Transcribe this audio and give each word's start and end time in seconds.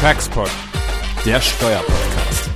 Taxpod, 0.00 0.48
der 1.26 1.40
Steuerpodcast. 1.40 2.50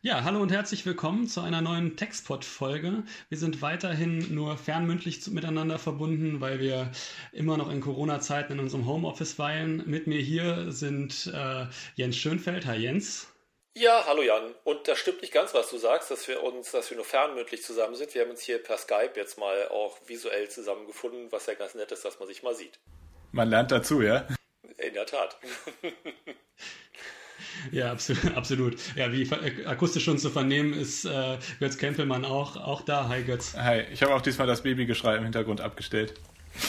Ja, 0.00 0.24
hallo 0.24 0.40
und 0.40 0.50
herzlich 0.50 0.86
willkommen 0.86 1.28
zu 1.28 1.42
einer 1.42 1.60
neuen 1.60 1.96
Textpod-Folge. 1.96 3.02
Wir 3.28 3.36
sind 3.36 3.60
weiterhin 3.60 4.34
nur 4.34 4.56
fernmündlich 4.56 5.26
miteinander 5.26 5.78
verbunden, 5.78 6.40
weil 6.40 6.58
wir 6.58 6.90
immer 7.32 7.58
noch 7.58 7.70
in 7.70 7.82
Corona-Zeiten 7.82 8.54
in 8.54 8.60
unserem 8.60 8.86
Homeoffice 8.86 9.38
weilen. 9.38 9.82
Mit 9.84 10.06
mir 10.06 10.22
hier 10.22 10.72
sind 10.72 11.30
äh, 11.34 11.66
Jens 11.96 12.16
Schönfeld. 12.16 12.64
Hi 12.64 12.78
Jens. 12.78 13.33
Ja, 13.76 14.04
hallo 14.06 14.22
Jan. 14.22 14.54
Und 14.62 14.86
das 14.86 15.00
stimmt 15.00 15.20
nicht 15.20 15.32
ganz, 15.32 15.52
was 15.52 15.68
du 15.68 15.78
sagst, 15.78 16.08
dass 16.08 16.28
wir 16.28 16.44
uns, 16.44 16.70
dass 16.70 16.90
wir 16.90 16.96
nur 16.96 17.04
fernmündlich 17.04 17.64
zusammen 17.64 17.96
sind. 17.96 18.14
Wir 18.14 18.22
haben 18.22 18.30
uns 18.30 18.40
hier 18.40 18.62
per 18.62 18.78
Skype 18.78 19.14
jetzt 19.16 19.36
mal 19.36 19.66
auch 19.66 19.98
visuell 20.06 20.48
zusammengefunden, 20.48 21.32
was 21.32 21.46
ja 21.46 21.54
ganz 21.54 21.74
nett 21.74 21.90
ist, 21.90 22.04
dass 22.04 22.20
man 22.20 22.28
sich 22.28 22.44
mal 22.44 22.54
sieht. 22.54 22.78
Man 23.32 23.50
lernt 23.50 23.72
dazu, 23.72 24.00
ja? 24.00 24.28
In 24.78 24.94
der 24.94 25.06
Tat. 25.06 25.36
Ja, 27.72 27.92
absolut, 27.92 28.36
absolut. 28.36 28.76
Ja, 28.96 29.12
wie 29.12 29.22
äh, 29.22 29.66
akustisch 29.66 30.04
schon 30.04 30.18
zu 30.18 30.30
vernehmen 30.30 30.72
ist 30.72 31.04
äh, 31.04 31.38
Götz 31.60 31.78
Kempelmann 31.78 32.24
auch, 32.24 32.56
auch 32.56 32.82
da. 32.82 33.08
Hi 33.08 33.22
Götz. 33.22 33.54
Hi, 33.54 33.82
ich 33.92 34.02
habe 34.02 34.14
auch 34.14 34.22
diesmal 34.22 34.46
das 34.46 34.62
Babygeschrei 34.62 35.16
im 35.16 35.24
Hintergrund 35.24 35.60
abgestellt. 35.60 36.14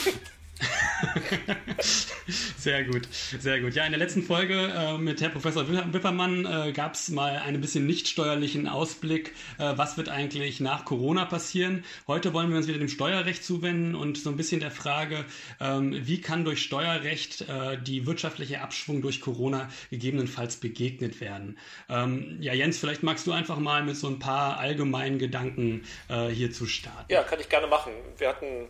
sehr 2.56 2.84
gut, 2.84 3.08
sehr 3.12 3.60
gut. 3.60 3.74
Ja, 3.74 3.84
in 3.84 3.92
der 3.92 3.98
letzten 3.98 4.22
Folge 4.22 4.54
äh, 4.54 4.98
mit 4.98 5.20
Herr 5.20 5.28
Professor 5.28 5.68
Wippermann 5.68 6.46
äh, 6.46 6.72
gab 6.72 6.94
es 6.94 7.08
mal 7.10 7.36
einen 7.38 7.60
bisschen 7.60 7.86
nicht 7.86 8.08
steuerlichen 8.08 8.68
Ausblick, 8.68 9.34
äh, 9.58 9.72
was 9.76 9.96
wird 9.96 10.08
eigentlich 10.08 10.60
nach 10.60 10.84
Corona 10.84 11.24
passieren. 11.24 11.84
Heute 12.06 12.32
wollen 12.32 12.50
wir 12.50 12.56
uns 12.56 12.66
wieder 12.66 12.78
dem 12.78 12.88
Steuerrecht 12.88 13.44
zuwenden 13.44 13.94
und 13.94 14.18
so 14.18 14.30
ein 14.30 14.36
bisschen 14.36 14.60
der 14.60 14.70
Frage, 14.70 15.24
ähm, 15.60 15.94
wie 16.06 16.20
kann 16.20 16.44
durch 16.44 16.62
Steuerrecht 16.62 17.42
äh, 17.42 17.78
die 17.80 18.06
wirtschaftliche 18.06 18.60
Abschwung 18.60 19.02
durch 19.02 19.20
Corona 19.20 19.68
gegebenenfalls 19.90 20.56
begegnet 20.56 21.20
werden. 21.20 21.58
Ähm, 21.88 22.38
ja, 22.40 22.54
Jens, 22.54 22.78
vielleicht 22.78 23.02
magst 23.02 23.26
du 23.26 23.32
einfach 23.32 23.58
mal 23.58 23.84
mit 23.84 23.96
so 23.96 24.08
ein 24.08 24.18
paar 24.18 24.58
allgemeinen 24.58 25.18
Gedanken 25.18 25.84
äh, 26.08 26.28
hier 26.28 26.50
zu 26.50 26.66
starten. 26.66 27.12
Ja, 27.12 27.22
kann 27.22 27.40
ich 27.40 27.48
gerne 27.48 27.66
machen. 27.66 27.92
Wir 28.16 28.28
hatten 28.28 28.68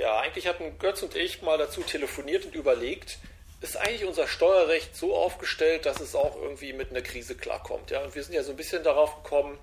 ja, 0.00 0.18
eigentlich 0.18 0.46
hatten 0.46 0.78
Götz 0.78 1.02
und 1.02 1.14
ich 1.14 1.42
mal 1.42 1.58
dazu 1.58 1.82
telefoniert 1.82 2.46
und 2.46 2.54
überlegt, 2.54 3.18
ist 3.60 3.76
eigentlich 3.76 4.06
unser 4.06 4.26
Steuerrecht 4.26 4.96
so 4.96 5.14
aufgestellt, 5.14 5.84
dass 5.84 6.00
es 6.00 6.14
auch 6.14 6.36
irgendwie 6.40 6.72
mit 6.72 6.90
einer 6.90 7.02
Krise 7.02 7.34
klarkommt. 7.34 7.90
Ja? 7.90 8.02
Und 8.02 8.14
wir 8.14 8.22
sind 8.22 8.34
ja 8.34 8.42
so 8.42 8.52
ein 8.52 8.56
bisschen 8.56 8.82
darauf 8.82 9.22
gekommen, 9.22 9.58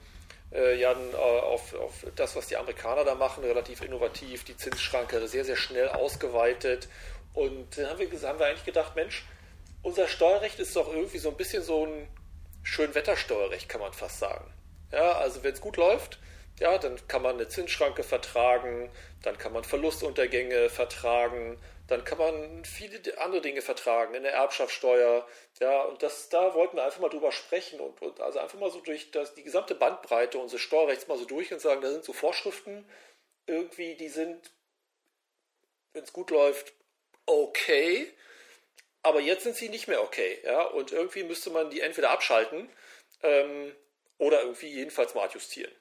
äh, 0.54 0.80
Jan, 0.80 0.98
äh, 1.12 1.16
auf, 1.16 1.74
auf 1.74 2.06
das, 2.16 2.36
was 2.36 2.48
die 2.48 2.56
Amerikaner 2.56 3.04
da 3.04 3.16
machen, 3.16 3.44
relativ 3.44 3.82
innovativ, 3.82 4.44
die 4.44 4.56
Zinsschranke 4.56 5.28
sehr, 5.28 5.44
sehr 5.44 5.56
schnell 5.56 5.90
ausgeweitet. 5.90 6.88
Und 7.34 7.76
dann 7.78 7.90
haben 7.90 8.00
wir, 8.00 8.30
haben 8.30 8.40
wir 8.40 8.46
eigentlich 8.46 8.66
gedacht, 8.66 8.96
Mensch, 8.96 9.26
unser 9.82 10.08
Steuerrecht 10.08 10.60
ist 10.60 10.76
doch 10.76 10.94
irgendwie 10.94 11.18
so 11.18 11.30
ein 11.30 11.38
bisschen 11.38 11.64
so 11.64 11.86
ein 11.86 12.08
Schönwettersteuerrecht, 12.62 13.68
kann 13.68 13.82
man 13.82 13.94
fast 13.94 14.20
sagen. 14.20 14.46
Ja, 14.92 15.14
also 15.14 15.44
wenn 15.44 15.54
es 15.54 15.62
gut 15.62 15.78
läuft, 15.78 16.20
ja, 16.60 16.78
dann 16.78 17.00
kann 17.08 17.22
man 17.22 17.36
eine 17.36 17.48
Zinsschranke 17.48 18.04
vertragen, 18.04 18.92
dann 19.22 19.38
kann 19.38 19.54
man 19.54 19.64
Verlustuntergänge 19.64 20.70
vertragen, 20.70 21.60
dann 21.88 22.04
kann 22.04 22.18
man 22.18 22.66
viele 22.66 23.00
andere 23.20 23.42
Dinge 23.42 23.62
vertragen, 23.62 24.16
in 24.16 24.24
der 24.24 24.34
Erbschaftssteuer. 24.34 25.28
Ja, 25.60 25.84
und 25.84 26.02
das, 26.02 26.30
da 26.30 26.56
wollten 26.56 26.78
wir 26.78 26.84
einfach 26.84 27.00
mal 27.00 27.10
drüber 27.10 27.32
sprechen 27.32 27.80
und, 27.80 28.02
und 28.02 28.20
also 28.22 28.40
einfach 28.40 28.60
mal 28.60 28.72
so 28.72 28.82
durch 28.82 29.12
das, 29.12 29.36
die 29.36 29.44
gesamte 29.44 29.76
Bandbreite 29.76 30.40
unseres 30.40 30.62
Steuerrechts 30.62 31.08
mal 31.08 31.18
so 31.18 31.26
durch 31.26 31.54
und 31.54 31.60
sagen, 31.60 31.82
da 31.82 31.92
sind 31.92 32.04
so 32.04 32.14
Vorschriften 32.14 32.90
irgendwie, 33.46 33.96
die 33.96 34.10
sind, 34.10 34.52
wenn 35.94 36.04
es 36.04 36.12
gut 36.12 36.32
läuft, 36.32 36.74
okay, 37.26 38.12
aber 39.04 39.22
jetzt 39.22 39.44
sind 39.44 39.56
sie 39.56 39.70
nicht 39.70 39.88
mehr 39.88 40.04
okay. 40.04 40.40
Ja, 40.44 40.64
und 40.64 40.92
irgendwie 40.92 41.23
müsste 41.23 41.50
man 41.52 41.70
die 41.70 41.82
entweder 41.82 42.10
abschalten 42.10 42.70
ähm, 43.23 43.76
oder 44.17 44.42
irgendwie 44.42 44.67
jedenfalls 44.67 45.14
mal 45.16 45.23
adjustieren. 45.23 45.72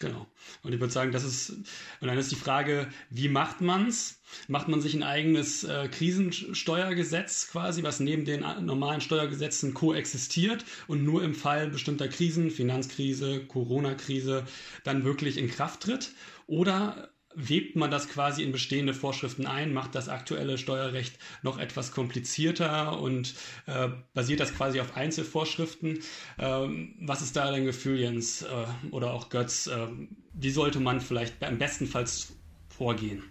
Genau. 0.00 0.26
Und 0.62 0.72
ich 0.72 0.80
würde 0.80 0.92
sagen, 0.92 1.12
das 1.12 1.22
ist, 1.22 1.50
und 1.50 2.08
dann 2.08 2.18
ist 2.18 2.32
die 2.32 2.36
Frage, 2.36 2.88
wie 3.10 3.28
macht 3.28 3.60
man 3.60 3.86
es? 3.86 4.20
Macht 4.48 4.66
man 4.66 4.80
sich 4.80 4.94
ein 4.94 5.04
eigenes 5.04 5.62
äh, 5.62 5.88
Krisensteuergesetz 5.88 7.48
quasi, 7.52 7.84
was 7.84 8.00
neben 8.00 8.24
den 8.24 8.40
normalen 8.64 9.00
Steuergesetzen 9.00 9.72
koexistiert 9.72 10.64
und 10.88 11.04
nur 11.04 11.22
im 11.22 11.34
Fall 11.34 11.70
bestimmter 11.70 12.08
Krisen, 12.08 12.50
Finanzkrise, 12.50 13.46
Corona-Krise, 13.46 14.44
dann 14.82 15.04
wirklich 15.04 15.36
in 15.38 15.48
Kraft 15.48 15.84
tritt? 15.84 16.10
Oder 16.48 17.13
webt 17.36 17.76
man 17.76 17.90
das 17.90 18.08
quasi 18.08 18.42
in 18.42 18.52
bestehende 18.52 18.94
Vorschriften 18.94 19.46
ein, 19.46 19.72
macht 19.72 19.94
das 19.94 20.08
aktuelle 20.08 20.58
Steuerrecht 20.58 21.18
noch 21.42 21.58
etwas 21.58 21.92
komplizierter 21.92 23.00
und 23.00 23.34
äh, 23.66 23.88
basiert 24.14 24.40
das 24.40 24.54
quasi 24.54 24.80
auf 24.80 24.96
Einzelvorschriften. 24.96 26.00
Ähm, 26.38 26.94
was 27.00 27.22
ist 27.22 27.36
da 27.36 27.50
dein 27.50 27.64
Gefühl, 27.64 27.98
Jens 27.98 28.42
äh, 28.42 28.46
oder 28.90 29.12
auch 29.12 29.28
Götz? 29.28 29.66
Äh, 29.66 29.86
wie 30.32 30.50
sollte 30.50 30.80
man 30.80 31.00
vielleicht 31.00 31.42
am 31.42 31.58
bestenfalls 31.58 32.32
vorgehen? 32.68 33.22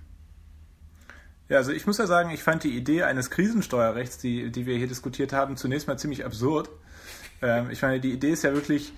Ja, 1.50 1.58
also 1.58 1.72
ich 1.72 1.86
muss 1.86 1.98
ja 1.98 2.08
sagen, 2.08 2.30
ich 2.32 2.42
fand 2.42 2.64
die 2.64 2.76
Idee 2.76 3.04
eines 3.04 3.30
Krisensteuerrechts, 3.30 4.18
die, 4.18 4.52
die 4.52 4.66
wir 4.66 4.78
hier 4.78 4.88
diskutiert 4.88 5.34
haben, 5.34 5.58
zunächst 5.58 5.88
mal 5.88 5.98
ziemlich 5.98 6.26
absurd. 6.26 6.70
Ähm, 7.42 7.70
ich 7.70 7.82
meine, 7.82 8.00
die 8.00 8.12
Idee 8.12 8.32
ist 8.32 8.44
ja 8.44 8.54
wirklich, 8.54 8.94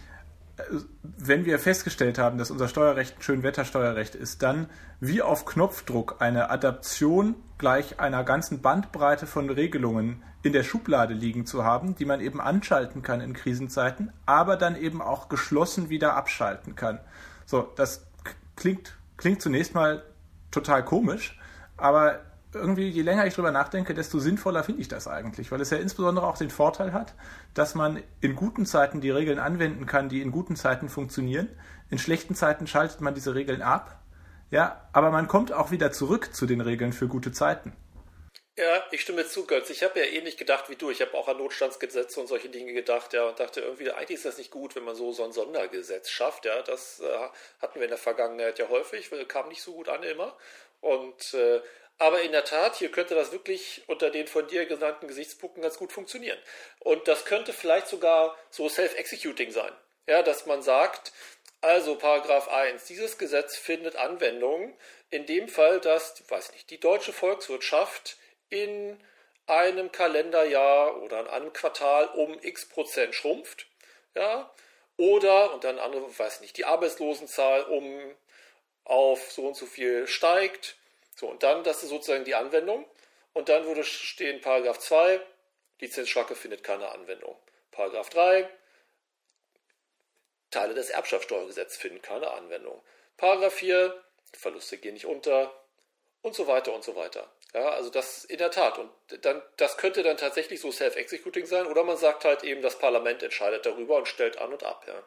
wenn 1.02 1.46
wir 1.46 1.60
festgestellt 1.60 2.18
haben, 2.18 2.38
dass 2.38 2.52
unser 2.52 2.68
Steuerrecht 2.68 3.18
ein 3.18 3.22
Schönwettersteuerrecht 3.22 4.16
ist, 4.16 4.42
dann 4.42 4.70
wie 5.00 5.22
auf 5.22 5.46
Knopfdruck 5.46 6.18
eine 6.20 6.50
Adaption 6.50 7.36
gleich 7.58 8.00
einer 8.00 8.24
ganzen 8.24 8.62
Bandbreite 8.62 9.28
von 9.28 9.50
Regelungen 9.50 10.24
in 10.44 10.54
der 10.54 10.64
Schublade 10.64 11.14
liegen 11.14 11.46
zu 11.46 11.64
haben, 11.64 11.96
die 11.96 12.06
man 12.06 12.22
eben 12.22 12.40
anschalten 12.40 13.02
kann 13.02 13.20
in 13.20 13.34
Krisenzeiten, 13.34 14.12
aber 14.26 14.56
dann 14.58 14.76
eben 14.76 15.02
auch 15.02 15.28
geschlossen 15.28 15.90
wieder 15.90 16.16
abschalten 16.16 16.76
kann. 16.76 17.00
So, 17.46 17.72
das 17.76 18.06
klingt, 18.56 18.96
klingt 19.18 19.42
zunächst 19.42 19.74
mal 19.74 20.04
total 20.52 20.86
komisch, 20.86 21.40
aber 21.78 22.20
irgendwie, 22.56 22.90
je 22.90 23.02
länger 23.02 23.26
ich 23.28 23.36
drüber 23.36 23.52
nachdenke, 23.52 23.94
desto 23.94 24.20
sinnvoller 24.20 24.64
finde 24.64 24.82
ich 24.82 24.88
das 24.88 25.08
eigentlich, 25.08 25.52
weil 25.52 25.62
es 25.62 25.70
ja 25.70 25.78
insbesondere 25.78 26.26
auch 26.26 26.38
den 26.38 26.50
Vorteil 26.50 26.94
hat, 26.94 27.14
dass 27.54 27.76
man 27.76 28.02
in 28.22 28.36
guten 28.36 28.66
Zeiten 28.66 29.02
die 29.02 29.12
Regeln 29.12 29.40
anwenden 29.40 29.86
kann, 29.86 30.10
die 30.10 30.22
in 30.22 30.32
guten 30.32 30.56
Zeiten 30.56 30.90
funktionieren. 30.90 31.50
In 31.90 32.00
schlechten 32.00 32.36
Zeiten 32.36 32.68
schaltet 32.68 33.02
man 33.02 33.14
diese 33.14 33.36
Regeln 33.36 33.62
ab. 33.62 34.00
Ja, 34.50 34.90
aber 34.94 35.12
man 35.12 35.28
kommt 35.28 35.52
auch 35.52 35.72
wieder 35.72 35.92
zurück 35.92 36.34
zu 36.34 36.46
den 36.46 36.62
Regeln 36.62 36.94
für 36.94 37.08
gute 37.08 37.32
Zeiten. 37.32 37.74
Ja, 38.58 38.86
ich 38.92 39.02
stimme 39.02 39.28
zu, 39.28 39.46
Götz. 39.46 39.70
Ich 39.70 39.84
habe 39.84 40.00
ja 40.00 40.06
ähnlich 40.06 40.38
gedacht 40.38 40.70
wie 40.70 40.78
du. 40.78 40.90
Ich 40.90 41.02
habe 41.02 41.14
auch 41.16 41.28
an 41.28 41.38
Notstandsgesetze 41.38 42.22
und 42.22 42.28
solche 42.28 42.48
Dinge 42.48 42.72
gedacht, 42.72 43.12
ja, 43.12 43.28
und 43.28 43.38
dachte 43.38 43.60
irgendwie, 43.60 43.92
eigentlich 43.92 44.16
ist 44.18 44.26
das 44.26 44.38
nicht 44.38 44.50
gut, 44.50 44.78
wenn 44.78 44.86
man 44.86 44.96
so, 44.96 45.12
so 45.12 45.26
ein 45.26 45.34
Sondergesetz 45.34 46.10
schafft, 46.10 46.46
ja. 46.46 46.62
Das 46.62 47.02
äh, 47.02 47.18
hatten 47.62 47.76
wir 47.76 47.84
in 47.84 47.90
der 47.90 47.98
Vergangenheit 47.98 48.58
ja 48.58 48.70
häufig, 48.70 49.12
kam 49.28 49.50
nicht 49.50 49.62
so 49.62 49.74
gut 49.74 49.90
an 49.90 50.04
immer. 50.04 50.38
Und 50.80 51.34
äh, 51.34 51.62
aber 51.98 52.22
in 52.22 52.32
der 52.32 52.44
Tat, 52.44 52.76
hier 52.76 52.92
könnte 52.92 53.16
das 53.16 53.32
wirklich 53.32 53.84
unter 53.88 54.10
den 54.10 54.28
von 54.28 54.48
dir 54.48 54.66
genannten 54.66 55.08
Gesichtspunkten 55.08 55.64
ganz 55.64 55.78
gut 55.78 55.94
funktionieren. 55.94 56.38
Und 56.80 57.08
das 57.08 57.26
könnte 57.26 57.54
vielleicht 57.54 57.88
sogar 57.88 58.38
so 58.50 58.68
self-executing 58.68 59.52
sein. 59.52 59.72
Ja, 60.08 60.22
dass 60.22 60.46
man 60.46 60.62
sagt, 60.62 61.14
also 61.62 61.96
Paragraph 61.96 62.50
1, 62.50 62.86
dieses 62.86 63.18
Gesetz 63.18 63.56
findet 63.58 63.96
Anwendung 63.96 64.78
in 65.10 65.26
dem 65.26 65.48
Fall, 65.48 65.80
dass, 65.80 66.30
weiß 66.30 66.52
nicht, 66.52 66.70
die 66.70 66.80
deutsche 66.80 67.14
Volkswirtschaft 67.14 68.18
in 68.50 69.02
einem 69.48 69.92
Kalenderjahr 69.92 71.02
oder 71.02 71.22
in 71.22 71.28
einem 71.28 71.54
Quartal 71.54 72.08
um 72.10 72.38
x 72.42 72.66
Prozent 72.68 73.16
schrumpft. 73.16 73.68
Ja, 74.16 74.54
oder, 74.98 75.54
und 75.54 75.64
dann 75.64 75.80
andere, 75.80 76.08
weiß 76.18 76.42
nicht, 76.42 76.58
die 76.58 76.66
Arbeitslosenzahl 76.66 77.64
um 77.64 78.16
auf 78.84 79.32
so 79.32 79.48
und 79.48 79.56
so 79.56 79.66
viel 79.66 80.08
steigt 80.08 80.78
so, 81.16 81.28
und 81.28 81.44
dann, 81.44 81.64
das 81.64 81.82
ist 81.82 81.90
sozusagen 81.90 82.26
die 82.26 82.36
Anwendung. 82.36 82.86
Und 83.34 83.50
dann 83.50 83.66
würde 83.66 83.84
stehen 83.84 84.42
Paragraph 84.42 84.80
2, 84.80 85.20
die 85.82 85.90
Zinsschranke 85.90 86.36
findet 86.36 86.64
keine 86.64 86.90
Anwendung. 86.90 87.38
Paragraph 87.72 88.10
3, 88.10 88.50
Teile 90.52 90.74
des 90.74 90.90
Erbschaftssteuergesetzes 90.90 91.78
finden 91.78 92.02
keine 92.02 92.32
Anwendung. 92.32 92.82
Paragraph 93.18 93.54
4, 93.56 94.04
Verluste 94.34 94.78
gehen 94.78 94.94
nicht 94.94 95.06
unter 95.06 95.54
und 96.22 96.36
so 96.36 96.48
weiter 96.48 96.74
und 96.74 96.84
so 96.84 96.96
weiter. 96.96 97.30
Ja, 97.54 97.70
also 97.70 97.90
das 97.90 98.26
in 98.26 98.38
der 98.38 98.52
Tat. 98.52 98.78
Und 98.78 98.92
dann, 99.24 99.42
das 99.58 99.78
könnte 99.78 100.04
dann 100.04 100.18
tatsächlich 100.18 100.60
so 100.60 100.72
self-executing 100.72 101.46
sein 101.46 101.68
oder 101.68 101.84
man 101.84 101.98
sagt 101.98 102.26
halt 102.26 102.44
eben, 102.44 102.62
das 102.62 102.80
Parlament 102.80 103.24
entscheidet 103.24 103.66
darüber 103.66 103.98
und 103.98 104.08
stellt 104.08 104.38
an 104.38 104.52
und 104.52 104.64
ab. 104.64 104.86
Ja. 104.88 105.04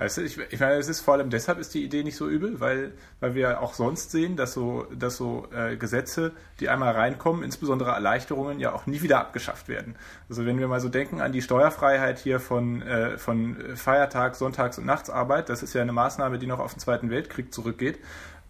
Also 0.00 0.22
ich, 0.22 0.38
ich 0.38 0.58
meine, 0.58 0.76
es 0.76 0.88
ist 0.88 1.00
vor 1.00 1.14
allem 1.14 1.28
deshalb 1.28 1.58
ist 1.58 1.74
die 1.74 1.84
Idee 1.84 2.02
nicht 2.02 2.16
so 2.16 2.26
übel, 2.26 2.58
weil, 2.58 2.92
weil 3.20 3.34
wir 3.34 3.60
auch 3.60 3.74
sonst 3.74 4.10
sehen, 4.10 4.34
dass 4.34 4.54
so, 4.54 4.86
dass 4.98 5.18
so 5.18 5.46
äh, 5.54 5.76
Gesetze, 5.76 6.32
die 6.58 6.70
einmal 6.70 6.94
reinkommen, 6.94 7.42
insbesondere 7.42 7.90
Erleichterungen, 7.90 8.60
ja 8.60 8.72
auch 8.72 8.86
nie 8.86 9.02
wieder 9.02 9.20
abgeschafft 9.20 9.68
werden. 9.68 9.96
Also 10.30 10.46
wenn 10.46 10.58
wir 10.58 10.68
mal 10.68 10.80
so 10.80 10.88
denken 10.88 11.20
an 11.20 11.32
die 11.32 11.42
Steuerfreiheit 11.42 12.18
hier 12.18 12.40
von, 12.40 12.80
äh, 12.80 13.18
von 13.18 13.76
Feiertag, 13.76 14.36
Sonntags- 14.36 14.78
und 14.78 14.86
Nachtsarbeit, 14.86 15.50
das 15.50 15.62
ist 15.62 15.74
ja 15.74 15.82
eine 15.82 15.92
Maßnahme, 15.92 16.38
die 16.38 16.46
noch 16.46 16.60
auf 16.60 16.72
den 16.72 16.80
Zweiten 16.80 17.10
Weltkrieg 17.10 17.52
zurückgeht 17.52 17.98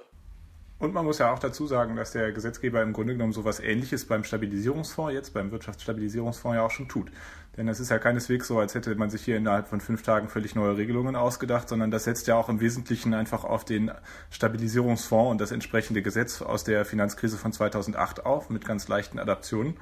Und 0.79 0.93
man 0.93 1.05
muss 1.05 1.17
ja 1.17 1.33
auch 1.33 1.39
dazu 1.39 1.65
sagen, 1.65 1.95
dass 1.95 2.11
der 2.11 2.31
Gesetzgeber 2.31 2.83
im 2.83 2.93
Grunde 2.93 3.13
genommen 3.13 3.33
so 3.33 3.41
etwas 3.41 3.59
Ähnliches 3.59 4.07
beim 4.07 4.23
Stabilisierungsfonds, 4.23 5.13
jetzt 5.13 5.33
beim 5.33 5.51
Wirtschaftsstabilisierungsfonds 5.51 6.55
ja 6.55 6.63
auch 6.63 6.71
schon 6.71 6.87
tut. 6.87 7.09
Denn 7.57 7.67
es 7.67 7.79
ist 7.79 7.89
ja 7.89 7.97
keineswegs 7.97 8.47
so, 8.47 8.59
als 8.59 8.75
hätte 8.75 8.93
man 8.93 9.09
sich 9.09 9.25
hier 9.25 9.35
innerhalb 9.35 9.67
von 9.67 9.81
fünf 9.81 10.03
Tagen 10.03 10.29
völlig 10.29 10.53
neue 10.53 10.77
Regelungen 10.77 11.15
ausgedacht, 11.15 11.67
sondern 11.67 11.89
das 11.89 12.03
setzt 12.03 12.27
ja 12.27 12.35
auch 12.35 12.49
im 12.49 12.59
Wesentlichen 12.59 13.15
einfach 13.15 13.43
auf 13.43 13.65
den 13.65 13.91
Stabilisierungsfonds 14.29 15.31
und 15.31 15.41
das 15.41 15.51
entsprechende 15.51 16.03
Gesetz 16.03 16.43
aus 16.43 16.63
der 16.63 16.85
Finanzkrise 16.85 17.35
von 17.37 17.51
2008 17.51 18.27
auf, 18.27 18.51
mit 18.51 18.63
ganz 18.63 18.87
leichten 18.87 19.17
Adaptionen. 19.17 19.79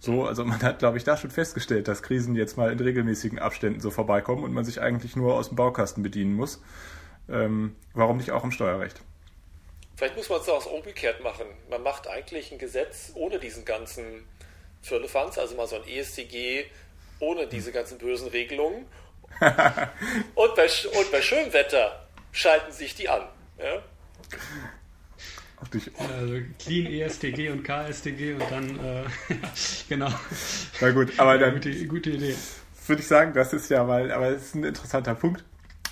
So, 0.00 0.26
also 0.26 0.44
man 0.44 0.60
hat, 0.62 0.80
glaube 0.80 0.98
ich, 0.98 1.04
da 1.04 1.16
schon 1.16 1.30
festgestellt, 1.30 1.88
dass 1.88 2.02
Krisen 2.02 2.34
jetzt 2.34 2.58
mal 2.58 2.70
in 2.70 2.78
regelmäßigen 2.78 3.38
Abständen 3.38 3.80
so 3.80 3.90
vorbeikommen 3.90 4.44
und 4.44 4.52
man 4.52 4.66
sich 4.66 4.82
eigentlich 4.82 5.16
nur 5.16 5.34
aus 5.34 5.48
dem 5.48 5.56
Baukasten 5.56 6.02
bedienen 6.02 6.34
muss. 6.34 6.62
Ähm, 7.30 7.74
warum 7.94 8.18
nicht 8.18 8.32
auch 8.32 8.44
im 8.44 8.50
Steuerrecht? 8.50 9.00
Vielleicht 9.96 10.16
muss 10.16 10.28
man 10.28 10.40
es 10.40 10.48
auch 10.50 10.66
umgekehrt 10.66 11.22
machen. 11.22 11.46
Man 11.70 11.82
macht 11.82 12.06
eigentlich 12.06 12.52
ein 12.52 12.58
Gesetz 12.58 13.12
ohne 13.14 13.38
diesen 13.38 13.64
ganzen 13.64 14.26
Firlefanz, 14.82 15.38
also 15.38 15.56
mal 15.56 15.66
so 15.66 15.76
ein 15.76 15.88
ESTG 15.88 16.66
ohne 17.24 17.46
diese 17.46 17.72
ganzen 17.72 17.98
bösen 17.98 18.28
Regelungen. 18.28 18.86
und, 20.34 20.54
bei, 20.54 20.64
und 20.66 21.12
bei 21.12 21.22
schönem 21.22 21.52
Wetter 21.52 22.06
schalten 22.32 22.72
sich 22.72 22.94
die 22.94 23.08
an. 23.08 23.22
Ja? 23.58 23.82
Also 25.98 26.40
Clean 26.58 26.86
ESTG 26.86 27.50
und 27.50 27.62
KSTG 27.62 28.34
und 28.34 28.50
dann, 28.50 28.78
äh, 28.78 29.04
genau. 29.88 30.12
Na 30.80 30.90
gut, 30.90 31.18
aber 31.18 31.38
dann. 31.38 31.54
Gute, 31.54 31.86
gute 31.86 32.10
Idee. 32.10 32.34
Würde 32.86 33.00
ich 33.00 33.08
sagen, 33.08 33.32
das 33.32 33.54
ist 33.54 33.70
ja 33.70 33.82
mal, 33.82 34.12
aber 34.12 34.28
es 34.28 34.46
ist 34.46 34.54
ein 34.56 34.64
interessanter 34.64 35.14
Punkt. 35.14 35.42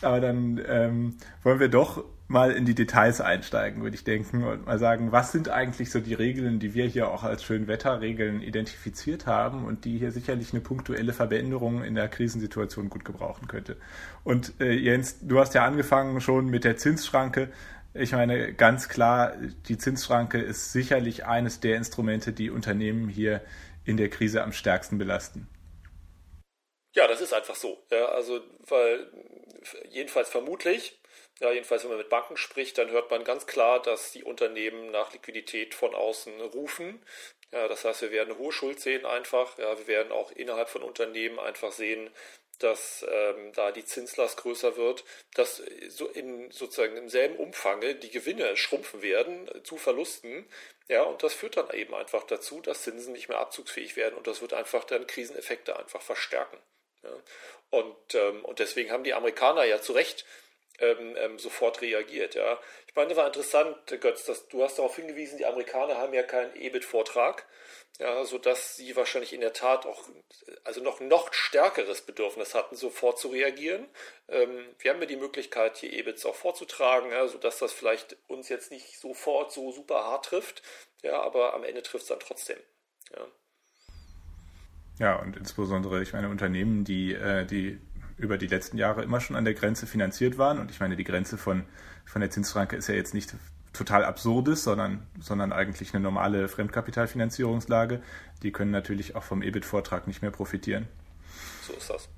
Aber 0.03 0.21
dann 0.21 0.63
ähm, 0.69 1.17
wollen 1.43 1.59
wir 1.59 1.69
doch 1.69 2.05
mal 2.33 2.51
in 2.51 2.65
die 2.65 2.75
Details 2.75 3.21
einsteigen, 3.21 3.83
würde 3.83 3.95
ich 3.95 4.05
denken, 4.05 4.43
und 4.43 4.67
mal 4.67 4.79
sagen, 4.79 5.13
was 5.13 5.31
sind 5.31 5.49
eigentlich 5.49 5.91
so 5.91 6.01
die 6.01 6.15
Regeln, 6.15 6.59
die 6.59 6.75
wir 6.75 6.87
hier 6.87 7.09
auch 7.09 7.23
als 7.23 7.45
Schönwetterregeln 7.45 8.43
identifiziert 8.43 9.27
haben 9.27 9.65
und 9.65 9.85
die 9.85 9.99
hier 9.99 10.11
sicherlich 10.11 10.53
eine 10.53 10.61
punktuelle 10.61 11.13
Veränderung 11.13 11.85
in 11.85 11.95
der 11.95 12.09
Krisensituation 12.09 12.89
gut 12.89 13.05
gebrauchen 13.05 13.47
könnte. 13.47 13.77
Und 14.25 14.55
äh, 14.61 14.73
Jens, 14.73 15.19
du 15.21 15.39
hast 15.39 15.55
ja 15.55 15.65
angefangen 15.65 16.21
schon 16.21 16.47
mit 16.47 16.65
der 16.65 16.77
Zinsschranke. 16.77 17.53
Ich 17.95 18.13
meine, 18.13 18.55
ganz 18.55 18.89
klar, 18.89 19.35
die 19.69 19.77
Zinsschranke 19.77 20.41
ist 20.41 20.73
sicherlich 20.73 21.27
eines 21.27 21.61
der 21.61 21.77
Instrumente, 21.77 22.33
die 22.33 22.51
Unternehmen 22.51 23.09
hier 23.09 23.43
in 23.85 23.99
der 23.99 24.09
Krise 24.09 24.43
am 24.43 24.53
stärksten 24.53 24.97
belasten. 24.97 25.49
Ja, 26.95 27.07
das 27.07 27.21
ist 27.21 27.35
einfach 27.35 27.55
so. 27.55 27.79
Ja, 27.91 28.07
also, 28.07 28.41
weil 28.69 29.07
jedenfalls 29.91 30.29
vermutlich 30.29 31.02
ja, 31.41 31.53
jedenfalls, 31.53 31.83
wenn 31.83 31.91
man 31.91 31.99
mit 31.99 32.09
Banken 32.09 32.37
spricht, 32.37 32.79
dann 32.79 32.91
hört 32.91 33.11
man 33.11 33.25
ganz 33.25 33.47
klar, 33.47 33.81
dass 33.83 34.13
die 34.13 34.25
Unternehmen 34.25 34.91
nach 34.91 35.13
Liquidität 35.13 35.75
von 35.75 35.95
außen 35.95 36.41
rufen. 36.41 37.05
Ja, 37.51 37.69
das 37.69 37.85
heißt, 37.85 38.03
wir 38.03 38.13
werden 38.13 38.31
eine 38.31 38.39
hohe 38.39 38.53
Schuld 38.53 38.81
sehen 38.81 39.05
einfach. 39.05 39.59
Ja, 39.59 39.77
wir 39.77 39.87
werden 39.87 40.13
auch 40.13 40.31
innerhalb 40.33 40.69
von 40.69 40.83
Unternehmen 40.83 41.39
einfach 41.39 41.73
sehen, 41.73 42.11
dass 42.59 43.05
ähm, 43.09 43.53
da 43.55 43.73
die 43.73 43.85
Zinslast 43.85 44.39
größer 44.39 44.77
wird, 44.77 45.05
dass 45.35 45.63
so 45.89 46.07
in 46.07 46.51
sozusagen 46.51 46.97
im 46.97 47.09
selben 47.09 47.37
Umfang 47.37 47.81
die 47.81 48.11
Gewinne 48.11 48.57
schrumpfen 48.57 49.03
werden 49.03 49.51
zu 49.65 49.77
Verlusten. 49.77 50.49
Ja, 50.89 51.03
und 51.03 51.23
das 51.23 51.35
führt 51.35 51.57
dann 51.57 51.71
eben 51.71 51.95
einfach 51.95 52.25
dazu, 52.25 52.61
dass 52.61 52.83
Zinsen 52.83 53.13
nicht 53.13 53.29
mehr 53.29 53.39
abzugsfähig 53.39 53.97
werden 53.97 54.15
und 54.15 54.27
das 54.27 54.41
wird 54.43 54.53
einfach 54.53 54.85
dann 54.85 55.07
Kriseneffekte 55.07 55.77
einfach 55.77 56.03
verstärken. 56.03 56.59
Ja. 57.03 57.11
Und, 57.71 58.15
ähm, 58.15 58.45
und 58.45 58.59
deswegen 58.59 58.93
haben 58.93 59.05
die 59.05 59.15
Amerikaner 59.15 59.65
ja 59.65 59.81
zu 59.81 59.93
Recht 59.93 60.25
ähm, 60.83 61.17
ähm, 61.17 61.39
sofort 61.39 61.81
reagiert. 61.81 62.35
Ja. 62.35 62.59
Ich 62.87 62.95
meine, 62.95 63.17
war 63.17 63.27
interessant, 63.27 63.77
Götz, 64.01 64.25
dass 64.25 64.49
du 64.49 64.63
hast 64.63 64.79
darauf 64.79 64.97
hingewiesen, 64.97 65.39
die 65.39 65.47
Amerikaner 65.47 65.97
haben 65.97 66.13
ja 66.13 66.23
keinen 66.23 66.55
EBIT-Vortrag, 66.57 67.47
ja, 67.99 68.25
sodass 68.25 68.77
sie 68.77 68.97
wahrscheinlich 68.97 69.33
in 69.33 69.41
der 69.41 69.53
Tat 69.53 69.87
auch 69.87 70.09
also 70.65 70.83
noch, 70.83 71.01
noch 71.01 71.33
stärkeres 71.33 72.03
Bedürfnis 72.03 72.55
hatten, 72.55 72.77
sofort 72.77 73.19
zu 73.19 73.29
reagieren. 73.29 73.87
Ähm, 74.29 74.67
wir 74.81 74.93
haben 74.93 75.01
ja 75.01 75.07
die 75.07 75.17
Möglichkeit, 75.17 75.79
hier 75.79 75.93
EBITs 75.93 76.27
auch 76.27 76.35
vorzutragen, 76.35 77.11
ja, 77.13 77.29
sodass 77.29 77.59
das 77.59 77.73
vielleicht 77.73 78.17
uns 78.27 78.49
jetzt 78.49 78.71
nicht 78.71 78.99
sofort 78.99 79.53
so 79.53 79.71
super 79.73 80.05
hart 80.05 80.27
trifft, 80.27 80.63
ja, 81.03 81.23
aber 81.23 81.55
am 81.55 81.65
Ende 81.65 81.83
trifft 81.83 82.03
es 82.03 82.09
dann 82.09 82.21
trotzdem. 82.21 82.59
Ja. 83.15 83.27
Ja, 84.99 85.17
und 85.17 85.37
insbesondere, 85.37 86.03
ich 86.03 86.13
meine, 86.13 86.29
Unternehmen, 86.29 86.85
die, 86.85 87.15
äh, 87.15 87.45
die 87.47 87.81
über 88.19 88.39
die 88.39 88.47
letzten 88.47 88.79
Jahre 88.79 89.03
immer 89.03 89.21
schon 89.21 89.37
an 89.37 89.45
der 89.45 89.55
Grenze 89.55 89.87
finanziert 89.87 90.39
waren. 90.39 90.59
Und 90.59 90.71
ich 90.71 90.81
meine, 90.81 90.97
die 90.97 91.05
Grenze 91.05 91.39
von, 91.39 91.65
von 92.05 92.21
der 92.21 92.31
Zinsschranke 92.31 92.77
ist 92.77 92.89
ja 92.89 92.95
jetzt 92.95 93.15
nicht 93.15 93.35
total 93.73 94.05
absurdes, 94.05 94.65
sondern, 94.65 95.07
sondern 95.21 95.53
eigentlich 95.53 95.95
eine 95.95 96.03
normale 96.03 96.49
Fremdkapitalfinanzierungslage. 96.49 98.03
Die 98.43 98.53
können 98.53 98.71
natürlich 98.71 99.17
auch 99.17 99.23
vom 99.23 99.43
EBIT-Vortrag 99.43 100.07
nicht 100.07 100.23
mehr 100.23 100.31
profitieren. 100.31 100.89
So 101.67 101.73
ist 101.73 101.89
das. 101.89 102.09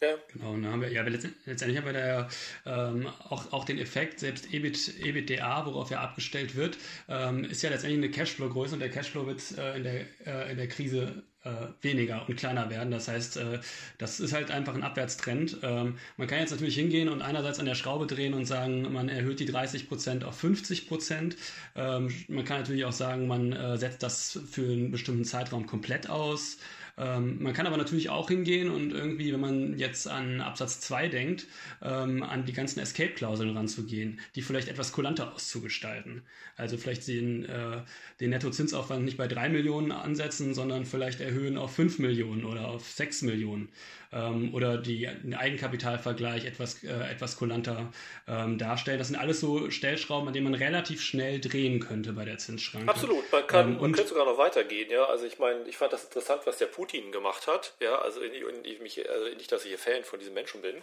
Ja. 0.00 0.14
Genau, 0.32 0.52
und 0.52 0.64
haben 0.64 0.80
wir, 0.80 0.92
ja, 0.92 1.02
letztendlich 1.02 1.76
haben 1.76 1.86
wir 1.86 1.92
da 1.92 2.28
ähm, 2.66 3.08
auch, 3.30 3.52
auch 3.52 3.64
den 3.64 3.78
Effekt, 3.78 4.20
selbst 4.20 4.52
EBIT, 4.52 5.00
EBITDA, 5.00 5.66
worauf 5.66 5.90
ja 5.90 6.00
abgestellt 6.00 6.54
wird, 6.54 6.78
ähm, 7.08 7.42
ist 7.44 7.62
ja 7.62 7.70
letztendlich 7.70 7.98
eine 7.98 8.10
Cashflow-Größe 8.12 8.74
und 8.74 8.80
der 8.80 8.90
Cashflow 8.90 9.26
wird 9.26 9.42
äh, 9.58 9.76
in, 9.76 9.82
der, 9.82 10.00
äh, 10.24 10.52
in 10.52 10.56
der 10.56 10.68
Krise 10.68 11.24
äh, 11.42 11.50
weniger 11.82 12.28
und 12.28 12.36
kleiner 12.36 12.70
werden. 12.70 12.92
Das 12.92 13.08
heißt, 13.08 13.38
äh, 13.38 13.58
das 13.98 14.20
ist 14.20 14.32
halt 14.32 14.52
einfach 14.52 14.74
ein 14.74 14.84
Abwärtstrend. 14.84 15.58
Ähm, 15.62 15.98
man 16.16 16.28
kann 16.28 16.38
jetzt 16.40 16.50
natürlich 16.50 16.76
hingehen 16.76 17.08
und 17.08 17.20
einerseits 17.20 17.58
an 17.58 17.66
der 17.66 17.74
Schraube 17.74 18.06
drehen 18.06 18.34
und 18.34 18.44
sagen, 18.44 18.92
man 18.92 19.08
erhöht 19.08 19.40
die 19.40 19.48
30% 19.50 20.24
auf 20.24 20.42
50%. 20.42 21.36
Ähm, 21.74 22.14
man 22.28 22.44
kann 22.44 22.60
natürlich 22.60 22.84
auch 22.84 22.92
sagen, 22.92 23.26
man 23.26 23.52
äh, 23.52 23.76
setzt 23.78 24.04
das 24.04 24.38
für 24.48 24.62
einen 24.62 24.90
bestimmten 24.92 25.24
Zeitraum 25.24 25.66
komplett 25.66 26.08
aus. 26.08 26.58
Ähm, 26.98 27.40
man 27.40 27.52
kann 27.52 27.66
aber 27.66 27.76
natürlich 27.76 28.10
auch 28.10 28.28
hingehen 28.28 28.70
und 28.70 28.92
irgendwie, 28.92 29.32
wenn 29.32 29.40
man 29.40 29.78
jetzt 29.78 30.08
an 30.08 30.40
Absatz 30.40 30.80
2 30.80 31.08
denkt, 31.08 31.46
ähm, 31.82 32.22
an 32.22 32.44
die 32.44 32.52
ganzen 32.52 32.80
Escape-Klauseln 32.80 33.56
ranzugehen, 33.56 34.18
die 34.34 34.42
vielleicht 34.42 34.68
etwas 34.68 34.92
kulanter 34.92 35.32
auszugestalten. 35.32 36.22
Also 36.56 36.76
vielleicht 36.76 37.06
den, 37.06 37.44
äh, 37.44 37.82
den 38.20 38.30
Nettozinsaufwand 38.30 39.04
nicht 39.04 39.16
bei 39.16 39.28
3 39.28 39.48
Millionen 39.48 39.92
ansetzen, 39.92 40.54
sondern 40.54 40.84
vielleicht 40.84 41.20
erhöhen 41.20 41.56
auf 41.56 41.74
5 41.74 42.00
Millionen 42.00 42.44
oder 42.44 42.68
auf 42.68 42.90
6 42.90 43.22
Millionen 43.22 43.68
ähm, 44.12 44.54
oder 44.54 44.78
die, 44.78 45.06
den 45.06 45.34
Eigenkapitalvergleich 45.34 46.44
etwas, 46.44 46.82
äh, 46.82 46.88
etwas 47.10 47.36
kulanter 47.36 47.92
ähm, 48.26 48.58
darstellen. 48.58 48.98
Das 48.98 49.08
sind 49.08 49.16
alles 49.16 49.40
so 49.40 49.70
Stellschrauben, 49.70 50.28
an 50.28 50.34
denen 50.34 50.50
man 50.50 50.54
relativ 50.54 51.02
schnell 51.02 51.40
drehen 51.40 51.80
könnte 51.80 52.12
bei 52.12 52.24
der 52.24 52.38
Zinsschranke. 52.38 52.88
Absolut, 52.88 53.30
man, 53.30 53.46
kann, 53.46 53.72
ähm, 53.72 53.80
man 53.80 53.92
könnte 53.92 54.08
sogar 54.08 54.24
noch 54.24 54.38
weitergehen. 54.38 54.90
Ja? 54.90 55.04
Also 55.04 55.26
ich 55.26 55.38
meine, 55.38 55.68
ich 55.68 55.76
fand 55.76 55.92
das 55.92 56.04
interessant, 56.04 56.42
was 56.46 56.58
der 56.58 56.66
Putin 56.66 57.12
gemacht 57.12 57.46
hat. 57.46 57.74
Ja? 57.80 57.96
Also 57.96 58.22
ich, 58.22 58.80
mich, 58.80 59.08
also 59.08 59.28
nicht, 59.28 59.52
dass 59.52 59.62
ich 59.64 59.68
hier 59.68 59.78
Fan 59.78 60.04
von 60.04 60.18
diesem 60.18 60.34
Menschen 60.34 60.62
bin, 60.62 60.82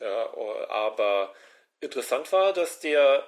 ja? 0.00 0.34
aber 0.68 1.32
interessant 1.80 2.30
war, 2.32 2.52
dass 2.52 2.80
der 2.80 3.26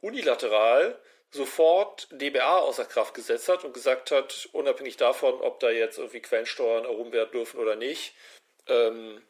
unilateral 0.00 0.98
sofort 1.30 2.08
DBA 2.10 2.58
außer 2.58 2.84
Kraft 2.84 3.14
gesetzt 3.14 3.48
hat 3.48 3.64
und 3.64 3.72
gesagt 3.72 4.10
hat, 4.10 4.48
unabhängig 4.52 4.98
davon, 4.98 5.40
ob 5.40 5.60
da 5.60 5.70
jetzt 5.70 5.98
irgendwie 5.98 6.20
Quellensteuern 6.20 6.84
erhoben 6.84 7.12
werden 7.12 7.30
dürfen 7.32 7.58
oder 7.58 7.74
nicht, 7.74 8.14
ähm, 8.66 9.22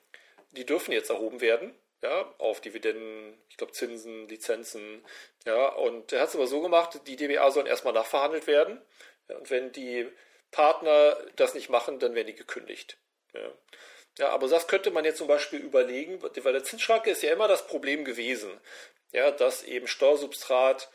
die 0.53 0.67
dürfen 0.67 0.93
jetzt 0.93 1.11
erhoben 1.11 1.41
werden, 1.41 1.75
ja, 2.03 2.35
auf 2.39 2.61
Dividenden, 2.61 3.41
ich 3.49 3.57
glaube 3.57 3.73
Zinsen, 3.73 4.29
Lizenzen, 4.29 5.05
ja, 5.47 5.69
und 5.69 6.13
er 6.13 6.23
hat 6.23 6.29
es 6.29 6.35
aber 6.35 6.47
so 6.47 6.61
gemacht, 6.61 7.01
die 7.07 7.17
DBA 7.17 7.51
sollen 7.51 7.67
erstmal 7.67 7.95
nachverhandelt 7.95 8.47
werden, 8.47 8.81
ja, 9.29 9.37
und 9.37 9.51
wenn 9.51 9.73
die 9.73 10.09
Partner 10.51 11.17
das 11.37 11.55
nicht 11.55 11.71
machen, 11.71 11.99
dann 11.99 12.15
werden 12.15 12.27
die 12.27 12.35
gekündigt. 12.35 12.99
Ja. 13.33 13.53
Ja, 14.19 14.29
aber 14.29 14.47
das 14.47 14.69
könnte 14.69 14.91
man 14.91 15.07
jetzt 15.07 15.19
zum 15.19 15.27
Beispiel 15.27 15.61
überlegen, 15.61 16.23
weil 16.23 16.53
der 16.53 16.65
Zinsschranke 16.65 17.11
ist 17.11 17.23
ja 17.23 17.33
immer 17.33 17.49
das 17.49 17.67
Problem 17.67 18.05
gewesen, 18.05 18.61
ja, 19.11 19.31
dass 19.31 19.63
eben 19.63 19.87
Steuersubstrat 19.87 20.91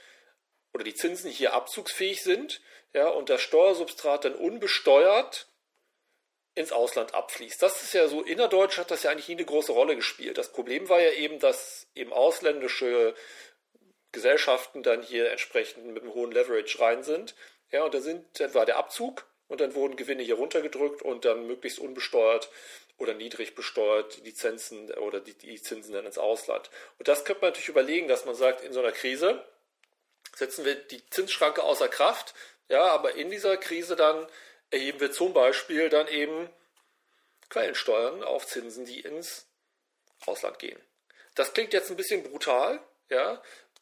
oder 0.74 0.84
die 0.84 0.94
Zinsen 0.94 1.32
hier 1.32 1.54
abzugsfähig 1.54 2.22
sind, 2.22 2.62
ja, 2.94 3.10
und 3.10 3.30
das 3.30 3.42
Steuersubstrat 3.42 4.26
dann 4.26 4.36
unbesteuert 4.36 5.48
ins 6.58 6.72
Ausland 6.72 7.14
abfließt. 7.14 7.62
Das 7.62 7.84
ist 7.84 7.94
ja 7.94 8.08
so, 8.08 8.24
innerdeutsch 8.24 8.78
hat 8.78 8.90
das 8.90 9.04
ja 9.04 9.12
eigentlich 9.12 9.28
nie 9.28 9.36
eine 9.36 9.46
große 9.46 9.72
Rolle 9.72 9.96
gespielt. 9.96 10.38
Das 10.38 10.52
Problem 10.52 10.90
war 10.90 11.00
ja 11.00 11.12
eben, 11.12 11.40
dass 11.40 11.88
eben 11.94 12.12
ausländische 12.12 13.14
Gesellschaften 14.12 14.82
dann 14.82 15.04
hier 15.04 15.30
entsprechend 15.30 15.86
mit 15.86 16.02
einem 16.02 16.14
hohen 16.14 16.32
Leverage 16.32 16.80
rein 16.80 17.04
sind. 17.04 17.36
Ja, 17.72 17.84
und 17.84 17.94
da 17.94 18.02
sind, 18.02 18.40
dann 18.40 18.54
war 18.56 18.66
der 18.66 18.78
Abzug 18.78 19.28
und 19.48 19.62
dann 19.62 19.76
wurden 19.76 19.98
Gewinne 19.98 20.24
hier 20.24 20.36
runtergedrückt 20.36 21.04
und 21.04 21.26
dann 21.26 21.46
möglichst 21.46 21.78
unbesteuert 21.78 22.50
oder 22.98 23.14
niedrig 23.14 23.54
besteuert 23.54 24.18
die 24.18 24.22
Lizenzen 24.22 24.92
oder 24.96 25.20
die, 25.20 25.36
die 25.36 25.62
Zinsen 25.62 25.94
dann 25.94 26.08
ins 26.08 26.18
Ausland. 26.18 26.72
Und 26.98 27.08
das 27.08 27.24
könnte 27.24 27.42
man 27.42 27.52
natürlich 27.52 27.70
überlegen, 27.70 28.08
dass 28.08 28.26
man 28.26 28.34
sagt, 28.34 28.62
in 28.62 28.74
so 28.74 28.80
einer 28.80 28.92
Krise 28.92 29.46
setzen 30.34 30.66
wir 30.66 30.74
die 30.74 31.08
Zinsschranke 31.12 31.62
außer 31.62 31.88
Kraft, 31.88 32.34
ja, 32.68 32.86
aber 32.86 33.14
in 33.14 33.30
dieser 33.30 33.58
Krise 33.58 33.96
dann 33.96 34.28
erheben 34.70 35.00
wir 35.00 35.12
zum 35.12 35.34
Beispiel 35.34 35.90
dann 35.90 36.08
eben 36.08 36.50
Quellensteuern 37.50 38.24
auf 38.24 38.46
Zinsen, 38.46 38.86
die 38.86 39.02
ins 39.02 39.48
Ausland 40.26 40.60
gehen. 40.60 40.80
Das 41.36 41.54
klingt 41.54 41.74
jetzt 41.74 41.90
ein 41.90 41.98
bisschen 41.98 42.24
brutal, 42.24 42.80
ja, 43.10 43.42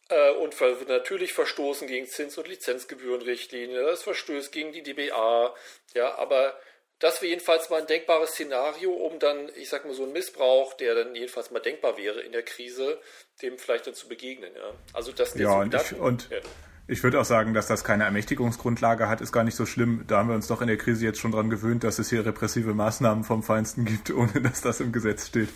äh, 0.09 0.31
und 0.31 0.59
natürlich 0.87 1.33
verstoßen 1.33 1.87
gegen 1.87 2.05
Zins- 2.07 2.37
und 2.37 2.47
Lizenzgebührenrichtlinie, 2.47 3.81
das 3.83 4.03
verstößt 4.03 4.51
gegen 4.51 4.71
die 4.71 4.83
DBA, 4.83 5.55
ja, 5.93 6.15
aber 6.15 6.59
das 6.99 7.21
wäre 7.21 7.31
jedenfalls 7.31 7.69
mal 7.69 7.81
ein 7.81 7.87
denkbares 7.87 8.31
Szenario, 8.31 8.91
um 8.91 9.19
dann, 9.19 9.51
ich 9.55 9.69
sag 9.69 9.85
mal, 9.85 9.93
so 9.93 10.03
einen 10.03 10.13
Missbrauch, 10.13 10.73
der 10.75 10.95
dann 10.95 11.15
jedenfalls 11.15 11.51
mal 11.51 11.59
denkbar 11.59 11.97
wäre 11.97 12.21
in 12.21 12.31
der 12.31 12.43
Krise, 12.43 13.01
dem 13.41 13.57
vielleicht 13.57 13.87
dann 13.87 13.95
zu 13.95 14.07
begegnen, 14.07 14.53
ja. 14.55 14.73
Also 14.93 15.11
das 15.11 15.33
ja, 15.35 15.59
und, 15.59 15.73
ich, 15.73 15.93
und 15.93 16.29
ja. 16.29 16.39
Ich 16.87 17.01
würde 17.01 17.19
auch 17.19 17.25
sagen, 17.25 17.55
dass 17.55 17.65
das 17.65 17.83
keine 17.83 18.03
Ermächtigungsgrundlage 18.03 19.09
hat, 19.09 19.19
ist 19.19 19.31
gar 19.31 19.43
nicht 19.43 19.55
so 19.55 19.65
schlimm. 19.65 20.03
Da 20.07 20.17
haben 20.17 20.29
wir 20.29 20.35
uns 20.35 20.47
doch 20.47 20.61
in 20.61 20.67
der 20.67 20.77
Krise 20.77 21.03
jetzt 21.03 21.19
schon 21.19 21.31
dran 21.31 21.49
gewöhnt, 21.49 21.83
dass 21.83 21.97
es 21.97 22.11
hier 22.11 22.23
repressive 22.23 22.75
Maßnahmen 22.75 23.23
vom 23.23 23.41
Feinsten 23.41 23.85
gibt, 23.85 24.11
ohne 24.11 24.39
dass 24.41 24.61
das 24.61 24.81
im 24.81 24.91
Gesetz 24.91 25.27
steht. 25.27 25.49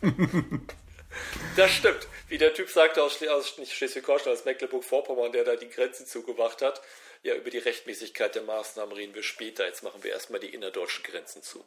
das 1.56 1.70
stimmt. 1.72 2.08
Wie 2.28 2.38
der 2.38 2.54
Typ 2.54 2.70
sagte 2.70 3.02
aus, 3.02 3.22
aus 3.22 3.54
Schleswig-Holstein, 3.68 4.32
aus 4.32 4.46
Mecklenburg-Vorpommern, 4.46 5.32
der 5.32 5.44
da 5.44 5.56
die 5.56 5.68
Grenzen 5.68 6.06
zugemacht 6.06 6.62
hat. 6.62 6.80
Ja, 7.22 7.34
über 7.34 7.50
die 7.50 7.58
Rechtmäßigkeit 7.58 8.34
der 8.34 8.42
Maßnahmen 8.42 8.94
reden 8.94 9.14
wir 9.14 9.22
später. 9.22 9.66
Jetzt 9.66 9.82
machen 9.82 10.02
wir 10.02 10.12
erstmal 10.12 10.40
die 10.40 10.54
innerdeutschen 10.54 11.04
Grenzen 11.04 11.42
zu. 11.42 11.64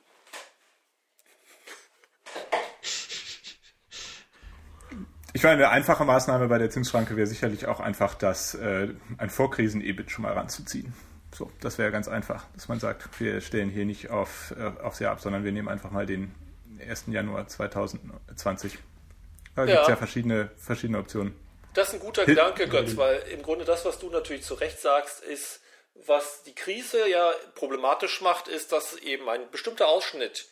Ich 5.33 5.43
meine, 5.43 5.55
eine 5.55 5.69
einfache 5.69 6.05
Maßnahme 6.05 6.47
bei 6.47 6.57
der 6.57 6.69
Zinsschranke 6.69 7.15
wäre 7.15 7.27
sicherlich 7.27 7.67
auch 7.67 7.79
einfach, 7.79 8.15
das 8.15 8.55
äh, 8.55 8.89
ein 9.17 9.29
Vorkrisen-EBIT 9.29 10.09
schon 10.11 10.23
mal 10.23 10.33
ranzuziehen. 10.33 10.93
So, 11.35 11.51
das 11.61 11.77
wäre 11.77 11.91
ganz 11.91 12.07
einfach, 12.07 12.45
dass 12.55 12.67
man 12.67 12.79
sagt, 12.79 13.19
wir 13.19 13.39
stellen 13.41 13.69
hier 13.69 13.85
nicht 13.85 14.09
auf, 14.09 14.53
äh, 14.57 14.81
aufs 14.81 14.99
Jahr 14.99 15.11
ab, 15.11 15.21
sondern 15.21 15.43
wir 15.43 15.51
nehmen 15.51 15.67
einfach 15.67 15.91
mal 15.91 16.07
den 16.07 16.33
1. 16.79 17.05
Januar 17.07 17.47
2020. 17.47 18.79
Da 19.55 19.65
ja. 19.65 19.67
gibt 19.67 19.81
es 19.83 19.87
ja 19.89 19.95
verschiedene, 19.95 20.49
verschiedene 20.57 20.97
Optionen. 20.97 21.35
Das 21.73 21.89
ist 21.89 21.95
ein 21.95 21.99
guter 21.99 22.25
Gedanke, 22.25 22.67
Götz, 22.67 22.97
weil 22.97 23.19
im 23.31 23.43
Grunde 23.43 23.65
das, 23.65 23.85
was 23.85 23.99
du 23.99 24.09
natürlich 24.09 24.43
zu 24.43 24.55
Recht 24.55 24.79
sagst, 24.79 25.23
ist, 25.23 25.61
was 26.07 26.43
die 26.43 26.55
Krise 26.55 27.07
ja 27.07 27.31
problematisch 27.55 28.21
macht, 28.21 28.47
ist, 28.47 28.71
dass 28.71 28.95
eben 28.97 29.29
ein 29.29 29.51
bestimmter 29.51 29.87
Ausschnitt 29.87 30.47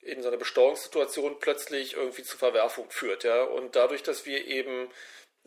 in 0.00 0.22
so 0.22 0.28
einer 0.28 0.36
Besteuerungssituation 0.36 1.38
plötzlich 1.40 1.94
irgendwie 1.94 2.22
zu 2.22 2.36
Verwerfung 2.36 2.90
führt. 2.90 3.24
Ja? 3.24 3.42
Und 3.44 3.76
dadurch, 3.76 4.02
dass 4.02 4.26
wir 4.26 4.46
eben 4.46 4.88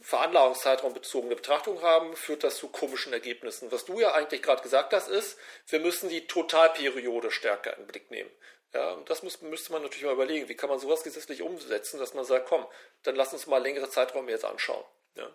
Veranlagungszeitraum 0.01 0.93
bezogene 0.93 1.35
Betrachtung 1.35 1.81
haben, 1.81 2.15
führt 2.15 2.43
das 2.43 2.57
zu 2.57 2.67
komischen 2.69 3.13
Ergebnissen. 3.13 3.71
Was 3.71 3.85
du 3.85 3.99
ja 3.99 4.13
eigentlich 4.13 4.41
gerade 4.41 4.61
gesagt 4.61 4.93
hast, 4.93 5.09
ist, 5.09 5.37
wir 5.67 5.79
müssen 5.79 6.09
die 6.09 6.27
Totalperiode 6.27 7.31
stärker 7.31 7.75
in 7.75 7.83
den 7.83 7.87
Blick 7.87 8.11
nehmen. 8.11 8.29
Ja, 8.73 8.91
und 8.91 9.09
das 9.09 9.23
muss, 9.23 9.41
müsste 9.41 9.71
man 9.71 9.81
natürlich 9.81 10.05
mal 10.05 10.13
überlegen, 10.13 10.47
wie 10.47 10.55
kann 10.55 10.69
man 10.69 10.79
sowas 10.79 11.03
gesetzlich 11.03 11.41
umsetzen, 11.41 11.99
dass 11.99 12.13
man 12.13 12.23
sagt, 12.23 12.47
komm, 12.47 12.65
dann 13.03 13.15
lass 13.15 13.33
uns 13.33 13.47
mal 13.47 13.61
längere 13.61 13.89
Zeiträume 13.89 14.29
jetzt 14.29 14.45
anschauen. 14.45 14.83
Ja. 15.15 15.27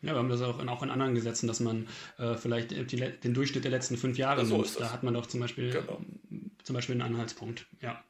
Ja, 0.00 0.12
wir 0.12 0.18
haben 0.18 0.28
das 0.28 0.42
auch 0.42 0.58
in, 0.58 0.68
auch 0.68 0.82
in 0.82 0.90
anderen 0.90 1.14
Gesetzen, 1.14 1.46
dass 1.46 1.60
man 1.60 1.88
äh, 2.18 2.34
vielleicht 2.34 2.72
die, 2.72 2.96
den 2.96 3.34
Durchschnitt 3.34 3.64
der 3.64 3.70
letzten 3.70 3.96
fünf 3.96 4.18
Jahre 4.18 4.44
so 4.44 4.56
nimmt. 4.56 4.80
Da 4.80 4.90
hat 4.90 5.04
man 5.04 5.14
doch 5.14 5.26
zum 5.26 5.40
Beispiel, 5.40 5.70
genau. 5.70 6.00
Zum 6.62 6.74
Beispiel 6.74 6.94
einen 6.94 7.14
Anhaltspunkt. 7.14 7.66
Ja. 7.80 8.02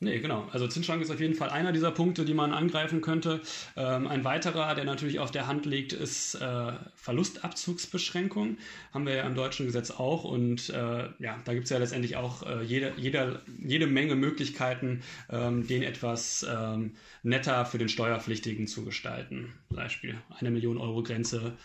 Nee, 0.00 0.20
genau. 0.20 0.46
Also 0.52 0.68
Zinsschrank 0.68 1.02
ist 1.02 1.10
auf 1.10 1.18
jeden 1.18 1.34
Fall 1.34 1.50
einer 1.50 1.72
dieser 1.72 1.90
Punkte, 1.90 2.24
die 2.24 2.34
man 2.34 2.52
angreifen 2.52 3.00
könnte. 3.00 3.40
Ähm, 3.76 4.06
ein 4.06 4.22
weiterer, 4.22 4.76
der 4.76 4.84
natürlich 4.84 5.18
auf 5.18 5.32
der 5.32 5.48
Hand 5.48 5.66
liegt, 5.66 5.92
ist 5.92 6.36
äh, 6.36 6.72
Verlustabzugsbeschränkung. 6.94 8.58
Haben 8.94 9.06
wir 9.06 9.16
ja 9.16 9.24
im 9.24 9.34
deutschen 9.34 9.66
Gesetz 9.66 9.90
auch. 9.90 10.22
Und 10.22 10.70
äh, 10.70 11.08
ja, 11.18 11.40
da 11.44 11.52
gibt 11.52 11.64
es 11.64 11.70
ja 11.70 11.78
letztendlich 11.78 12.14
auch 12.14 12.44
äh, 12.46 12.62
jede, 12.62 12.92
jede, 12.96 13.42
jede 13.60 13.88
Menge 13.88 14.14
Möglichkeiten, 14.14 15.02
ähm, 15.30 15.66
den 15.66 15.82
etwas 15.82 16.46
ähm, 16.48 16.94
netter 17.24 17.66
für 17.66 17.78
den 17.78 17.88
Steuerpflichtigen 17.88 18.68
zu 18.68 18.84
gestalten. 18.84 19.52
Beispiel 19.68 20.16
eine 20.38 20.52
Million 20.52 20.78
Euro 20.78 21.02
Grenze 21.02 21.56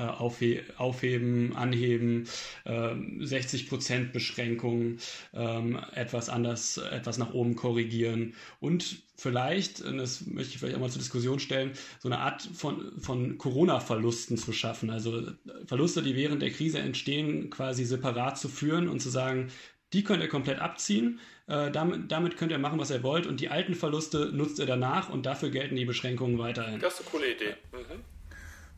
aufhe 0.00 0.62
aufheben, 0.76 1.56
anheben, 1.56 2.28
äh, 2.64 2.94
60% 3.20 4.12
Beschränkung, 4.12 4.98
ähm, 5.34 5.78
etwas 5.94 6.28
anders, 6.28 6.78
etwas 6.78 7.18
nach 7.18 7.32
oben 7.32 7.56
korrigieren 7.56 8.34
und 8.60 9.02
vielleicht, 9.16 9.80
und 9.80 9.98
das 9.98 10.26
möchte 10.26 10.52
ich 10.52 10.58
vielleicht 10.58 10.76
auch 10.76 10.80
mal 10.80 10.90
zur 10.90 11.00
Diskussion 11.00 11.38
stellen, 11.38 11.72
so 12.00 12.08
eine 12.08 12.18
Art 12.18 12.42
von, 12.54 13.00
von 13.00 13.38
Corona-Verlusten 13.38 14.36
zu 14.36 14.52
schaffen. 14.52 14.90
Also 14.90 15.28
Verluste, 15.66 16.02
die 16.02 16.16
während 16.16 16.42
der 16.42 16.50
Krise 16.50 16.80
entstehen, 16.80 17.48
quasi 17.50 17.84
separat 17.84 18.38
zu 18.38 18.48
führen 18.48 18.88
und 18.88 19.00
zu 19.00 19.10
sagen, 19.10 19.48
die 19.92 20.04
könnt 20.04 20.22
ihr 20.22 20.28
komplett 20.28 20.58
abziehen, 20.58 21.20
äh, 21.46 21.70
damit, 21.70 22.10
damit, 22.10 22.36
könnt 22.36 22.50
ihr 22.50 22.58
machen, 22.58 22.78
was 22.78 22.90
ihr 22.90 23.02
wollt 23.02 23.26
und 23.26 23.40
die 23.40 23.50
alten 23.50 23.74
Verluste 23.74 24.30
nutzt 24.32 24.58
ihr 24.58 24.66
danach 24.66 25.10
und 25.10 25.26
dafür 25.26 25.50
gelten 25.50 25.76
die 25.76 25.84
Beschränkungen 25.84 26.38
weiterhin. 26.38 26.80
Das 26.80 26.94
ist 26.94 27.00
eine 27.00 27.10
coole 27.10 27.32
Idee. 27.32 27.56
Mhm. 27.72 28.02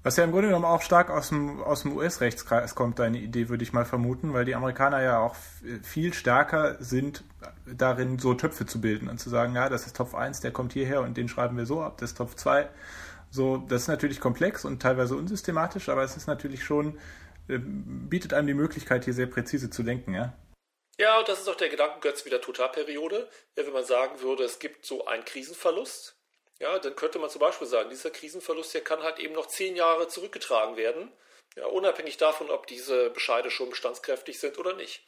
Was 0.05 0.19
ja 0.19 0.25
im 0.25 0.33
Grunde 0.33 0.49
genommen 0.49 0.67
auch 0.67 0.83
stark 0.83 1.09
aus 1.09 1.31
dem, 1.31 1.63
aus 1.63 1.81
dem 1.81 1.97
US-Rechtskreis 1.97 2.75
kommt, 2.75 2.99
deine 2.99 3.17
Idee, 3.17 3.49
würde 3.49 3.65
ich 3.65 3.73
mal 3.73 3.87
vermuten, 3.87 4.35
weil 4.35 4.45
die 4.45 4.55
Amerikaner 4.55 5.03
ja 5.03 5.19
auch 5.19 5.35
viel 5.83 6.13
stärker 6.13 6.77
sind 6.79 7.25
darin, 7.65 8.19
so 8.19 8.35
Töpfe 8.35 8.67
zu 8.67 8.83
bilden 8.83 9.09
und 9.09 9.19
zu 9.19 9.31
sagen, 9.31 9.55
ja, 9.55 9.71
das 9.71 9.87
ist 9.87 9.97
Topf 9.97 10.15
1, 10.15 10.41
der 10.41 10.51
kommt 10.51 10.75
hierher 10.75 11.01
und 11.01 11.17
den 11.17 11.27
schreiben 11.27 11.57
wir 11.57 11.65
so 11.65 11.81
ab, 11.81 11.97
das 11.97 12.11
ist 12.11 12.19
Topf 12.19 12.35
2. 12.35 12.69
So, 13.31 13.57
das 13.57 13.83
ist 13.83 13.89
natürlich 13.89 14.21
komplex 14.21 14.67
und 14.67 14.83
teilweise 14.83 15.17
unsystematisch, 15.17 15.89
aber 15.89 16.03
es 16.03 16.19
ist 16.19 16.27
natürlich 16.27 16.63
schon, 16.65 16.99
äh, 17.49 17.59
bietet 17.59 18.35
einem 18.35 18.47
die 18.47 18.55
Möglichkeit, 18.55 19.07
hier 19.07 19.15
sehr 19.15 19.27
präzise 19.27 19.71
zu 19.71 19.83
denken, 19.83 20.13
ja. 20.13 20.35
Ja, 20.99 21.19
und 21.19 21.29
das 21.29 21.41
ist 21.41 21.49
auch 21.49 21.57
der 21.57 21.71
Gedankengötz 21.71 22.27
wieder 22.27 22.43
Totalperiode. 22.43 23.27
Wenn 23.57 23.73
man 23.73 23.85
sagen 23.85 24.21
würde, 24.21 24.45
es 24.45 24.59
gibt 24.59 24.85
so 24.85 25.07
einen 25.07 25.25
Krisenverlust, 25.25 26.17
ja, 26.61 26.79
dann 26.79 26.95
könnte 26.97 27.19
man 27.19 27.31
zum 27.31 27.41
Beispiel 27.41 27.67
sagen, 27.67 27.91
dieser 27.91 28.11
Krisenverlust 28.11 28.73
hier 28.73 28.83
kann 28.83 29.03
halt 29.03 29.19
eben 29.19 29.35
noch 29.35 29.47
zehn 29.47 29.77
Jahre 29.77 30.09
zurückgetragen 30.09 30.77
werden, 30.77 31.13
ja, 31.57 31.67
unabhängig 31.67 32.17
davon, 32.17 32.51
ob 32.51 32.67
diese 32.67 33.11
Bescheide 33.11 33.51
schon 33.51 33.71
bestandskräftig 33.71 34.39
sind 34.39 34.59
oder 34.59 34.75
nicht. 34.75 35.05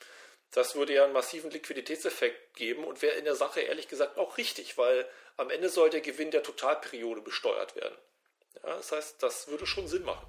Das 0.53 0.77
würde 0.77 0.95
ja 0.95 1.05
einen 1.05 1.13
massiven 1.13 1.51
Liquiditätseffekt 1.51 2.55
geben 2.55 2.85
und 2.85 3.03
wäre 3.03 3.17
in 3.17 3.25
der 3.25 3.35
Sache 3.35 3.61
ehrlich 3.61 3.89
gesagt 3.89 4.17
auch 4.17 4.39
richtig, 4.39 4.79
weil 4.79 5.07
am 5.37 5.51
Ende 5.51 5.69
soll 5.69 5.91
der 5.91 6.01
Gewinn 6.01 6.31
der 6.31 6.43
Totalperiode 6.43 7.21
besteuert 7.21 7.75
werden. 7.75 7.97
Ja, 8.63 8.77
das 8.77 8.93
heißt, 8.93 9.23
das 9.23 9.49
würde 9.49 9.67
schon 9.67 9.89
Sinn 9.89 10.05
machen. 10.05 10.27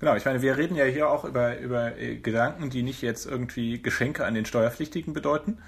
Genau, 0.00 0.14
ich 0.14 0.24
meine, 0.24 0.42
wir 0.42 0.56
reden 0.56 0.76
ja 0.76 0.84
hier 0.84 1.10
auch 1.10 1.24
über, 1.24 1.58
über 1.58 1.96
äh, 1.96 2.16
Gedanken, 2.16 2.70
die 2.70 2.82
nicht 2.82 3.02
jetzt 3.02 3.26
irgendwie 3.26 3.82
Geschenke 3.82 4.24
an 4.24 4.34
den 4.34 4.46
Steuerpflichtigen 4.46 5.12
bedeuten, 5.12 5.62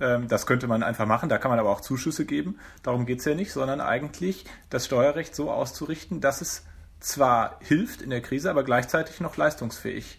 das 0.00 0.46
könnte 0.46 0.66
man 0.66 0.82
einfach 0.82 1.06
machen, 1.06 1.28
da 1.28 1.36
kann 1.38 1.50
man 1.50 1.60
aber 1.60 1.70
auch 1.70 1.82
Zuschüsse 1.82 2.24
geben. 2.24 2.58
Darum 2.82 3.04
geht 3.04 3.18
es 3.18 3.26
ja 3.26 3.34
nicht, 3.34 3.52
sondern 3.52 3.80
eigentlich 3.80 4.46
das 4.70 4.86
Steuerrecht 4.86 5.34
so 5.36 5.50
auszurichten, 5.50 6.20
dass 6.20 6.40
es 6.40 6.64
zwar 7.00 7.58
hilft 7.60 8.00
in 8.00 8.10
der 8.10 8.22
Krise, 8.22 8.50
aber 8.50 8.64
gleichzeitig 8.64 9.20
noch 9.20 9.36
leistungsfähig, 9.36 10.18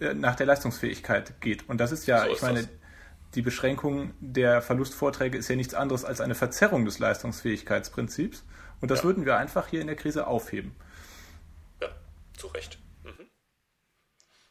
äh, 0.00 0.14
nach 0.14 0.36
der 0.36 0.46
Leistungsfähigkeit 0.46 1.40
geht. 1.40 1.68
Und 1.68 1.78
das 1.78 1.92
ist 1.92 2.06
ja, 2.06 2.24
so 2.24 2.30
ist 2.30 2.36
ich 2.36 2.42
meine, 2.42 2.60
das. 2.60 2.68
die 3.34 3.42
Beschränkung 3.42 4.14
der 4.20 4.62
Verlustvorträge 4.62 5.36
ist 5.36 5.48
ja 5.48 5.56
nichts 5.56 5.74
anderes 5.74 6.04
als 6.04 6.20
eine 6.20 6.34
Verzerrung 6.34 6.84
des 6.84 7.00
Leistungsfähigkeitsprinzips. 7.00 8.44
Und 8.80 8.90
das 8.90 9.00
ja. 9.00 9.04
würden 9.06 9.26
wir 9.26 9.36
einfach 9.36 9.66
hier 9.66 9.80
in 9.80 9.88
der 9.88 9.96
Krise 9.96 10.28
aufheben. 10.28 10.76
Ja, 11.80 11.88
zu 12.36 12.46
Recht. 12.48 12.78
Mhm. 13.02 13.26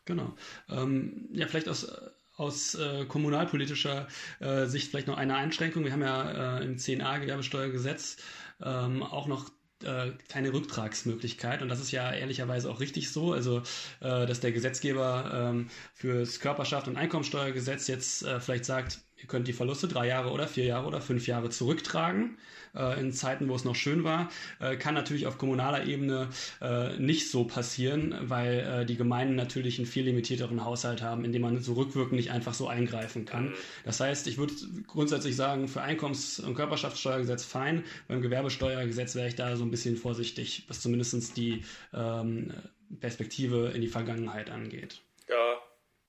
Genau. 0.06 0.34
Ähm, 0.70 1.30
ja, 1.32 1.48
vielleicht 1.48 1.70
aus 1.70 1.90
aus 2.38 2.76
äh, 2.76 3.06
kommunalpolitischer 3.06 4.08
äh, 4.40 4.66
Sicht 4.66 4.90
vielleicht 4.92 5.08
noch 5.08 5.18
eine 5.18 5.36
Einschränkung. 5.36 5.84
Wir 5.84 5.92
haben 5.92 6.02
ja 6.02 6.60
äh, 6.60 6.64
im 6.64 6.78
10a 6.78 7.20
Gewerbesteuergesetz 7.20 8.18
ähm, 8.64 9.04
auch 9.04 9.28
noch 9.28 9.50
äh, 9.84 10.12
keine 10.30 10.54
Rücktragsmöglichkeit. 10.54 11.62
Und 11.62 11.70
das 11.70 11.80
ist 11.80 11.92
ja 11.92 12.12
ehrlicherweise 12.12 12.70
auch 12.70 12.80
richtig 12.80 13.12
so, 13.12 13.34
also 13.34 13.60
äh, 14.00 14.26
dass 14.26 14.40
der 14.40 14.52
Gesetzgeber 14.52 15.52
ähm, 15.52 15.70
fürs 15.94 16.40
Körperschaft- 16.40 16.88
und 16.88 16.98
Einkommensteuergesetz 16.98 17.88
jetzt 17.88 18.24
äh, 18.24 18.40
vielleicht 18.40 18.66
sagt, 18.66 19.00
ihr 19.18 19.28
könnt 19.28 19.48
die 19.48 19.54
Verluste 19.54 19.88
drei 19.88 20.08
Jahre 20.08 20.32
oder 20.32 20.48
vier 20.48 20.66
Jahre 20.66 20.88
oder 20.88 21.02
fünf 21.02 21.28
Jahre 21.28 21.50
zurücktragen 21.50 22.38
äh, 22.78 23.00
in 23.00 23.12
Zeiten, 23.12 23.50
wo 23.50 23.56
es 23.56 23.64
noch 23.64 23.76
schön 23.76 24.04
war. 24.04 24.30
Äh, 24.60 24.78
kann 24.78 24.94
natürlich 24.94 25.28
auf 25.28 25.38
kommunaler 25.38 25.86
Ebene 25.86 26.30
äh, 26.62 26.98
nicht 26.98 27.30
so 27.30 27.46
passieren, 27.46 28.16
weil 28.22 28.60
äh, 28.60 28.86
die 28.86 28.98
Gemeinden 28.98 29.36
natürlich 29.36 29.78
einen 29.78 29.88
viel 29.88 30.06
limitierteren 30.06 30.64
Haushalt 30.64 31.02
haben, 31.02 31.26
in 31.26 31.32
dem 31.32 31.42
man 31.42 31.62
so 31.62 31.74
rückwirkend 31.74 32.14
nicht 32.14 32.32
einfach 32.32 32.54
so 32.54 32.68
eingreifen 32.68 33.26
kann. 33.26 33.54
Das 33.84 34.00
heißt, 34.00 34.28
ich 34.28 34.38
würde 34.38 34.54
grundsätzlich 34.88 35.36
sagen, 35.36 35.68
für 35.68 35.82
Einkommens- 35.82 36.40
und 36.40 36.56
Körperschaftssteuergesetz 36.56 37.44
fein, 37.44 37.84
beim 38.08 38.22
Gewerbesteuergesetz 38.22 39.16
wäre 39.16 39.28
ich 39.28 39.36
da 39.36 39.56
so 39.56 39.64
ein 39.64 39.72
bisschen 39.72 39.98
vorsichtig, 39.98 40.66
was 40.68 40.82
zumindest 40.82 41.38
die 41.38 41.64
ähm, 41.94 42.54
Perspektive 43.00 43.72
in 43.74 43.82
die 43.82 43.88
Vergangenheit 43.88 44.50
angeht. 44.50 45.02
Ja, 45.28 45.62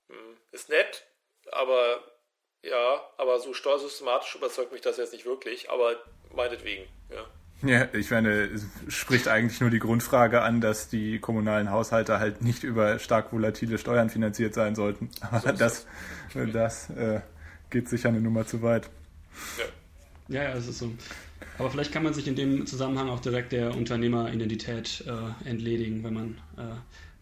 hm, 0.08 0.37
ist 0.52 0.68
nett, 0.68 1.04
aber 1.52 2.02
ja, 2.62 3.08
aber 3.16 3.38
so 3.38 3.54
steuersystematisch 3.54 4.34
überzeugt 4.34 4.72
mich 4.72 4.80
das 4.80 4.96
jetzt 4.96 5.12
nicht 5.12 5.25
wirklich, 5.25 5.70
aber 5.70 5.96
meinetwegen, 6.38 6.85
ja. 7.11 7.26
Ja, 7.68 7.88
ich 7.92 8.11
meine, 8.12 8.30
es 8.45 8.64
spricht 8.87 9.26
eigentlich 9.26 9.61
nur 9.61 9.71
die 9.71 9.80
Grundfrage 9.80 10.42
an, 10.42 10.61
dass 10.61 10.88
die 10.88 11.18
kommunalen 11.18 11.73
Haushalte 11.73 12.21
halt 12.21 12.40
nicht 12.40 12.62
über 12.62 13.00
stark 13.00 13.33
volatile 13.33 13.78
Steuern 13.78 14.11
finanziert 14.11 14.54
sein 14.54 14.76
sollten. 14.76 15.11
Aber 15.21 15.40
so 15.40 15.52
das, 15.52 15.87
das, 16.35 16.52
das 16.52 16.90
äh, 16.90 17.21
geht 17.71 17.88
sicher 17.88 18.11
eine 18.11 18.21
Nummer 18.21 18.47
zu 18.47 18.62
weit. 18.62 18.88
Ja. 19.59 20.37
ja, 20.37 20.50
ja, 20.50 20.57
es 20.57 20.68
ist 20.68 20.78
so. 20.78 20.92
Aber 21.59 21.68
vielleicht 21.71 21.92
kann 21.92 22.04
man 22.04 22.14
sich 22.14 22.28
in 22.28 22.37
dem 22.37 22.64
Zusammenhang 22.66 23.09
auch 23.09 23.21
direkt 23.21 23.50
der 23.50 23.75
Unternehmeridentität 23.75 25.04
äh, 25.09 25.49
entledigen, 25.49 26.04
wenn 26.04 26.14
man, 26.14 26.38
äh, 26.57 26.62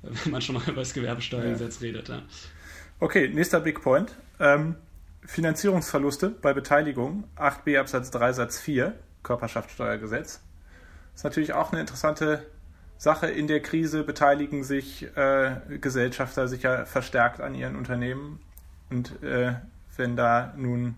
wenn 0.24 0.32
man 0.32 0.42
schon 0.42 0.56
mal 0.56 0.64
über 0.68 0.82
das 0.82 0.92
Gewerbesteuergesetz 0.92 1.80
ja. 1.80 1.86
redet. 1.86 2.08
Ja. 2.10 2.22
Okay, 3.00 3.28
nächster 3.28 3.60
Big 3.60 3.80
Point. 3.80 4.14
Ähm, 4.38 4.76
Finanzierungsverluste 5.24 6.28
bei 6.28 6.52
Beteiligung, 6.52 7.24
8b 7.36 7.80
Absatz 7.80 8.10
3 8.10 8.32
Satz 8.32 8.60
4, 8.60 8.94
Körperschaftssteuergesetz. 9.26 10.40
Das 11.12 11.20
ist 11.20 11.24
natürlich 11.24 11.52
auch 11.52 11.72
eine 11.72 11.80
interessante 11.80 12.46
Sache. 12.96 13.26
In 13.26 13.46
der 13.46 13.60
Krise 13.60 14.04
beteiligen 14.04 14.64
sich 14.64 15.06
äh, 15.16 15.56
Gesellschafter 15.80 16.48
sicher 16.48 16.86
verstärkt 16.86 17.40
an 17.40 17.54
ihren 17.54 17.76
Unternehmen. 17.76 18.40
Und 18.88 19.22
äh, 19.22 19.54
wenn 19.96 20.16
da 20.16 20.54
nun 20.56 20.96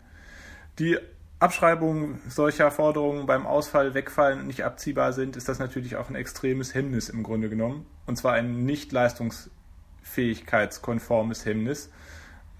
die 0.78 0.98
Abschreibungen 1.40 2.20
solcher 2.28 2.70
Forderungen 2.70 3.26
beim 3.26 3.46
Ausfall 3.46 3.94
wegfallen 3.94 4.40
und 4.40 4.46
nicht 4.48 4.64
abziehbar 4.64 5.12
sind, 5.12 5.36
ist 5.36 5.48
das 5.48 5.58
natürlich 5.58 5.96
auch 5.96 6.10
ein 6.10 6.16
extremes 6.16 6.74
Hemmnis 6.74 7.08
im 7.08 7.22
Grunde 7.22 7.48
genommen. 7.48 7.86
Und 8.06 8.16
zwar 8.16 8.34
ein 8.34 8.64
nicht 8.64 8.92
leistungsfähigkeitskonformes 8.92 11.46
Hemmnis. 11.46 11.90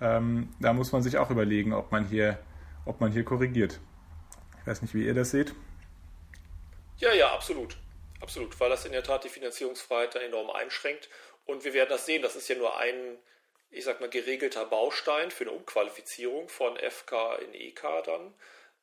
Ähm, 0.01 0.51
da 0.61 0.73
muss 0.73 0.92
man 0.92 1.03
sich 1.03 1.19
auch 1.19 1.31
überlegen, 1.31 1.73
ob 1.73 1.90
man 1.90 2.05
hier, 2.05 2.38
ob 2.85 3.01
man 3.01 3.11
hier 3.11 3.25
korrigiert. 3.25 3.81
Ich 4.61 4.66
weiß 4.66 4.83
nicht, 4.83 4.95
wie 4.95 5.05
ihr 5.05 5.14
das 5.14 5.33
seht. 5.33 5.55
Ja, 6.99 7.13
ja, 7.13 7.33
absolut. 7.33 7.77
Absolut, 8.21 8.59
weil 8.59 8.71
das 8.71 8.85
in 8.85 8.93
der 8.93 9.05
Tat 9.05 9.23
die 9.23 9.29
Finanzierungsfreiheit 9.29 10.15
dann 10.15 10.23
enorm 10.23 10.51
einschränkt. 10.51 11.09
Und 11.47 11.65
wir 11.65 11.73
werden 11.73 11.91
das 11.91 12.07
sehen, 12.07 12.23
das 12.23 12.35
ist 12.35 12.49
ja 12.49 12.57
nur 12.57 12.77
ein, 12.77 13.19
ich 13.71 13.85
sag 13.85 14.01
mal, 14.01 14.11
geregelter 14.11 14.65
Baustein 14.65 15.31
für 15.31 15.45
eine 15.45 15.53
Umqualifizierung 15.53 16.49
von 16.49 16.77
FK 16.77 17.37
in 17.37 17.55
EK 17.55 18.03
dann. 18.05 18.35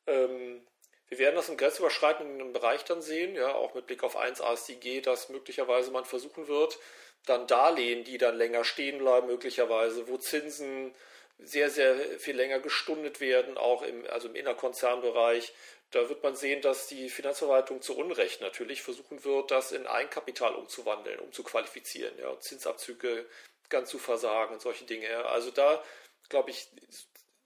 Ähm, 0.06 0.66
wir 1.08 1.18
werden 1.18 1.36
das 1.36 1.50
im 1.50 1.58
grenzüberschreitenden 1.58 2.52
Bereich 2.52 2.84
dann 2.84 3.02
sehen, 3.02 3.36
ja, 3.36 3.54
auch 3.54 3.74
mit 3.74 3.86
Blick 3.86 4.02
auf 4.02 4.16
1 4.16 4.40
ASDG, 4.40 5.02
dass 5.02 5.28
möglicherweise 5.28 5.90
man 5.90 6.04
versuchen 6.04 6.48
wird, 6.48 6.78
dann 7.26 7.46
Darlehen, 7.46 8.04
die 8.04 8.18
dann 8.18 8.36
länger 8.36 8.64
stehen 8.64 8.98
bleiben, 8.98 9.26
möglicherweise, 9.26 10.08
wo 10.08 10.16
Zinsen 10.16 10.94
sehr, 11.38 11.70
sehr 11.70 11.96
viel 12.18 12.34
länger 12.34 12.60
gestundet 12.60 13.20
werden, 13.20 13.58
auch 13.58 13.82
im, 13.82 14.06
also 14.08 14.28
im 14.28 14.34
Innerkonzernbereich. 14.34 15.52
Da 15.90 16.08
wird 16.08 16.22
man 16.22 16.34
sehen, 16.34 16.62
dass 16.62 16.88
die 16.88 17.08
Finanzverwaltung 17.08 17.80
zu 17.80 17.96
Unrecht 17.96 18.40
natürlich 18.40 18.82
versuchen 18.82 19.24
wird, 19.24 19.50
das 19.50 19.72
in 19.72 19.86
Eigenkapital 19.86 20.54
umzuwandeln, 20.54 21.20
um 21.20 21.32
zu 21.32 21.42
qualifizieren, 21.44 22.18
ja, 22.18 22.38
Zinsabzüge 22.40 23.26
ganz 23.68 23.90
zu 23.90 23.98
versagen 23.98 24.54
und 24.54 24.60
solche 24.60 24.84
Dinge. 24.84 25.26
Also 25.26 25.50
da, 25.50 25.82
glaube 26.28 26.50
ich, 26.50 26.68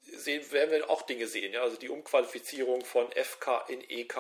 sehen, 0.03 0.51
werden 0.53 0.71
wir 0.71 0.91
auch 0.91 1.03
Dinge 1.03 1.27
sehen. 1.27 1.53
Ja? 1.53 1.63
Also 1.63 1.77
die 1.77 1.89
Umqualifizierung 1.89 2.85
von 2.85 3.11
FK 3.13 3.65
in 3.69 3.83
EK, 3.89 4.17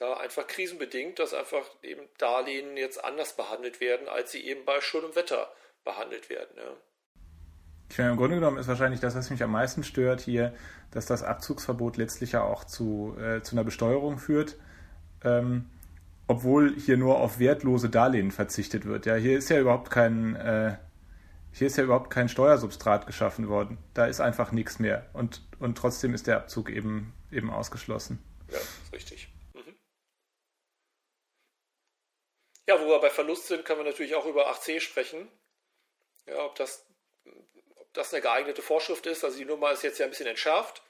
ja, 0.00 0.16
einfach 0.16 0.46
krisenbedingt, 0.46 1.18
dass 1.18 1.34
einfach 1.34 1.68
eben 1.82 2.08
Darlehen 2.18 2.76
jetzt 2.76 3.02
anders 3.04 3.36
behandelt 3.36 3.80
werden, 3.80 4.08
als 4.08 4.32
sie 4.32 4.46
eben 4.46 4.64
bei 4.64 4.80
schönem 4.80 5.14
Wetter 5.14 5.54
behandelt 5.84 6.30
werden. 6.30 6.56
Ja. 6.56 6.76
Ich 7.90 7.98
meine, 7.98 8.12
im 8.12 8.16
Grunde 8.16 8.36
genommen 8.36 8.56
ist 8.56 8.68
wahrscheinlich 8.68 9.00
das, 9.00 9.16
was 9.16 9.30
mich 9.30 9.42
am 9.42 9.50
meisten 9.50 9.82
stört 9.82 10.20
hier, 10.20 10.54
dass 10.92 11.06
das 11.06 11.24
Abzugsverbot 11.24 11.96
letztlich 11.96 12.32
ja 12.32 12.42
auch 12.42 12.64
zu, 12.64 13.16
äh, 13.18 13.42
zu 13.42 13.56
einer 13.56 13.64
Besteuerung 13.64 14.18
führt. 14.18 14.56
Ähm, 15.24 15.66
obwohl 16.28 16.76
hier 16.78 16.96
nur 16.96 17.18
auf 17.18 17.40
wertlose 17.40 17.90
Darlehen 17.90 18.30
verzichtet 18.30 18.84
wird. 18.84 19.04
Ja, 19.04 19.16
hier 19.16 19.36
ist 19.36 19.50
ja 19.50 19.58
überhaupt 19.58 19.90
kein, 19.90 20.36
äh, 20.36 20.76
hier 21.52 21.66
ist 21.66 21.76
ja 21.76 21.82
überhaupt 21.82 22.10
kein 22.10 22.28
Steuersubstrat 22.28 23.08
geschaffen 23.08 23.48
worden. 23.48 23.78
Da 23.94 24.06
ist 24.06 24.20
einfach 24.20 24.52
nichts 24.52 24.78
mehr. 24.78 25.10
Und, 25.12 25.42
und 25.58 25.76
trotzdem 25.76 26.14
ist 26.14 26.28
der 26.28 26.36
Abzug 26.36 26.70
eben, 26.70 27.12
eben 27.32 27.50
ausgeschlossen. 27.50 28.22
Ja, 28.52 28.58
richtig. 28.92 29.34
Mhm. 29.54 29.74
Ja, 32.68 32.80
wo 32.80 32.86
wir 32.86 33.00
bei 33.00 33.10
Verlust 33.10 33.48
sind, 33.48 33.64
können 33.64 33.80
wir 33.80 33.90
natürlich 33.90 34.14
auch 34.14 34.26
über 34.26 34.48
8c 34.52 34.78
sprechen. 34.78 35.26
Ja, 36.28 36.44
ob 36.44 36.54
das, 36.54 36.86
das 37.92 38.12
eine 38.12 38.22
geeignete 38.22 38.62
Vorschrift 38.62 39.06
ist. 39.06 39.24
Also 39.24 39.38
die 39.38 39.44
Nummer 39.44 39.72
ist 39.72 39.82
jetzt 39.82 39.98
ja 39.98 40.06
ein 40.06 40.10
bisschen 40.10 40.26
entschärft. 40.26 40.82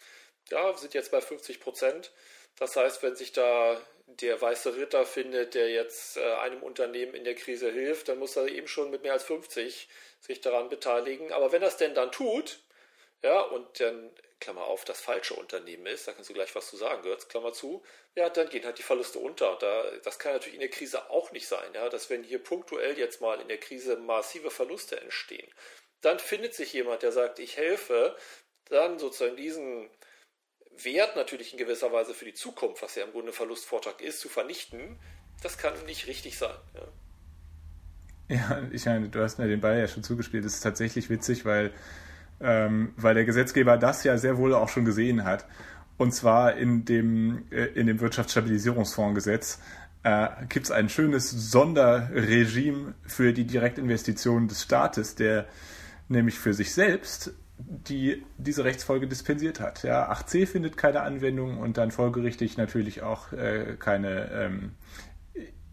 Ja, 0.50 0.66
wir 0.66 0.78
sind 0.78 0.94
jetzt 0.94 1.10
bei 1.10 1.20
50 1.20 1.60
Prozent. 1.60 2.12
Das 2.56 2.76
heißt, 2.76 3.02
wenn 3.02 3.16
sich 3.16 3.32
da 3.32 3.80
der 4.06 4.40
weiße 4.40 4.76
Ritter 4.76 5.06
findet, 5.06 5.54
der 5.54 5.70
jetzt 5.70 6.16
äh, 6.16 6.34
einem 6.34 6.62
Unternehmen 6.62 7.14
in 7.14 7.24
der 7.24 7.36
Krise 7.36 7.70
hilft, 7.70 8.08
dann 8.08 8.18
muss 8.18 8.36
er 8.36 8.48
eben 8.48 8.66
schon 8.66 8.90
mit 8.90 9.02
mehr 9.02 9.12
als 9.12 9.24
50 9.24 9.88
sich 10.20 10.40
daran 10.40 10.68
beteiligen. 10.68 11.32
Aber 11.32 11.52
wenn 11.52 11.62
es 11.62 11.76
denn 11.76 11.94
dann 11.94 12.10
tut, 12.10 12.60
ja, 13.22 13.40
und 13.40 13.80
dann, 13.80 14.10
Klammer 14.40 14.64
auf, 14.64 14.84
das 14.84 15.00
falsche 15.00 15.34
Unternehmen 15.34 15.86
ist, 15.86 16.08
da 16.08 16.12
kannst 16.12 16.30
du 16.30 16.34
gleich 16.34 16.54
was 16.54 16.70
zu 16.70 16.76
sagen, 16.76 17.02
Götz, 17.02 17.28
Klammer 17.28 17.52
zu, 17.52 17.82
ja, 18.14 18.30
dann 18.30 18.48
gehen 18.48 18.64
halt 18.64 18.78
die 18.78 18.82
Verluste 18.82 19.18
unter. 19.18 19.56
Da, 19.56 19.90
das 20.02 20.18
kann 20.18 20.32
natürlich 20.32 20.54
in 20.54 20.60
der 20.60 20.70
Krise 20.70 21.10
auch 21.10 21.30
nicht 21.32 21.46
sein, 21.46 21.72
ja, 21.74 21.88
dass 21.90 22.10
wenn 22.10 22.24
hier 22.24 22.42
punktuell 22.42 22.98
jetzt 22.98 23.20
mal 23.20 23.40
in 23.40 23.48
der 23.48 23.58
Krise 23.58 23.96
massive 23.96 24.50
Verluste 24.50 25.00
entstehen, 25.00 25.52
dann 26.00 26.18
findet 26.18 26.54
sich 26.54 26.72
jemand, 26.72 27.02
der 27.02 27.12
sagt, 27.12 27.38
ich 27.38 27.56
helfe, 27.56 28.16
dann 28.68 28.98
sozusagen 28.98 29.36
diesen 29.36 29.88
Wert 30.82 31.16
natürlich 31.16 31.52
in 31.52 31.58
gewisser 31.58 31.92
Weise 31.92 32.14
für 32.14 32.24
die 32.24 32.34
Zukunft, 32.34 32.82
was 32.82 32.94
ja 32.94 33.04
im 33.04 33.12
Grunde 33.12 33.32
Verlustvortrag 33.32 34.00
ist, 34.00 34.20
zu 34.20 34.28
vernichten, 34.28 34.98
das 35.42 35.58
kann 35.58 35.74
nicht 35.86 36.06
richtig 36.06 36.38
sein. 36.38 36.54
Ja, 38.28 38.36
ja 38.36 38.62
ich 38.70 38.86
meine, 38.86 39.08
du 39.08 39.20
hast 39.20 39.38
mir 39.38 39.48
den 39.48 39.60
Ball 39.60 39.78
ja 39.78 39.88
schon 39.88 40.02
zugespielt. 40.02 40.44
Das 40.44 40.54
ist 40.54 40.60
tatsächlich 40.60 41.10
witzig, 41.10 41.44
weil 41.44 41.72
ähm, 42.40 42.94
weil 42.96 43.14
der 43.14 43.24
Gesetzgeber 43.24 43.76
das 43.76 44.04
ja 44.04 44.16
sehr 44.16 44.38
wohl 44.38 44.54
auch 44.54 44.68
schon 44.68 44.84
gesehen 44.84 45.24
hat. 45.24 45.46
Und 45.98 46.12
zwar 46.12 46.56
in 46.56 46.84
dem, 46.84 47.44
äh, 47.50 47.66
in 47.66 47.86
dem 47.86 48.00
Wirtschaftsstabilisierungsfondsgesetz 48.00 49.60
äh, 50.02 50.28
gibt 50.48 50.66
es 50.66 50.70
ein 50.70 50.88
schönes 50.88 51.30
Sonderregime 51.30 52.94
für 53.06 53.32
die 53.34 53.44
Direktinvestitionen 53.44 54.48
des 54.48 54.62
Staates, 54.62 55.14
der 55.14 55.46
nämlich 56.10 56.38
für 56.38 56.54
sich 56.54 56.72
selbst 56.72 57.32
die 57.62 58.24
diese 58.38 58.64
Rechtsfolge 58.64 59.06
dispensiert 59.06 59.60
hat. 59.60 59.82
Ja, 59.82 60.10
8c 60.10 60.46
findet 60.46 60.78
keine 60.78 61.02
Anwendung 61.02 61.58
und 61.58 61.76
dann 61.76 61.90
folgerichtig 61.90 62.56
natürlich 62.56 63.02
auch 63.02 63.32
äh, 63.32 63.76
keine 63.78 64.30
ähm, 64.32 64.72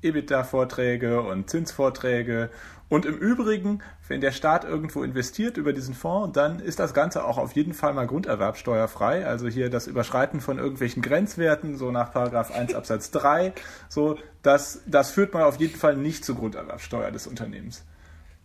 EBITDA-Vorträge 0.02 1.22
und 1.22 1.50
Zinsvorträge 1.50 2.50
und 2.90 3.06
im 3.06 3.18
Übrigen, 3.18 3.82
wenn 4.08 4.22
der 4.22 4.32
Staat 4.32 4.64
irgendwo 4.64 5.04
investiert 5.04 5.58
über 5.58 5.74
diesen 5.74 5.94
Fonds, 5.94 6.34
dann 6.34 6.60
ist 6.60 6.80
das 6.80 6.94
Ganze 6.94 7.26
auch 7.26 7.38
auf 7.38 7.52
jeden 7.54 7.74
Fall 7.74 7.94
mal 7.94 8.08
grunderwerbsteuerfrei. 8.08 9.26
Also 9.26 9.50
hier 9.50 9.70
das 9.70 9.88
Überschreiten 9.88 10.40
von 10.40 10.58
irgendwelchen 10.58 11.02
Grenzwerten, 11.02 11.78
so 11.78 11.92
nach 11.92 12.14
Paragraph 12.14 12.52
1 12.52 12.74
Absatz 12.76 13.12
3, 13.12 13.54
so, 13.90 14.18
das, 14.42 14.84
das 14.86 15.12
führt 15.12 15.34
man 15.34 15.44
auf 15.44 15.60
jeden 15.60 15.78
Fall 15.78 15.98
nicht 15.98 16.24
zur 16.24 16.36
Grunderwerbsteuer 16.36 17.12
des 17.12 17.28
Unternehmens. 17.28 17.84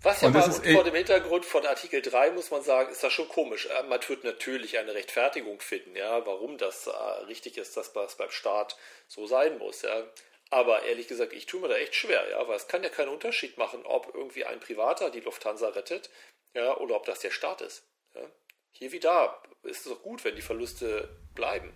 Was 0.03 0.21
ja 0.21 0.31
mal 0.31 0.51
vor 0.51 0.83
dem 0.83 0.97
Hintergrund 0.97 1.45
von 1.45 1.65
Artikel 1.65 2.03
3 2.03 2.33
muss 2.33 2.51
man 2.51 2.63
sagen, 2.63 2.91
ist 2.91 3.05
das 3.05 3.13
schon 3.13 3.29
komisch. 3.29 3.67
Äh, 3.67 3.85
man 3.85 4.01
wird 4.09 4.25
natürlich 4.25 4.79
eine 4.79 4.95
Rechtfertigung 4.95 5.61
finden, 5.61 5.95
ja, 5.95 6.27
warum 6.27 6.59
das 6.59 6.89
äh, 6.89 6.91
richtig 7.27 7.57
ist, 7.57 7.77
dass 7.77 7.93
das 7.93 8.17
beim 8.17 8.31
Staat 8.31 8.77
so 9.07 9.27
sein 9.27 9.59
muss. 9.59 9.83
Ja. 9.83 10.05
Aber 10.51 10.83
ehrlich 10.83 11.07
gesagt, 11.07 11.33
ich 11.33 11.47
tue 11.47 11.61
mir 11.61 11.69
da 11.69 11.77
echt 11.77 11.95
schwer, 11.95 12.29
ja, 12.31 12.47
weil 12.49 12.57
es 12.57 12.67
kann 12.67 12.83
ja 12.83 12.89
keinen 12.89 13.11
Unterschied 13.11 13.59
machen, 13.59 13.87
ob 13.87 14.13
irgendwie 14.13 14.45
ein 14.45 14.59
Privater 14.59 15.11
die 15.11 15.21
Lufthansa 15.21 15.69
rettet, 15.69 16.11
ja, 16.53 16.77
oder 16.79 16.97
ob 16.97 17.07
das 17.07 17.21
der 17.21 17.31
Staat 17.31 17.61
ist. 17.61 17.85
Ja. 18.15 18.29
Hier 18.73 18.91
wie 18.91 19.01
da 19.01 19.41
ist 19.63 19.87
es 19.87 19.93
doch 19.93 20.03
gut, 20.03 20.25
wenn 20.25 20.35
die 20.35 20.43
Verluste 20.43 21.09
bleiben. 21.35 21.73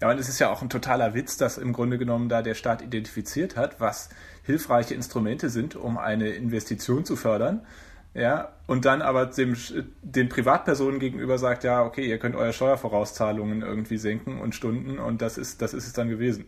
Ja, 0.00 0.10
und 0.10 0.18
es 0.18 0.28
ist 0.28 0.38
ja 0.38 0.50
auch 0.50 0.60
ein 0.60 0.68
totaler 0.68 1.14
Witz, 1.14 1.38
dass 1.38 1.56
im 1.56 1.72
Grunde 1.72 1.96
genommen 1.96 2.28
da 2.28 2.42
der 2.42 2.54
Staat 2.54 2.82
identifiziert 2.82 3.56
hat, 3.56 3.80
was 3.80 4.10
hilfreiche 4.42 4.94
Instrumente 4.94 5.48
sind, 5.48 5.74
um 5.74 5.96
eine 5.96 6.30
Investition 6.30 7.04
zu 7.04 7.16
fördern. 7.16 7.66
Ja, 8.12 8.56
und 8.66 8.86
dann 8.86 9.02
aber 9.02 9.26
dem, 9.26 9.56
den 10.02 10.28
Privatpersonen 10.28 11.00
gegenüber 11.00 11.38
sagt, 11.38 11.64
ja, 11.64 11.82
okay, 11.82 12.06
ihr 12.06 12.18
könnt 12.18 12.34
eure 12.34 12.54
Steuervorauszahlungen 12.54 13.62
irgendwie 13.62 13.98
senken 13.98 14.40
und 14.40 14.54
Stunden 14.54 14.98
und 14.98 15.20
das 15.20 15.36
ist, 15.36 15.60
das 15.60 15.74
ist 15.74 15.86
es 15.86 15.92
dann 15.92 16.08
gewesen. 16.08 16.46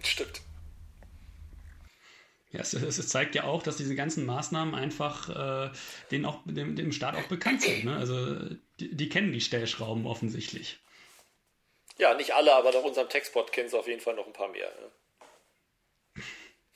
Stimmt. 0.00 0.42
Ja, 2.50 2.60
es, 2.60 2.74
es, 2.74 3.08
zeigt 3.08 3.34
ja 3.34 3.44
auch, 3.44 3.62
dass 3.62 3.76
diese 3.76 3.94
ganzen 3.94 4.26
Maßnahmen 4.26 4.74
einfach 4.74 5.68
äh, 5.68 5.70
den 6.10 6.26
auch, 6.26 6.40
dem, 6.44 6.76
dem 6.76 6.92
Staat 6.92 7.16
auch 7.16 7.28
bekannt 7.28 7.62
sind. 7.62 7.84
Ne? 7.84 7.96
Also 7.96 8.36
die, 8.78 8.94
die, 8.94 9.08
kennen 9.08 9.32
die 9.32 9.40
Stellschrauben 9.40 10.06
offensichtlich. 10.06 10.80
Ja, 12.02 12.14
nicht 12.14 12.34
alle, 12.34 12.52
aber 12.52 12.72
nach 12.72 12.82
unserem 12.82 13.08
Textbot 13.08 13.52
kennen 13.52 13.68
sie 13.68 13.78
auf 13.78 13.86
jeden 13.86 14.00
Fall 14.00 14.16
noch 14.16 14.26
ein 14.26 14.32
paar 14.32 14.48
mehr. 14.48 14.66
Ne? 14.66 16.22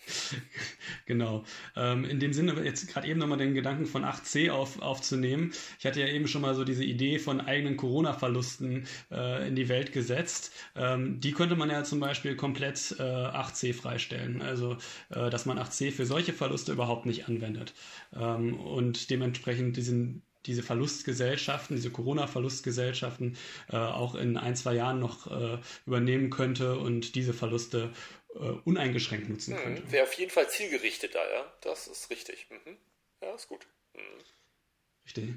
genau. 1.07 1.43
Ähm, 1.75 2.05
in 2.05 2.21
dem 2.21 2.33
Sinne, 2.33 2.53
jetzt 2.63 2.87
gerade 2.87 3.09
eben 3.09 3.19
nochmal 3.19 3.39
den 3.39 3.53
Gedanken 3.53 3.87
von 3.87 4.05
8c 4.05 4.53
auf, 4.53 4.81
aufzunehmen. 4.81 5.53
Ich 5.81 5.85
hatte 5.85 5.99
ja 5.99 6.07
eben 6.07 6.29
schon 6.29 6.43
mal 6.43 6.55
so 6.55 6.63
diese 6.63 6.85
Idee 6.85 7.19
von 7.19 7.41
eigenen 7.41 7.77
Corona-Verlusten 7.77 8.87
äh, 9.11 9.49
in 9.49 9.57
die 9.57 9.69
Welt 9.69 9.91
gesetzt. 9.91 10.53
Ähm, 10.77 11.19
die 11.19 11.33
könnte 11.33 11.57
man 11.57 11.71
ja 11.71 11.83
zum 11.83 11.99
Beispiel 11.99 12.37
komplett 12.37 12.95
äh, 13.01 13.03
8c 13.03 13.75
freistellen. 13.75 14.43
Also, 14.43 14.77
äh, 15.11 15.29
dass 15.29 15.45
man 15.45 15.59
8c 15.59 15.91
für 15.91 16.07
solche 16.07 16.35
Verluste 16.35 16.71
überhaupt 16.71 17.05
nicht 17.05 17.27
anwendet. 17.27 17.75
Ähm, 18.15 18.61
und 18.61 19.11
dementsprechend 19.11 19.77
diesen 19.77 20.23
diese 20.47 20.63
Verlustgesellschaften, 20.63 21.77
diese 21.77 21.91
Corona-Verlustgesellschaften 21.91 23.37
äh, 23.71 23.77
auch 23.77 24.15
in 24.15 24.37
ein, 24.37 24.57
zwei 24.57 24.75
Jahren 24.75 25.01
noch 25.01 25.31
äh, 25.31 25.59
übernehmen 25.87 26.31
könnte 26.31 26.79
und 26.79 27.15
diese 27.15 27.35
Verluste 27.35 27.93
äh, 28.35 28.39
uneingeschränkt 28.65 29.29
nutzen 29.29 29.55
mhm. 29.55 29.59
könnte. 29.59 29.93
Wäre 29.93 30.05
auf 30.05 30.13
jeden 30.15 30.31
Fall 30.31 30.49
zielgerichteter, 30.49 31.21
ja. 31.33 31.53
Das 31.63 31.87
ist 31.87 32.11
richtig. 32.11 32.47
Mhm. 32.51 32.77
Ja, 33.23 33.35
ist 33.35 33.49
gut. 33.49 33.67
Mhm. 33.95 34.01
Richtig. 35.05 35.35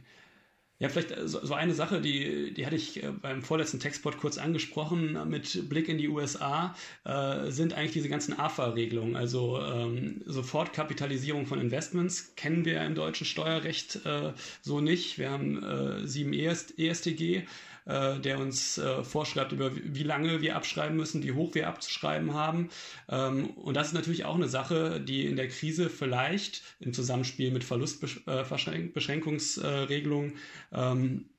Ja, 0.82 0.88
vielleicht 0.88 1.12
äh, 1.12 1.28
so 1.28 1.54
eine 1.54 1.74
Sache, 1.74 2.00
die, 2.00 2.54
die 2.54 2.66
hatte 2.66 2.78
ich 2.78 3.04
äh, 3.04 3.12
beim 3.12 3.42
vorletzten 3.42 3.82
Textport 3.82 4.18
kurz 4.18 4.38
angesprochen, 4.38 5.18
mit 5.30 5.68
Blick 5.68 5.90
in 5.90 5.98
die 5.98 6.08
USA, 6.08 6.74
äh, 7.04 7.52
sind 7.52 7.74
eigentlich 7.74 7.92
diese 7.92 8.08
ganzen 8.08 8.40
AFA-Regelungen. 8.40 9.18
Also 9.18 9.62
ähm, 9.62 10.22
Sofortkapitalisierung 10.26 11.46
von 11.48 11.60
Investments 11.60 12.34
kennen 12.36 12.64
wir 12.64 12.82
im 12.82 12.96
deutschen 12.96 13.26
Steuerrecht 13.26 14.06
äh, 14.06 14.32
so 14.62 14.80
nicht. 14.80 15.18
Wir 15.18 15.32
haben 15.32 15.62
äh, 15.62 16.08
7 16.08 16.32
ESTG 16.34 17.44
äh, 17.90 18.20
der 18.20 18.40
uns 18.40 18.78
äh, 18.78 19.04
vorschreibt, 19.04 19.52
über 19.52 19.76
wie 19.76 20.04
lange 20.04 20.42
wir 20.42 20.56
abschreiben 20.56 20.96
müssen, 20.96 21.24
wie 21.24 21.32
hoch 21.32 21.56
wir 21.56 21.68
abzuschreiben 21.68 22.36
haben. 22.36 22.70
Ähm, 23.10 23.50
und 23.52 23.76
das 23.76 23.88
ist 23.88 23.94
natürlich 23.94 24.26
auch 24.26 24.36
eine 24.36 24.48
Sache, 24.48 25.02
die 25.02 25.26
in 25.26 25.36
der 25.36 25.48
Krise 25.48 25.90
vielleicht 25.90 26.62
im 26.80 26.94
Zusammenspiel 26.94 27.50
mit 27.52 27.64
Verlustbeschränkungsregelungen 27.64 30.36
ähm, 30.72 31.32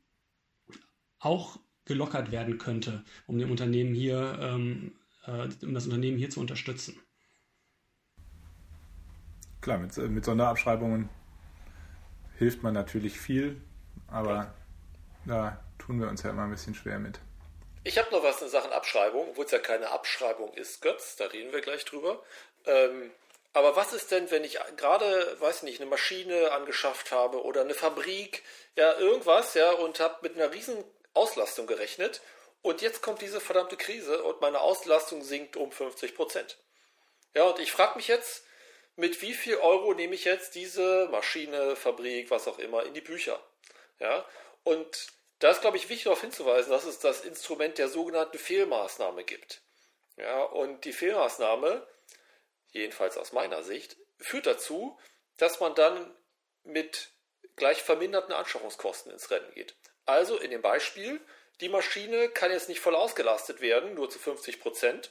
auch 1.20 1.60
gelockert 1.84 2.32
werden 2.32 2.58
könnte, 2.58 3.04
um 3.28 3.38
dem 3.38 3.52
Unternehmen 3.52 3.94
hier, 3.94 4.36
ähm, 4.40 4.94
äh, 5.26 5.46
um 5.64 5.72
das 5.72 5.84
Unternehmen 5.84 6.18
hier 6.18 6.30
zu 6.30 6.40
unterstützen. 6.40 6.98
Klar, 9.60 9.78
mit, 9.78 9.96
mit 9.96 10.24
Sonderabschreibungen 10.24 11.08
hilft 12.38 12.64
man 12.64 12.74
natürlich 12.74 13.20
viel, 13.20 13.60
aber 14.08 14.52
da 15.26 15.62
tun 15.80 16.00
wir 16.00 16.08
uns 16.08 16.22
ja 16.22 16.30
immer 16.30 16.44
ein 16.44 16.50
bisschen 16.50 16.74
schwer 16.74 16.98
mit. 16.98 17.18
Ich 17.82 17.98
habe 17.98 18.10
noch 18.10 18.22
was 18.22 18.42
in 18.42 18.48
Sachen 18.48 18.72
Abschreibung, 18.72 19.30
obwohl 19.30 19.46
es 19.46 19.50
ja 19.50 19.58
keine 19.58 19.90
Abschreibung 19.90 20.52
ist, 20.54 20.82
Götz, 20.82 21.16
da 21.16 21.26
reden 21.26 21.52
wir 21.52 21.62
gleich 21.62 21.84
drüber. 21.84 22.22
Ähm, 22.66 23.10
aber 23.52 23.74
was 23.74 23.92
ist 23.92 24.10
denn, 24.12 24.30
wenn 24.30 24.44
ich 24.44 24.58
gerade, 24.76 25.36
weiß 25.40 25.62
nicht, 25.64 25.80
eine 25.80 25.90
Maschine 25.90 26.52
angeschafft 26.52 27.10
habe 27.10 27.42
oder 27.42 27.62
eine 27.62 27.74
Fabrik, 27.74 28.44
ja, 28.76 28.96
irgendwas, 28.98 29.54
ja, 29.54 29.72
und 29.72 29.98
habe 29.98 30.18
mit 30.22 30.36
einer 30.36 30.52
riesen 30.52 30.84
Auslastung 31.14 31.66
gerechnet 31.66 32.20
und 32.62 32.82
jetzt 32.82 33.02
kommt 33.02 33.22
diese 33.22 33.40
verdammte 33.40 33.76
Krise 33.76 34.22
und 34.22 34.40
meine 34.40 34.60
Auslastung 34.60 35.22
sinkt 35.22 35.56
um 35.56 35.72
50 35.72 36.14
Prozent. 36.14 36.58
Ja, 37.34 37.44
und 37.44 37.58
ich 37.58 37.72
frage 37.72 37.96
mich 37.96 38.08
jetzt, 38.08 38.44
mit 38.96 39.22
wie 39.22 39.34
viel 39.34 39.56
Euro 39.56 39.94
nehme 39.94 40.14
ich 40.14 40.24
jetzt 40.24 40.54
diese 40.54 41.08
Maschine, 41.10 41.74
Fabrik, 41.74 42.30
was 42.30 42.46
auch 42.46 42.58
immer, 42.58 42.84
in 42.84 42.94
die 42.94 43.00
Bücher? 43.00 43.40
Ja, 43.98 44.24
und 44.62 45.08
da 45.40 45.50
ist, 45.50 45.62
glaube 45.62 45.76
ich, 45.76 45.88
wichtig 45.88 46.04
darauf 46.04 46.20
hinzuweisen, 46.20 46.70
dass 46.70 46.84
es 46.84 47.00
das 47.00 47.22
Instrument 47.22 47.78
der 47.78 47.88
sogenannten 47.88 48.38
Fehlmaßnahme 48.38 49.24
gibt. 49.24 49.62
Ja, 50.16 50.42
und 50.42 50.84
die 50.84 50.92
Fehlmaßnahme, 50.92 51.86
jedenfalls 52.72 53.16
aus 53.16 53.32
meiner 53.32 53.62
Sicht, 53.62 53.96
führt 54.18 54.46
dazu, 54.46 54.98
dass 55.38 55.58
man 55.58 55.74
dann 55.74 56.14
mit 56.62 57.08
gleich 57.56 57.82
verminderten 57.82 58.34
Anschaffungskosten 58.34 59.10
ins 59.12 59.30
Rennen 59.30 59.50
geht. 59.54 59.74
Also 60.04 60.38
in 60.38 60.50
dem 60.50 60.62
Beispiel, 60.62 61.20
die 61.60 61.70
Maschine 61.70 62.28
kann 62.28 62.50
jetzt 62.50 62.68
nicht 62.68 62.80
voll 62.80 62.94
ausgelastet 62.94 63.60
werden, 63.60 63.94
nur 63.94 64.10
zu 64.10 64.18
50 64.18 64.60
Prozent. 64.60 65.10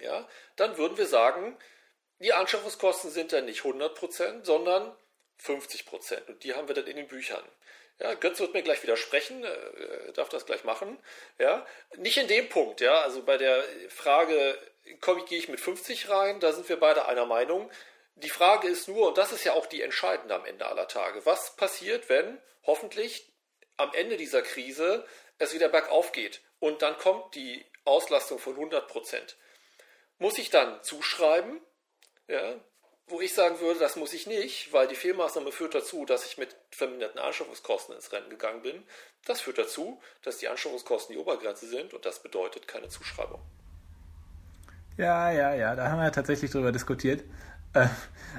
Ja, 0.00 0.26
dann 0.56 0.78
würden 0.78 0.96
wir 0.96 1.06
sagen, 1.06 1.58
die 2.18 2.32
Anschaffungskosten 2.32 3.10
sind 3.10 3.32
dann 3.32 3.44
nicht 3.44 3.64
100 3.64 3.94
Prozent, 3.94 4.46
sondern 4.46 4.96
50 5.38 5.84
Prozent. 5.84 6.28
Und 6.28 6.44
die 6.44 6.54
haben 6.54 6.68
wir 6.68 6.74
dann 6.74 6.86
in 6.86 6.96
den 6.96 7.08
Büchern. 7.08 7.44
Ja, 8.00 8.14
Götz 8.14 8.40
wird 8.40 8.54
mir 8.54 8.62
gleich 8.62 8.82
widersprechen, 8.82 9.44
äh, 9.44 10.12
darf 10.14 10.28
das 10.28 10.46
gleich 10.46 10.64
machen. 10.64 10.98
Ja, 11.38 11.64
nicht 11.96 12.16
in 12.16 12.26
dem 12.26 12.48
Punkt, 12.48 12.80
ja, 12.80 13.00
also 13.02 13.22
bei 13.22 13.36
der 13.36 13.62
Frage, 13.88 14.58
komme 15.00 15.24
gehe 15.24 15.38
ich 15.38 15.48
mit 15.48 15.60
50 15.60 16.08
rein, 16.08 16.40
da 16.40 16.52
sind 16.52 16.68
wir 16.68 16.78
beide 16.78 17.06
einer 17.06 17.26
Meinung. 17.26 17.70
Die 18.16 18.30
Frage 18.30 18.68
ist 18.68 18.88
nur, 18.88 19.08
und 19.08 19.18
das 19.18 19.32
ist 19.32 19.44
ja 19.44 19.52
auch 19.54 19.66
die 19.66 19.82
entscheidende 19.82 20.34
am 20.34 20.44
Ende 20.44 20.66
aller 20.66 20.88
Tage, 20.88 21.24
was 21.24 21.56
passiert, 21.56 22.08
wenn 22.08 22.40
hoffentlich 22.64 23.32
am 23.76 23.92
Ende 23.94 24.16
dieser 24.16 24.42
Krise 24.42 25.06
es 25.38 25.54
wieder 25.54 25.68
bergauf 25.68 26.12
geht 26.12 26.42
und 26.58 26.82
dann 26.82 26.96
kommt 26.98 27.34
die 27.34 27.64
Auslastung 27.84 28.38
von 28.38 28.54
100 28.54 28.88
Prozent. 28.88 29.36
Muss 30.18 30.38
ich 30.38 30.50
dann 30.50 30.82
zuschreiben? 30.82 31.60
Ja, 32.28 32.60
wo 33.06 33.20
ich 33.20 33.34
sagen 33.34 33.60
würde, 33.60 33.80
das 33.80 33.96
muss 33.96 34.12
ich 34.14 34.26
nicht, 34.26 34.72
weil 34.72 34.88
die 34.88 34.94
Fehlmaßnahme 34.94 35.52
führt 35.52 35.74
dazu, 35.74 36.06
dass 36.06 36.24
ich 36.24 36.38
mit 36.38 36.56
verminderten 36.70 37.20
Anschaffungskosten 37.20 37.94
ins 37.94 38.12
Rennen 38.12 38.30
gegangen 38.30 38.62
bin. 38.62 38.82
Das 39.26 39.40
führt 39.40 39.58
dazu, 39.58 40.00
dass 40.22 40.38
die 40.38 40.48
Anschaffungskosten 40.48 41.14
die 41.14 41.20
Obergrenze 41.20 41.66
sind 41.66 41.92
und 41.92 42.06
das 42.06 42.22
bedeutet 42.22 42.66
keine 42.66 42.88
Zuschreibung. 42.88 43.40
Ja, 44.96 45.30
ja, 45.30 45.54
ja, 45.54 45.74
da 45.74 45.88
haben 45.88 45.98
wir 45.98 46.04
ja 46.04 46.10
tatsächlich 46.10 46.50
drüber 46.50 46.72
diskutiert. 46.72 47.24
Äh, 47.74 47.88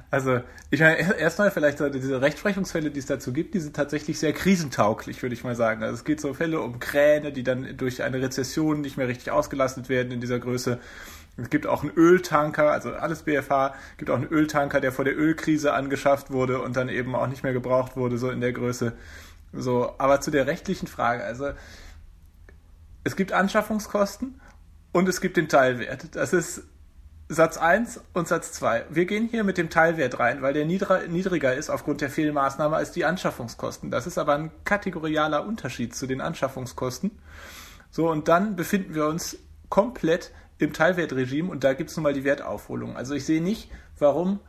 also, 0.10 0.42
ich 0.72 0.80
meine, 0.80 1.18
erstmal 1.20 1.52
vielleicht 1.52 1.80
diese 1.80 2.22
Rechtsprechungsfälle, 2.22 2.92
die 2.92 3.00
es 3.00 3.06
dazu 3.06 3.34
gibt, 3.34 3.54
die 3.54 3.60
sind 3.60 3.76
tatsächlich 3.76 4.20
sehr 4.20 4.34
krisentauglich, 4.34 5.22
würde 5.22 5.36
ich 5.36 5.44
mal 5.44 5.56
sagen. 5.56 5.84
Also 5.84 5.96
es 5.96 6.04
geht 6.04 6.22
so 6.22 6.34
Fälle 6.34 6.62
um 6.62 6.80
Kräne, 6.80 7.32
die 7.32 7.44
dann 7.44 7.78
durch 7.78 8.02
eine 8.02 8.22
Rezession 8.22 8.82
nicht 8.82 8.98
mehr 8.98 9.08
richtig 9.08 9.32
ausgelastet 9.32 9.90
werden 9.90 10.12
in 10.12 10.22
dieser 10.22 10.40
Größe. 10.40 10.80
Es 11.38 11.50
gibt 11.50 11.68
auch 11.68 11.84
einen 11.84 11.92
Öltanker, 11.96 12.72
also 12.72 12.94
alles 12.94 13.24
BFH, 13.24 13.76
gibt 13.98 14.10
auch 14.10 14.16
einen 14.16 14.30
Öltanker, 14.30 14.80
der 14.80 14.92
vor 14.92 15.04
der 15.04 15.18
Ölkrise 15.18 15.74
angeschafft 15.74 16.32
wurde 16.32 16.62
und 16.62 16.78
dann 16.78 16.88
eben 16.88 17.14
auch 17.14 17.28
nicht 17.28 17.44
mehr 17.44 17.54
gebraucht 17.54 17.98
wurde, 17.98 18.18
so 18.18 18.30
in 18.30 18.40
der 18.40 18.54
Größe. 18.54 18.94
So, 19.52 19.94
aber 19.98 20.22
zu 20.22 20.32
der 20.32 20.48
rechtlichen 20.48 20.88
Frage, 20.88 21.24
also 21.24 21.50
es 23.04 23.16
gibt 23.16 23.34
Anschaffungskosten 23.34 24.40
und 24.92 25.10
es 25.10 25.22
gibt 25.22 25.38
den 25.38 25.50
Teilwert. 25.50 26.16
Das 26.16 26.34
ist 26.34 26.64
Satz 27.28 27.58
1 27.58 28.02
und 28.14 28.28
Satz 28.28 28.52
2. 28.54 28.86
Wir 28.90 29.06
gehen 29.06 29.28
hier 29.28 29.44
mit 29.44 29.58
dem 29.58 29.70
Teilwert 29.70 30.20
rein, 30.20 30.42
weil 30.42 30.54
der 30.54 30.66
niedriger 30.66 31.54
ist 31.54 31.70
aufgrund 31.70 32.02
der 32.02 32.10
Fehlmaßnahme 32.10 32.76
als 32.76 32.92
die 32.92 33.04
Anschaffungskosten. 33.04 33.92
Das 33.92 34.08
ist 34.08 34.18
aber 34.18 34.36
ein 34.36 34.52
kategorialer 34.64 35.46
Unterschied 35.46 35.96
zu 35.96 36.08
den 36.08 36.22
Anschaffungskosten. 36.22 37.12
So, 37.92 38.10
und 38.10 38.28
dann 38.28 38.56
befinden 38.56 38.94
wir 38.96 39.08
uns 39.08 39.38
komplett 39.70 40.32
im 40.58 40.74
Teilwertregime 40.74 41.52
und 41.52 41.64
da 41.64 41.74
gibt 41.74 41.90
es 41.90 41.98
nun 41.98 42.04
mal 42.04 42.14
die 42.14 42.24
Wertaufholung. 42.24 42.96
Also 42.96 43.14
ich 43.14 43.26
sehe 43.26 43.42
nicht, 43.42 43.70
warum 44.00 44.40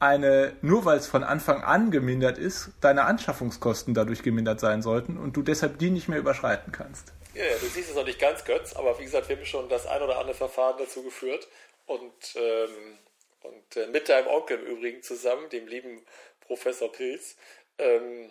eine, 0.00 0.56
nur 0.60 0.84
weil 0.84 0.98
es 0.98 1.06
von 1.06 1.24
Anfang 1.24 1.62
an 1.62 1.90
gemindert 1.90 2.38
ist, 2.38 2.70
deine 2.80 3.04
Anschaffungskosten 3.04 3.94
dadurch 3.94 4.22
gemindert 4.22 4.60
sein 4.60 4.82
sollten 4.82 5.16
und 5.16 5.36
du 5.36 5.42
deshalb 5.42 5.78
die 5.78 5.90
nicht 5.90 6.08
mehr 6.08 6.18
überschreiten 6.18 6.72
kannst. 6.72 7.12
Ja, 7.34 7.44
du 7.60 7.66
siehst 7.66 7.90
es 7.90 7.96
noch 7.96 8.04
nicht 8.04 8.18
ganz, 8.18 8.44
Götz, 8.44 8.74
aber 8.74 8.98
wie 8.98 9.04
gesagt, 9.04 9.28
wir 9.28 9.36
haben 9.36 9.44
schon 9.44 9.68
das 9.68 9.86
ein 9.86 10.02
oder 10.02 10.18
andere 10.18 10.36
Verfahren 10.36 10.76
dazu 10.78 11.02
geführt 11.02 11.48
und, 11.86 12.12
ähm, 12.36 12.98
und 13.42 13.76
äh, 13.76 13.86
mit 13.88 14.08
deinem 14.08 14.28
Onkel 14.28 14.58
im 14.58 14.66
Übrigen 14.66 15.02
zusammen, 15.02 15.48
dem 15.50 15.66
lieben 15.66 16.04
Professor 16.40 16.92
Pilz. 16.92 17.36
Ähm, 17.78 18.30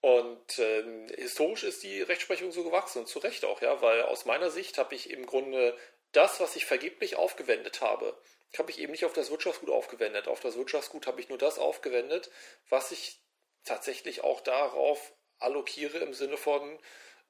und 0.00 0.58
ähm, 0.58 1.06
historisch 1.16 1.64
ist 1.64 1.82
die 1.82 2.02
Rechtsprechung 2.02 2.52
so 2.52 2.62
gewachsen 2.62 2.98
und 2.98 3.08
zu 3.08 3.20
Recht 3.20 3.44
auch, 3.44 3.62
ja, 3.62 3.80
weil 3.80 4.02
aus 4.02 4.26
meiner 4.26 4.50
Sicht 4.50 4.76
habe 4.76 4.94
ich 4.94 5.10
im 5.10 5.24
Grunde 5.24 5.74
das, 6.16 6.40
was 6.40 6.56
ich 6.56 6.66
vergeblich 6.66 7.16
aufgewendet 7.16 7.80
habe, 7.80 8.16
habe 8.58 8.70
ich 8.70 8.80
eben 8.80 8.92
nicht 8.92 9.04
auf 9.04 9.12
das 9.12 9.30
Wirtschaftsgut 9.30 9.70
aufgewendet. 9.70 10.28
Auf 10.28 10.40
das 10.40 10.56
Wirtschaftsgut 10.56 11.06
habe 11.06 11.20
ich 11.20 11.28
nur 11.28 11.38
das 11.38 11.58
aufgewendet, 11.58 12.30
was 12.68 12.92
ich 12.92 13.20
tatsächlich 13.64 14.22
auch 14.22 14.40
darauf 14.40 15.12
allokiere 15.38 15.98
im 15.98 16.14
Sinne 16.14 16.36
von, 16.36 16.78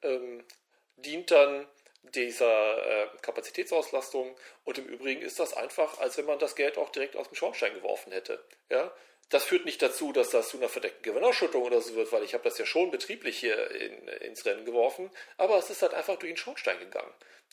ähm, 0.03 0.45
dient 0.97 1.31
dann 1.31 1.67
dieser 2.03 2.87
äh, 2.87 3.09
Kapazitätsauslastung 3.23 4.37
und 4.65 4.79
im 4.79 4.87
Übrigen 4.87 5.23
ist 5.23 5.41
das 5.41 5.55
einfach, 5.55 5.99
als 5.99 6.19
wenn 6.19 6.27
man 6.27 6.39
das 6.39 6.55
Geld 6.55 6.77
auch 6.77 6.91
direkt 6.91 7.17
aus 7.17 7.29
dem 7.29 7.35
Schornstein 7.35 7.75
geworfen 7.75 8.13
hätte. 8.13 8.45
Ja? 8.71 8.93
Das 9.31 9.45
führt 9.45 9.65
nicht 9.65 9.81
dazu, 9.81 10.13
dass 10.13 10.29
das 10.29 10.51
zu 10.51 10.59
einer 10.59 10.69
verdeckten 10.69 11.03
Gewinnausschüttung 11.03 11.63
oder 11.63 11.81
so 11.81 11.95
wird, 11.95 12.13
weil 12.13 12.23
ich 12.23 12.35
habe 12.35 12.45
das 12.45 12.59
ja 12.59 12.67
schon 12.67 12.91
betrieblich 12.91 13.39
hier 13.39 13.71
in, 13.71 14.07
ins 14.09 14.45
Rennen 14.45 14.67
geworfen, 14.67 15.11
aber 15.39 15.57
es 15.57 15.71
ist 15.71 15.81
halt 15.81 15.95
einfach 15.95 16.17
durch 16.17 16.33
den 16.33 16.37
Schornstein 16.37 16.79
gegangen. 16.79 17.13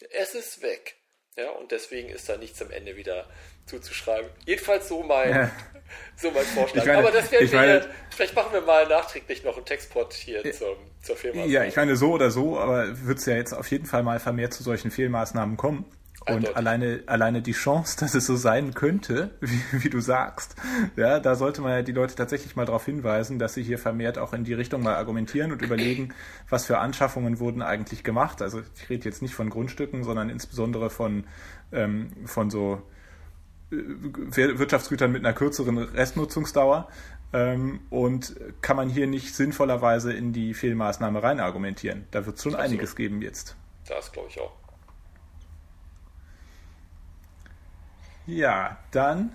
Es 0.09 0.35
ist 0.35 0.61
weg. 0.61 0.97
Ja, 1.37 1.49
und 1.51 1.71
deswegen 1.71 2.09
ist 2.09 2.27
da 2.27 2.37
nichts 2.37 2.61
am 2.61 2.71
Ende 2.71 2.97
wieder 2.97 3.25
zuzuschreiben. 3.65 4.29
Jedenfalls 4.45 4.89
so 4.89 5.01
mein, 5.01 5.29
ja. 5.29 5.51
so 6.17 6.29
mein 6.31 6.43
Vorschlag. 6.43 6.85
Meine, 6.85 6.97
Aber 6.97 7.11
das 7.11 7.31
werden 7.31 7.49
wir, 7.49 7.57
meine, 7.57 7.85
vielleicht 8.09 8.35
machen 8.35 8.53
wir 8.53 8.61
mal 8.61 8.87
nachträglich 8.87 9.43
noch 9.43 9.55
einen 9.55 9.65
Textpot 9.65 10.13
hier 10.13 10.45
ja, 10.45 10.51
zum, 10.51 10.75
zur 11.01 11.15
Firma. 11.15 11.45
Ja, 11.45 11.63
ich 11.63 11.75
meine, 11.75 11.95
so 11.95 12.11
oder 12.11 12.31
so, 12.31 12.59
aber 12.59 13.05
wird 13.05 13.19
es 13.19 13.25
ja 13.25 13.35
jetzt 13.35 13.53
auf 13.53 13.69
jeden 13.71 13.85
Fall 13.85 14.03
mal 14.03 14.19
vermehrt 14.19 14.53
zu 14.53 14.63
solchen 14.63 14.91
Fehlmaßnahmen 14.91 15.55
kommen. 15.55 15.85
Und 16.27 16.55
alleine, 16.55 17.01
alleine 17.07 17.41
die 17.41 17.51
Chance, 17.53 17.97
dass 17.99 18.13
es 18.13 18.27
so 18.27 18.36
sein 18.36 18.73
könnte, 18.73 19.31
wie, 19.41 19.84
wie, 19.84 19.89
du 19.89 19.99
sagst, 19.99 20.55
ja, 20.95 21.19
da 21.19 21.36
sollte 21.36 21.62
man 21.62 21.71
ja 21.71 21.81
die 21.81 21.91
Leute 21.91 22.15
tatsächlich 22.15 22.55
mal 22.55 22.65
darauf 22.65 22.86
hinweisen, 22.86 23.39
dass 23.39 23.55
sie 23.55 23.63
hier 23.63 23.79
vermehrt 23.79 24.17
auch 24.17 24.34
in 24.34 24.43
die 24.43 24.53
Richtung 24.53 24.84
mal 24.84 24.95
argumentieren 24.95 25.51
und 25.51 25.62
überlegen, 25.62 26.13
was 26.49 26.65
für 26.65 26.77
Anschaffungen 26.77 27.39
wurden 27.39 27.62
eigentlich 27.63 28.03
gemacht. 28.03 28.41
Also 28.41 28.62
ich 28.75 28.89
rede 28.89 29.05
jetzt 29.05 29.21
nicht 29.21 29.34
von 29.34 29.49
Grundstücken, 29.49 30.03
sondern 30.03 30.29
insbesondere 30.29 30.91
von, 30.91 31.25
ähm, 31.71 32.12
von 32.25 32.51
so 32.51 32.84
äh, 33.71 33.77
Wirtschaftsgütern 33.77 35.12
mit 35.12 35.25
einer 35.25 35.34
kürzeren 35.34 35.77
Restnutzungsdauer. 35.79 36.88
Ähm, 37.34 37.79
und 37.89 38.36
kann 38.62 38.75
man 38.75 38.89
hier 38.89 39.07
nicht 39.07 39.34
sinnvollerweise 39.34 40.12
in 40.12 40.34
die 40.34 40.53
Fehlmaßnahme 40.53 41.23
rein 41.23 41.39
argumentieren. 41.39 42.05
Da 42.12 42.25
wird 42.25 42.36
es 42.36 42.43
schon 42.43 42.53
Absolut. 42.53 42.71
einiges 42.71 42.95
geben 42.95 43.21
jetzt. 43.21 43.55
Das 43.88 44.12
glaube 44.12 44.27
ich 44.29 44.39
auch. 44.39 44.61
Ja, 48.27 48.77
dann 48.91 49.31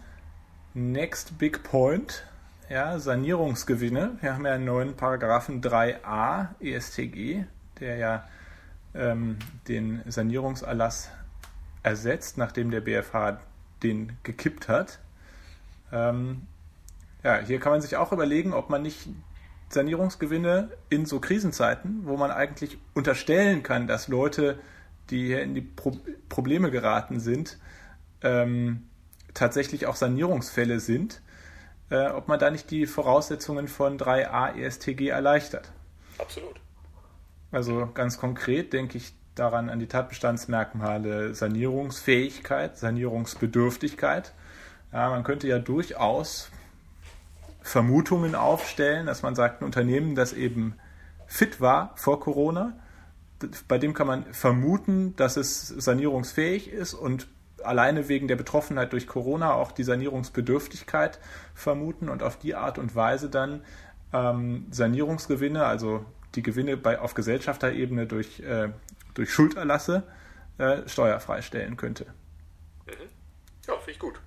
Next 0.72 1.38
Big 1.38 1.64
Point. 1.64 2.24
Ja, 2.68 3.00
Sanierungsgewinne. 3.00 4.18
Wir 4.20 4.32
haben 4.32 4.46
ja 4.46 4.52
einen 4.52 4.64
neuen 4.64 4.94
Paragraphen 4.94 5.60
3a 5.60 6.48
ESTG, 6.60 7.44
der 7.80 7.96
ja 7.96 8.28
ähm, 8.94 9.38
den 9.66 10.02
Sanierungserlass 10.06 11.10
ersetzt, 11.82 12.38
nachdem 12.38 12.70
der 12.70 12.80
BFH 12.80 13.40
den 13.82 14.12
gekippt 14.22 14.68
hat. 14.68 15.00
Ähm, 15.92 16.42
ja, 17.24 17.38
hier 17.38 17.58
kann 17.58 17.72
man 17.72 17.80
sich 17.80 17.96
auch 17.96 18.12
überlegen, 18.12 18.52
ob 18.52 18.70
man 18.70 18.82
nicht 18.82 19.08
Sanierungsgewinne 19.68 20.70
in 20.90 21.06
so 21.06 21.18
Krisenzeiten, 21.18 22.06
wo 22.06 22.16
man 22.16 22.30
eigentlich 22.30 22.78
unterstellen 22.94 23.64
kann, 23.64 23.88
dass 23.88 24.06
Leute, 24.06 24.60
die 25.10 25.26
hier 25.26 25.42
in 25.42 25.56
die 25.56 25.60
Pro 25.60 25.98
Probleme 26.28 26.70
geraten 26.70 27.18
sind, 27.18 27.58
ähm, 28.26 28.88
tatsächlich 29.34 29.86
auch 29.86 29.96
Sanierungsfälle 29.96 30.80
sind, 30.80 31.22
äh, 31.90 32.08
ob 32.08 32.28
man 32.28 32.38
da 32.38 32.50
nicht 32.50 32.70
die 32.70 32.86
Voraussetzungen 32.86 33.68
von 33.68 33.98
3a 33.98 34.56
ESTG 34.56 35.08
erleichtert. 35.08 35.70
Absolut. 36.18 36.60
Also 37.52 37.88
ganz 37.94 38.18
konkret 38.18 38.72
denke 38.72 38.98
ich 38.98 39.14
daran 39.36 39.68
an 39.68 39.78
die 39.78 39.86
Tatbestandsmerkmale 39.86 41.34
Sanierungsfähigkeit, 41.34 42.76
Sanierungsbedürftigkeit. 42.76 44.32
Ja, 44.92 45.10
man 45.10 45.24
könnte 45.24 45.46
ja 45.46 45.58
durchaus 45.58 46.50
Vermutungen 47.60 48.34
aufstellen, 48.34 49.06
dass 49.06 49.22
man 49.22 49.34
sagt, 49.34 49.60
ein 49.60 49.64
Unternehmen, 49.64 50.14
das 50.14 50.32
eben 50.32 50.74
fit 51.26 51.60
war 51.60 51.92
vor 51.96 52.18
Corona, 52.20 52.72
bei 53.68 53.78
dem 53.78 53.92
kann 53.92 54.06
man 54.06 54.24
vermuten, 54.32 55.14
dass 55.16 55.36
es 55.36 55.68
sanierungsfähig 55.68 56.72
ist 56.72 56.94
und 56.94 57.28
alleine 57.62 58.08
wegen 58.08 58.28
der 58.28 58.36
Betroffenheit 58.36 58.92
durch 58.92 59.06
Corona 59.06 59.54
auch 59.54 59.72
die 59.72 59.84
Sanierungsbedürftigkeit 59.84 61.18
vermuten 61.54 62.08
und 62.08 62.22
auf 62.22 62.38
die 62.38 62.54
Art 62.54 62.78
und 62.78 62.94
Weise 62.94 63.30
dann 63.30 63.64
ähm, 64.12 64.66
Sanierungsgewinne, 64.70 65.64
also 65.64 66.04
die 66.34 66.42
Gewinne 66.42 66.76
bei, 66.76 66.98
auf 66.98 67.14
Gesellschafterebene 67.14 68.06
durch, 68.06 68.40
äh, 68.40 68.68
durch 69.14 69.32
Schulderlasse 69.32 70.02
äh, 70.58 70.88
steuerfrei 70.88 71.42
stellen 71.42 71.76
könnte. 71.76 72.06
Mhm. 72.86 73.08
Ja, 73.66 73.74
finde 73.78 73.90
ich 73.90 73.98
gut. 73.98 74.20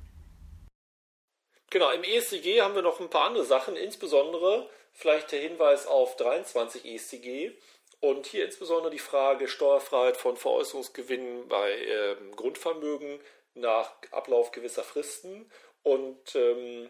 Genau, 1.69 1.91
im 1.91 2.03
ESCG 2.03 2.61
haben 2.61 2.73
wir 2.73 2.81
noch 2.81 2.99
ein 2.99 3.09
paar 3.09 3.27
andere 3.27 3.45
Sachen, 3.45 3.75
insbesondere 3.75 4.67
vielleicht 4.91 5.31
der 5.31 5.41
Hinweis 5.41 5.85
auf 5.85 6.15
23 6.17 6.83
ESCG 6.85 7.51
und 7.99 8.27
hier 8.27 8.45
insbesondere 8.45 8.91
die 8.91 8.99
Frage 8.99 9.47
Steuerfreiheit 9.47 10.17
von 10.17 10.37
Veräußerungsgewinnen 10.37 11.47
bei 11.47 11.73
ähm, 11.73 12.35
Grundvermögen 12.35 13.19
nach 13.55 13.93
Ablauf 14.11 14.51
gewisser 14.51 14.83
Fristen. 14.83 15.51
Und 15.83 16.35
ähm, 16.35 16.89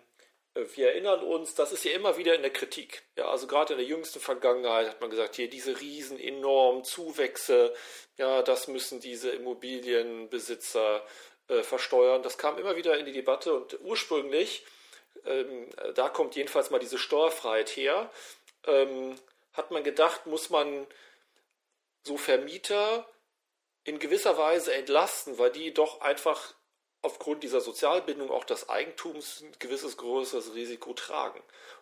wir 0.53 0.89
erinnern 0.89 1.23
uns, 1.23 1.55
das 1.55 1.71
ist 1.71 1.83
ja 1.85 1.91
immer 1.91 2.17
wieder 2.17 2.35
in 2.35 2.41
der 2.41 2.51
Kritik. 2.51 3.03
Ja, 3.17 3.29
also 3.29 3.47
gerade 3.47 3.73
in 3.73 3.79
der 3.79 3.87
jüngsten 3.87 4.19
Vergangenheit 4.19 4.87
hat 4.87 5.01
man 5.01 5.09
gesagt, 5.09 5.35
hier 5.35 5.49
diese 5.49 5.79
riesen 5.79 6.19
enormen 6.19 6.83
Zuwächse, 6.83 7.73
ja, 8.17 8.41
das 8.41 8.67
müssen 8.67 8.99
diese 8.99 9.31
Immobilienbesitzer 9.31 11.05
äh, 11.47 11.63
versteuern. 11.63 12.23
Das 12.23 12.37
kam 12.37 12.57
immer 12.57 12.75
wieder 12.75 12.97
in 12.97 13.05
die 13.05 13.13
Debatte 13.13 13.53
und 13.53 13.79
ursprünglich, 13.81 14.65
ähm, 15.25 15.69
da 15.95 16.09
kommt 16.09 16.35
jedenfalls 16.35 16.69
mal 16.69 16.79
diese 16.79 16.97
Steuerfreiheit 16.97 17.69
her, 17.69 18.11
ähm, 18.65 19.15
hat 19.59 19.71
man 19.71 19.83
gedacht, 19.83 20.25
muss 20.25 20.49
man 20.49 20.87
so 22.03 22.17
Vermieter 22.17 23.07
in 23.83 23.99
gewisser 23.99 24.37
Weise 24.37 24.73
entlasten, 24.73 25.37
weil 25.37 25.51
die 25.51 25.73
doch 25.73 26.01
einfach 26.01 26.55
aufgrund 27.01 27.43
dieser 27.43 27.61
Sozialbindung 27.61 28.31
auch 28.31 28.43
des 28.43 28.69
Eigentums 28.69 29.41
ein 29.41 29.51
gewisses 29.59 29.97
größeres 29.97 30.53
Risiko 30.55 30.93
tragen. 30.93 31.41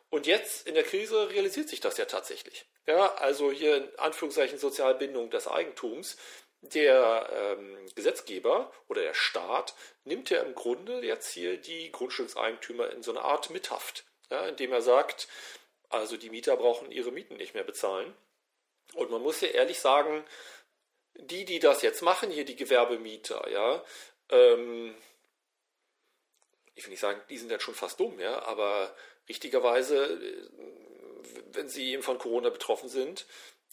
Und 0.09 0.27
jetzt 0.27 0.67
in 0.67 0.73
der 0.73 0.83
Krise 0.83 1.29
realisiert 1.29 1.69
sich 1.69 1.79
das 1.79 1.97
ja 1.97 2.05
tatsächlich. 2.05 2.65
Ja, 2.85 3.13
also 3.15 3.51
hier 3.51 3.77
in 3.77 3.99
Anführungszeichen 3.99 4.57
Sozialbindung 4.57 5.29
des 5.29 5.47
Eigentums. 5.47 6.17
der 6.61 7.29
ähm, 7.31 7.85
Gesetzgeber 7.95 8.71
oder 8.87 9.01
der 9.01 9.13
Staat 9.13 9.75
nimmt 10.05 10.29
ja 10.29 10.41
im 10.41 10.55
Grunde 10.55 11.01
jetzt 11.05 11.31
hier 11.31 11.57
die 11.57 11.91
Grundstückseigentümer 11.91 12.89
in 12.91 13.03
so 13.03 13.11
eine 13.11 13.21
Art 13.21 13.51
Mithaft, 13.51 14.05
ja, 14.31 14.47
indem 14.47 14.73
er 14.73 14.81
sagt, 14.81 15.27
also 15.89 16.17
die 16.17 16.29
Mieter 16.29 16.57
brauchen 16.57 16.91
ihre 16.91 17.11
Mieten 17.11 17.37
nicht 17.37 17.53
mehr 17.53 17.63
bezahlen. 17.63 18.13
Und 18.93 19.11
man 19.11 19.21
muss 19.21 19.41
ja 19.41 19.49
ehrlich 19.49 19.79
sagen, 19.79 20.23
die, 21.15 21.45
die 21.45 21.59
das 21.59 21.81
jetzt 21.81 22.01
machen, 22.01 22.31
hier 22.31 22.45
die 22.45 22.55
Gewerbemieter, 22.55 23.49
ja, 23.49 23.83
ähm, 24.29 24.95
ich 26.75 26.85
will 26.85 26.91
nicht 26.91 26.99
sagen, 26.99 27.21
die 27.29 27.37
sind 27.37 27.51
dann 27.51 27.59
schon 27.59 27.73
fast 27.73 27.99
dumm, 27.99 28.19
ja, 28.19 28.43
aber 28.43 28.95
richtigerweise, 29.27 30.05
äh, 30.05 30.49
wenn 31.51 31.69
sie 31.69 31.91
eben 31.91 32.03
von 32.03 32.19
Corona 32.19 32.49
betroffen 32.49 32.87
sind, 32.87 33.25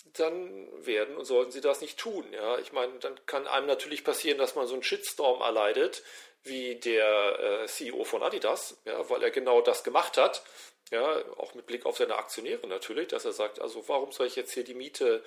dann 0.04 0.68
werden 0.86 1.16
und 1.16 1.24
sollten 1.24 1.50
sie 1.50 1.60
das 1.60 1.80
nicht 1.80 1.98
tun. 1.98 2.24
Ja, 2.32 2.58
ich 2.58 2.72
meine, 2.72 2.98
dann 2.98 3.18
kann 3.26 3.46
einem 3.46 3.66
natürlich 3.66 4.04
passieren, 4.04 4.38
dass 4.38 4.54
man 4.54 4.66
so 4.66 4.74
einen 4.74 4.82
Shitstorm 4.82 5.40
erleidet, 5.40 6.02
wie 6.42 6.76
der 6.76 7.62
äh, 7.62 7.66
CEO 7.66 8.04
von 8.04 8.22
Adidas, 8.22 8.76
ja, 8.84 9.08
weil 9.08 9.22
er 9.22 9.30
genau 9.30 9.60
das 9.60 9.82
gemacht 9.82 10.16
hat. 10.16 10.44
Ja, 10.90 11.16
auch 11.38 11.54
mit 11.54 11.66
Blick 11.66 11.86
auf 11.86 11.96
seine 11.96 12.16
Aktionäre 12.16 12.66
natürlich, 12.66 13.08
dass 13.08 13.24
er 13.24 13.32
sagt, 13.32 13.58
also 13.60 13.88
warum 13.88 14.12
soll 14.12 14.26
ich 14.26 14.36
jetzt 14.36 14.52
hier 14.52 14.64
die 14.64 14.74
Miete 14.74 15.24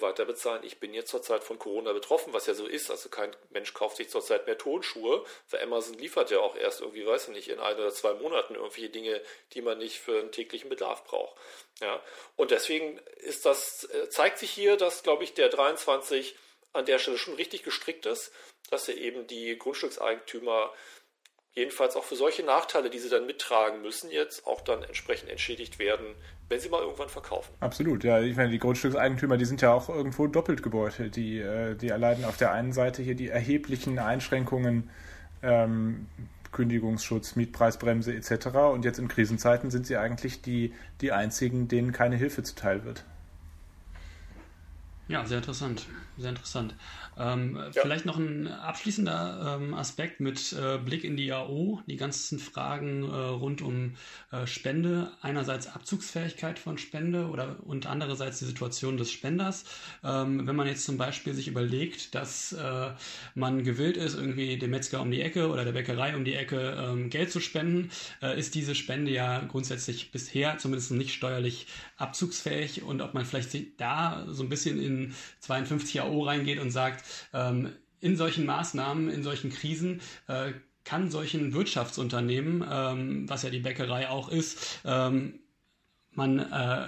weiter 0.00 0.24
bezahlen. 0.24 0.62
Ich 0.64 0.80
bin 0.80 0.94
jetzt 0.94 1.10
zurzeit 1.10 1.44
von 1.44 1.58
Corona 1.58 1.92
betroffen, 1.92 2.32
was 2.32 2.46
ja 2.46 2.54
so 2.54 2.66
ist. 2.66 2.90
Also 2.90 3.08
kein 3.08 3.34
Mensch 3.50 3.74
kauft 3.74 3.96
sich 3.96 4.08
zurzeit 4.08 4.46
mehr 4.46 4.56
Tonschuhe, 4.56 5.24
weil 5.50 5.62
Amazon 5.62 5.94
liefert 5.94 6.30
ja 6.30 6.40
auch 6.40 6.56
erst 6.56 6.80
irgendwie, 6.80 7.06
weiß 7.06 7.28
ich 7.28 7.34
nicht, 7.34 7.48
in 7.48 7.60
ein 7.60 7.76
oder 7.76 7.90
zwei 7.90 8.14
Monaten 8.14 8.54
irgendwelche 8.54 8.88
Dinge, 8.88 9.20
die 9.52 9.62
man 9.62 9.78
nicht 9.78 9.98
für 9.98 10.18
einen 10.18 10.32
täglichen 10.32 10.70
Bedarf 10.70 11.04
braucht. 11.04 11.36
Ja. 11.80 12.02
Und 12.36 12.50
deswegen 12.50 12.98
ist 13.18 13.44
das, 13.44 13.84
äh, 13.84 14.08
zeigt 14.08 14.38
sich 14.38 14.50
hier, 14.50 14.76
dass, 14.76 15.02
glaube 15.02 15.24
ich, 15.24 15.34
der 15.34 15.50
23 15.50 16.34
an 16.72 16.86
der 16.86 16.98
Stelle 16.98 17.18
schon 17.18 17.34
richtig 17.34 17.62
gestrickt 17.62 18.06
ist, 18.06 18.32
dass 18.70 18.88
er 18.88 18.96
eben 18.96 19.26
die 19.26 19.56
Grundstückseigentümer 19.58 20.72
jedenfalls 21.52 21.94
auch 21.94 22.04
für 22.04 22.16
solche 22.16 22.42
Nachteile, 22.42 22.90
die 22.90 22.98
sie 22.98 23.08
dann 23.08 23.26
mittragen 23.26 23.80
müssen, 23.80 24.10
jetzt 24.10 24.46
auch 24.46 24.60
dann 24.60 24.82
entsprechend 24.82 25.30
entschädigt 25.30 25.78
werden, 25.78 26.16
wenn 26.48 26.60
sie 26.60 26.68
mal 26.68 26.82
irgendwann 26.82 27.08
verkaufen. 27.08 27.52
Absolut, 27.60 28.04
ja. 28.04 28.20
Ich 28.20 28.36
meine, 28.36 28.50
die 28.50 28.58
Grundstückseigentümer, 28.58 29.36
die 29.36 29.44
sind 29.44 29.62
ja 29.62 29.72
auch 29.72 29.88
irgendwo 29.88 30.26
doppelt 30.26 30.62
gebeutelt. 30.62 31.16
Die, 31.16 31.38
äh, 31.40 31.74
die 31.74 31.88
erleiden 31.88 32.24
auf 32.24 32.36
der 32.36 32.52
einen 32.52 32.72
Seite 32.72 33.02
hier 33.02 33.14
die 33.14 33.28
erheblichen 33.28 33.98
Einschränkungen, 33.98 34.90
ähm, 35.42 36.06
Kündigungsschutz, 36.52 37.36
Mietpreisbremse 37.36 38.14
etc. 38.14 38.46
Und 38.72 38.84
jetzt 38.84 38.98
in 38.98 39.08
Krisenzeiten 39.08 39.70
sind 39.70 39.86
sie 39.86 39.96
eigentlich 39.96 40.42
die, 40.42 40.72
die 41.00 41.12
einzigen, 41.12 41.68
denen 41.68 41.92
keine 41.92 42.16
Hilfe 42.16 42.42
zuteil 42.42 42.84
wird. 42.84 43.04
Ja, 45.06 45.26
sehr 45.26 45.38
interessant. 45.38 45.86
Sehr 46.16 46.30
interessant. 46.30 46.74
Ähm, 47.18 47.56
ja. 47.56 47.82
Vielleicht 47.82 48.06
noch 48.06 48.16
ein 48.16 48.48
abschließender 48.48 49.58
ähm, 49.60 49.74
Aspekt 49.74 50.20
mit 50.20 50.52
äh, 50.52 50.78
Blick 50.78 51.04
in 51.04 51.16
die 51.16 51.30
AO, 51.32 51.82
die 51.86 51.96
ganzen 51.96 52.38
Fragen 52.38 53.02
äh, 53.02 53.14
rund 53.14 53.60
um 53.62 53.96
äh, 54.30 54.46
Spende. 54.46 55.12
Einerseits 55.20 55.66
Abzugsfähigkeit 55.66 56.58
von 56.58 56.78
Spende 56.78 57.28
oder 57.28 57.56
und 57.64 57.86
andererseits 57.86 58.38
die 58.38 58.46
Situation 58.46 58.96
des 58.96 59.10
Spenders. 59.10 59.64
Ähm, 60.02 60.46
wenn 60.46 60.56
man 60.56 60.66
jetzt 60.66 60.84
zum 60.84 60.96
Beispiel 60.96 61.34
sich 61.34 61.48
überlegt, 61.48 62.14
dass 62.14 62.52
äh, 62.52 62.90
man 63.34 63.62
gewillt 63.62 63.96
ist, 63.96 64.14
irgendwie 64.14 64.56
dem 64.56 64.70
Metzger 64.70 65.02
um 65.02 65.10
die 65.10 65.20
Ecke 65.20 65.50
oder 65.50 65.64
der 65.64 65.72
Bäckerei 65.72 66.16
um 66.16 66.24
die 66.24 66.34
Ecke 66.34 66.78
ähm, 66.80 67.10
Geld 67.10 67.30
zu 67.30 67.40
spenden, 67.40 67.90
äh, 68.22 68.38
ist 68.38 68.54
diese 68.54 68.74
Spende 68.74 69.10
ja 69.10 69.40
grundsätzlich 69.40 70.12
bisher 70.12 70.58
zumindest 70.58 70.92
nicht 70.92 71.12
steuerlich 71.12 71.66
abzugsfähig 71.96 72.82
und 72.82 73.02
ob 73.02 73.14
man 73.14 73.24
vielleicht 73.24 73.80
da 73.80 74.26
so 74.28 74.42
ein 74.42 74.48
bisschen 74.48 74.80
in 74.80 74.93
52 75.40 76.00
AO 76.00 76.22
reingeht 76.22 76.58
und 76.58 76.70
sagt, 76.70 77.04
ähm, 77.32 77.72
in 78.00 78.16
solchen 78.16 78.44
Maßnahmen, 78.44 79.08
in 79.08 79.22
solchen 79.22 79.50
Krisen, 79.50 80.00
äh, 80.28 80.52
kann 80.84 81.10
solchen 81.10 81.54
Wirtschaftsunternehmen, 81.54 82.64
ähm, 82.70 83.28
was 83.28 83.42
ja 83.42 83.50
die 83.50 83.60
Bäckerei 83.60 84.08
auch 84.08 84.28
ist, 84.28 84.80
ähm, 84.84 85.40
man 86.10 86.38
äh, 86.38 86.86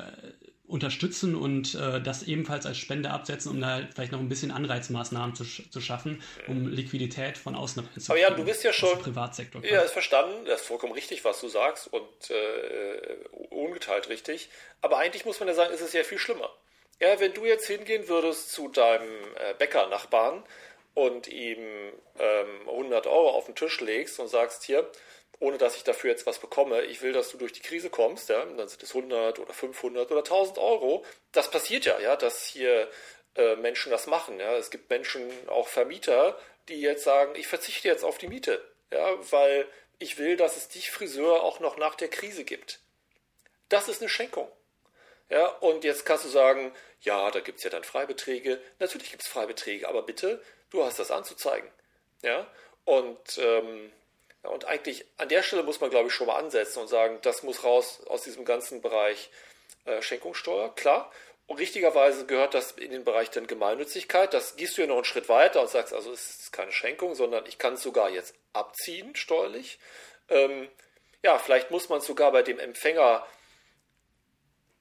unterstützen 0.68 1.34
und 1.34 1.74
äh, 1.74 2.00
das 2.00 2.24
ebenfalls 2.24 2.66
als 2.66 2.78
Spende 2.78 3.10
absetzen, 3.10 3.50
um 3.52 3.60
da 3.60 3.82
vielleicht 3.94 4.12
noch 4.12 4.18
ein 4.18 4.28
bisschen 4.28 4.50
Anreizmaßnahmen 4.50 5.34
zu, 5.34 5.44
zu 5.44 5.80
schaffen, 5.80 6.22
um 6.48 6.68
Liquidität 6.68 7.38
von 7.38 7.54
außen 7.54 7.82
reinzukriegen. 7.82 8.10
Aber 8.10 8.18
ja, 8.18 8.36
du 8.36 8.44
bist 8.44 8.64
ja 8.64 8.72
schon 8.72 8.98
Privatsektor. 8.98 9.64
Ja, 9.64 9.82
ist 9.82 9.92
verstanden, 9.92 10.44
das 10.44 10.62
ist 10.62 10.66
vollkommen 10.66 10.92
richtig, 10.92 11.24
was 11.24 11.40
du 11.40 11.48
sagst 11.48 11.92
und 11.92 12.30
äh, 12.30 13.16
ungeteilt 13.50 14.08
richtig. 14.08 14.48
Aber 14.80 14.98
eigentlich 14.98 15.24
muss 15.24 15.38
man 15.38 15.48
ja 15.48 15.54
sagen, 15.54 15.72
ist 15.72 15.82
es 15.82 15.92
ja 15.92 16.02
viel 16.02 16.18
schlimmer. 16.18 16.50
Ja, 16.98 17.20
wenn 17.20 17.34
du 17.34 17.44
jetzt 17.44 17.66
hingehen 17.66 18.08
würdest 18.08 18.52
zu 18.52 18.68
deinem 18.68 19.36
äh, 19.36 19.54
Bäcker-Nachbarn 19.54 20.42
und 20.94 21.28
ihm 21.28 21.92
ähm, 22.18 22.68
100 22.68 23.06
Euro 23.06 23.30
auf 23.30 23.46
den 23.46 23.54
Tisch 23.54 23.80
legst 23.80 24.18
und 24.18 24.28
sagst, 24.28 24.64
hier, 24.64 24.90
ohne 25.38 25.58
dass 25.58 25.76
ich 25.76 25.84
dafür 25.84 26.10
jetzt 26.10 26.26
was 26.26 26.38
bekomme, 26.38 26.82
ich 26.82 27.02
will, 27.02 27.12
dass 27.12 27.30
du 27.30 27.36
durch 27.36 27.52
die 27.52 27.60
Krise 27.60 27.90
kommst, 27.90 28.30
ja, 28.30 28.42
dann 28.44 28.68
sind 28.68 28.82
es 28.82 28.94
100 28.94 29.38
oder 29.38 29.52
500 29.52 30.10
oder 30.10 30.20
1000 30.20 30.56
Euro. 30.58 31.04
Das 31.32 31.50
passiert 31.50 31.84
ja, 31.84 31.98
ja, 32.00 32.16
dass 32.16 32.46
hier 32.46 32.90
äh, 33.34 33.56
Menschen 33.56 33.90
das 33.90 34.06
machen, 34.06 34.40
ja. 34.40 34.56
Es 34.56 34.70
gibt 34.70 34.88
Menschen, 34.88 35.30
auch 35.48 35.68
Vermieter, 35.68 36.38
die 36.68 36.80
jetzt 36.80 37.04
sagen, 37.04 37.34
ich 37.36 37.46
verzichte 37.46 37.88
jetzt 37.88 38.04
auf 38.04 38.16
die 38.16 38.28
Miete, 38.28 38.66
ja, 38.90 39.16
weil 39.30 39.66
ich 39.98 40.16
will, 40.18 40.36
dass 40.38 40.56
es 40.56 40.68
dich 40.68 40.90
Friseur 40.90 41.42
auch 41.42 41.60
noch 41.60 41.76
nach 41.76 41.94
der 41.94 42.08
Krise 42.08 42.44
gibt. 42.44 42.80
Das 43.68 43.88
ist 43.88 44.00
eine 44.00 44.08
Schenkung. 44.08 44.48
Ja, 45.28 45.46
und 45.46 45.84
jetzt 45.84 46.06
kannst 46.06 46.24
du 46.24 46.28
sagen, 46.28 46.72
ja, 47.00 47.30
da 47.30 47.40
gibt 47.40 47.58
es 47.58 47.64
ja 47.64 47.70
dann 47.70 47.84
Freibeträge. 47.84 48.60
Natürlich 48.78 49.10
gibt 49.10 49.22
es 49.22 49.28
Freibeträge, 49.28 49.88
aber 49.88 50.02
bitte, 50.02 50.42
du 50.70 50.84
hast 50.84 50.98
das 50.98 51.10
anzuzeigen. 51.10 51.70
Ja, 52.22 52.46
und, 52.84 53.38
ähm, 53.38 53.92
und 54.42 54.64
eigentlich 54.66 55.04
an 55.16 55.28
der 55.28 55.42
Stelle 55.42 55.64
muss 55.64 55.80
man, 55.80 55.90
glaube 55.90 56.08
ich, 56.08 56.14
schon 56.14 56.28
mal 56.28 56.36
ansetzen 56.36 56.80
und 56.80 56.88
sagen, 56.88 57.18
das 57.22 57.42
muss 57.42 57.64
raus 57.64 58.00
aus 58.06 58.22
diesem 58.22 58.44
ganzen 58.44 58.80
Bereich 58.80 59.30
äh, 59.84 60.00
Schenkungssteuer, 60.00 60.74
klar. 60.74 61.10
Und 61.46 61.58
richtigerweise 61.58 62.26
gehört 62.26 62.54
das 62.54 62.72
in 62.72 62.90
den 62.90 63.04
Bereich 63.04 63.30
dann 63.30 63.46
Gemeinnützigkeit. 63.46 64.34
Das 64.34 64.56
gehst 64.56 64.76
du 64.76 64.82
ja 64.82 64.88
noch 64.88 64.96
einen 64.96 65.04
Schritt 65.04 65.28
weiter 65.28 65.60
und 65.60 65.70
sagst, 65.70 65.92
also 65.92 66.12
es 66.12 66.40
ist 66.40 66.52
keine 66.52 66.72
Schenkung, 66.72 67.14
sondern 67.14 67.46
ich 67.46 67.58
kann 67.58 67.74
es 67.74 67.82
sogar 67.82 68.10
jetzt 68.10 68.34
abziehen 68.52 69.14
steuerlich. 69.14 69.78
Ähm, 70.28 70.68
ja, 71.22 71.38
vielleicht 71.38 71.70
muss 71.70 71.88
man 71.88 71.98
es 71.98 72.06
sogar 72.06 72.32
bei 72.32 72.42
dem 72.42 72.58
Empfänger 72.58 73.24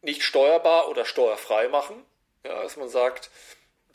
nicht 0.06 0.24
steuerbar 0.24 0.88
oder 0.88 1.04
steuerfrei 1.04 1.68
machen. 1.68 2.06
Ja, 2.46 2.62
dass 2.62 2.78
man 2.78 2.90
sagt, 2.90 3.32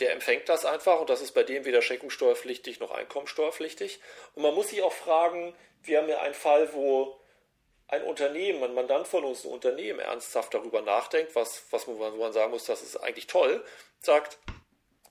der 0.01 0.13
empfängt 0.13 0.49
das 0.49 0.65
einfach 0.65 1.01
und 1.01 1.09
das 1.09 1.21
ist 1.21 1.33
bei 1.33 1.45
dem 1.45 1.65
weder 1.65 1.83
schenkungssteuerpflichtig 1.83 2.81
noch 2.81 2.91
einkommensteuerpflichtig. 2.91 4.01
Und 4.35 4.43
man 4.43 4.55
muss 4.55 4.69
sich 4.69 4.83
auch 4.83 4.93
fragen, 4.93 5.55
wir 5.83 5.99
haben 5.99 6.09
ja 6.09 6.21
einen 6.21 6.35
Fall, 6.35 6.73
wo 6.75 7.21
ein 7.87 8.03
Unternehmen, 8.03 8.63
ein 8.63 8.75
Mandant 8.75 9.07
von 9.07 9.25
uns, 9.25 9.45
ein 9.45 9.51
Unternehmen 9.51 10.01
ernsthaft 10.01 10.55
darüber 10.55 10.81
nachdenkt, 10.81 11.35
was, 11.35 11.65
was 11.71 11.87
man, 11.87 11.99
wo 11.99 12.17
man 12.17 12.33
sagen 12.33 12.51
muss, 12.51 12.65
das 12.65 12.83
ist 12.83 12.97
eigentlich 12.97 13.27
toll, 13.27 13.65
sagt, 14.01 14.39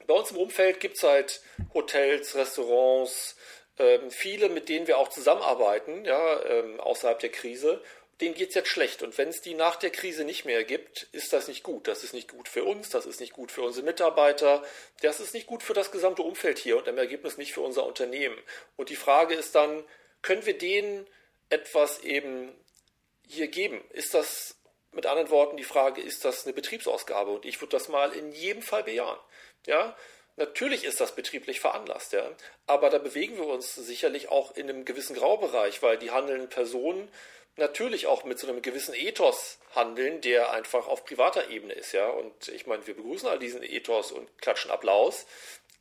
bei 0.08 0.14
uns 0.14 0.32
im 0.32 0.38
Umfeld 0.38 0.80
gibt 0.80 0.98
es 0.98 1.04
halt 1.04 1.42
Hotels, 1.74 2.36
Restaurants, 2.36 3.36
ähm, 3.78 4.12
viele, 4.12 4.50
mit 4.50 4.70
denen 4.70 4.88
wir 4.88 4.98
auch 4.98 5.10
zusammenarbeiten, 5.10 6.04
ja, 6.04 6.44
ähm, 6.44 6.80
außerhalb 6.80 7.20
der 7.20 7.32
Krise 7.32 7.82
denen 8.22 8.36
geht 8.36 8.50
es 8.50 8.56
jetzt 8.56 8.70
schlecht. 8.70 9.02
Und 9.02 9.18
wenn 9.18 9.30
es 9.30 9.42
die 9.42 9.54
nach 9.54 9.78
der 9.78 9.92
Krise 9.92 10.24
nicht 10.24 10.46
mehr 10.46 10.64
gibt, 10.64 11.04
ist 11.12 11.32
das 11.32 11.48
nicht 11.48 11.64
gut. 11.64 11.88
Das 11.88 12.04
ist 12.04 12.14
nicht 12.14 12.30
gut 12.30 12.48
für 12.50 12.64
uns, 12.64 12.90
das 12.90 13.06
ist 13.06 13.20
nicht 13.20 13.34
gut 13.34 13.52
für 13.52 13.62
unsere 13.62 13.86
Mitarbeiter, 13.86 14.64
das 15.02 15.20
ist 15.20 15.34
nicht 15.34 15.48
gut 15.48 15.64
für 15.64 15.74
das 15.74 15.92
gesamte 15.92 16.22
Umfeld 16.22 16.60
hier 16.60 16.78
und 16.78 16.88
im 16.88 16.98
Ergebnis 16.98 17.38
nicht 17.38 17.54
für 17.54 17.62
unser 17.62 17.86
Unternehmen. 17.86 18.38
Und 18.76 18.90
die 18.90 18.96
Frage 18.96 19.36
ist 19.36 19.56
dann, 19.56 19.84
können 20.22 20.46
wir 20.46 20.58
denen 20.58 21.08
etwas 21.50 22.00
eben 22.04 22.54
hier 23.26 23.48
geben? 23.48 23.82
Ist 23.92 24.14
das, 24.14 24.56
mit 24.92 25.06
anderen 25.06 25.30
Worten, 25.30 25.56
die 25.56 25.64
Frage, 25.64 26.02
ist 26.02 26.26
das 26.26 26.46
eine 26.46 26.54
Betriebsausgabe? 26.54 27.32
Und 27.32 27.46
ich 27.46 27.62
würde 27.62 27.72
das 27.72 27.90
mal 27.90 28.12
in 28.14 28.32
jedem 28.32 28.62
Fall 28.62 28.84
bejahen. 28.84 29.20
Ja, 29.66 29.96
Natürlich 30.40 30.86
ist 30.86 31.02
das 31.02 31.16
betrieblich 31.16 31.60
veranlasst, 31.60 32.14
ja. 32.14 32.32
Aber 32.66 32.90
da 32.90 32.98
bewegen 32.98 33.36
wir 33.36 33.48
uns 33.48 33.76
sicherlich 33.76 34.30
auch 34.30 34.56
in 34.56 34.70
einem 34.70 34.86
gewissen 34.86 35.14
Graubereich, 35.14 35.84
weil 35.84 35.98
die 35.98 36.12
handelnden 36.12 36.48
Personen 36.48 37.10
natürlich 37.56 38.08
auch 38.08 38.24
mit 38.24 38.40
so 38.40 38.48
einem 38.48 38.62
gewissen 38.62 38.94
Ethos 38.94 39.60
handeln, 39.76 40.22
der 40.22 40.52
einfach 40.52 40.88
auf 40.88 41.06
privater 41.06 41.50
Ebene 41.50 41.74
ist, 41.74 41.92
ja. 41.92 42.10
Und 42.10 42.48
ich 42.50 42.66
meine, 42.66 42.86
wir 42.88 42.96
begrüßen 42.96 43.28
all 43.28 43.40
diesen 43.40 43.64
Ethos 43.64 44.12
und 44.12 44.30
klatschen 44.42 44.72
Applaus, 44.72 45.26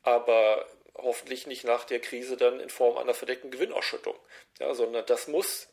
aber 0.03 0.67
hoffentlich 0.95 1.47
nicht 1.47 1.63
nach 1.63 1.85
der 1.85 1.99
Krise 1.99 2.37
dann 2.37 2.59
in 2.59 2.69
Form 2.69 2.97
einer 2.97 3.13
verdeckten 3.13 3.51
Gewinnausschüttung, 3.51 4.15
ja, 4.59 4.73
sondern 4.73 5.05
das 5.05 5.27
muss 5.27 5.67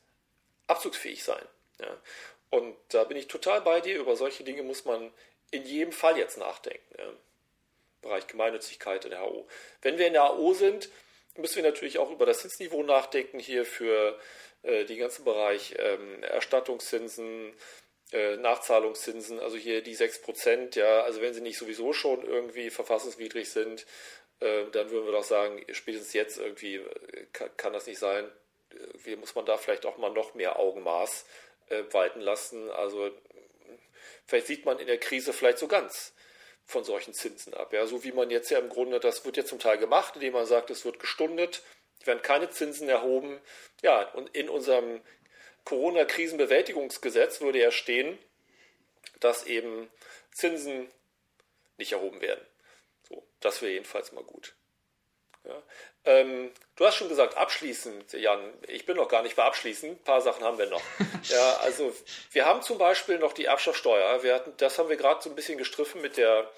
abzugsfähig 0.66 1.24
sein. 1.24 1.44
Ja. 1.80 1.96
Und 2.50 2.76
da 2.88 3.04
bin 3.04 3.16
ich 3.16 3.26
total 3.26 3.60
bei 3.60 3.80
dir, 3.80 3.98
über 3.98 4.16
solche 4.16 4.44
Dinge 4.44 4.62
muss 4.62 4.84
man 4.84 5.12
in 5.50 5.64
jedem 5.64 5.92
Fall 5.92 6.16
jetzt 6.16 6.38
nachdenken. 6.38 6.94
Ja. 6.98 7.12
Bereich 8.02 8.26
Gemeinnützigkeit 8.26 9.04
in 9.04 9.10
der 9.10 9.22
HO. 9.22 9.48
Wenn 9.82 9.98
wir 9.98 10.06
in 10.06 10.12
der 10.12 10.28
HO 10.28 10.54
sind, 10.54 10.88
müssen 11.36 11.56
wir 11.56 11.64
natürlich 11.64 11.98
auch 11.98 12.10
über 12.10 12.24
das 12.24 12.40
Zinsniveau 12.40 12.82
nachdenken 12.82 13.38
hier 13.38 13.64
für 13.64 14.18
äh, 14.66 14.84
den 14.84 14.98
ganzen 14.98 15.24
Bereich 15.24 15.74
ähm, 15.78 16.22
Erstattungszinsen, 16.24 17.54
äh, 18.12 18.36
Nachzahlungszinsen, 18.36 19.38
also 19.38 19.56
hier 19.56 19.80
die 19.80 19.96
6%, 19.96 20.76
ja, 20.76 21.02
also 21.02 21.20
wenn 21.20 21.34
sie 21.34 21.40
nicht 21.40 21.58
sowieso 21.58 21.92
schon 21.92 22.24
irgendwie 22.24 22.70
verfassungswidrig 22.70 23.48
sind, 23.48 23.86
äh, 24.40 24.64
dann 24.72 24.90
würden 24.90 25.06
wir 25.06 25.12
doch 25.12 25.24
sagen, 25.24 25.64
spätestens 25.70 26.12
jetzt 26.14 26.38
irgendwie 26.38 26.84
kann, 27.32 27.72
das 27.72 27.86
nicht 27.86 28.00
sein. 28.00 28.30
Irgendwie 28.70 29.16
muss 29.16 29.36
man 29.36 29.46
da 29.46 29.56
vielleicht 29.56 29.86
auch 29.86 29.98
mal 29.98 30.10
noch 30.10 30.34
mehr 30.34 30.58
Augenmaß 30.58 31.24
walten 31.90 32.20
lassen. 32.20 32.70
Also 32.70 33.10
vielleicht 34.26 34.46
sieht 34.46 34.64
man 34.66 34.78
in 34.78 34.86
der 34.86 34.98
Krise 34.98 35.32
vielleicht 35.32 35.58
so 35.58 35.66
ganz 35.66 36.12
von 36.64 36.84
solchen 36.84 37.14
Zinsen 37.14 37.54
ab. 37.54 37.72
Ja, 37.72 37.86
so 37.86 38.04
wie 38.04 38.12
man 38.12 38.30
jetzt 38.30 38.50
ja 38.50 38.58
im 38.58 38.68
Grunde, 38.68 39.00
das 39.00 39.24
wird 39.24 39.36
ja 39.36 39.44
zum 39.44 39.58
Teil 39.58 39.78
gemacht, 39.78 40.16
indem 40.16 40.34
man 40.34 40.46
sagt, 40.46 40.70
es 40.70 40.84
wird 40.84 40.98
gestundet, 40.98 41.62
werden 42.06 42.22
keine 42.22 42.50
Zinsen 42.50 42.88
erhoben. 42.88 43.40
Ja, 43.82 44.02
und 44.12 44.34
in 44.34 44.48
unserem 44.48 45.00
Corona-Krisenbewältigungsgesetz 45.64 47.40
würde 47.40 47.60
ja 47.60 47.70
stehen, 47.70 48.18
dass 49.20 49.44
eben 49.44 49.90
Zinsen 50.32 50.90
nicht 51.76 51.92
erhoben 51.92 52.20
werden. 52.20 52.44
So, 53.08 53.26
das 53.40 53.62
wäre 53.62 53.72
jedenfalls 53.72 54.12
mal 54.12 54.24
gut. 54.24 54.54
Ja. 55.44 55.62
Ähm, 56.04 56.52
du 56.76 56.86
hast 56.86 56.96
schon 56.96 57.08
gesagt, 57.08 57.36
abschließend, 57.36 58.12
Jan, 58.12 58.52
ich 58.66 58.84
bin 58.84 58.96
noch 58.96 59.08
gar 59.08 59.22
nicht 59.22 59.36
bei 59.36 59.44
abschließend, 59.44 60.00
ein 60.00 60.04
paar 60.04 60.20
Sachen 60.20 60.44
haben 60.44 60.58
wir 60.58 60.66
noch. 60.66 60.82
ja, 61.24 61.56
also 61.58 61.94
wir 62.32 62.46
haben 62.46 62.62
zum 62.62 62.78
Beispiel 62.78 63.18
noch 63.18 63.32
die 63.32 63.44
Erbschaftssteuer. 63.44 64.22
Wir 64.22 64.34
hatten, 64.34 64.54
das 64.56 64.78
haben 64.78 64.88
wir 64.88 64.96
gerade 64.96 65.22
so 65.22 65.30
ein 65.30 65.36
bisschen 65.36 65.58
gestriffen 65.58 66.00
mit 66.00 66.16
der 66.16 66.50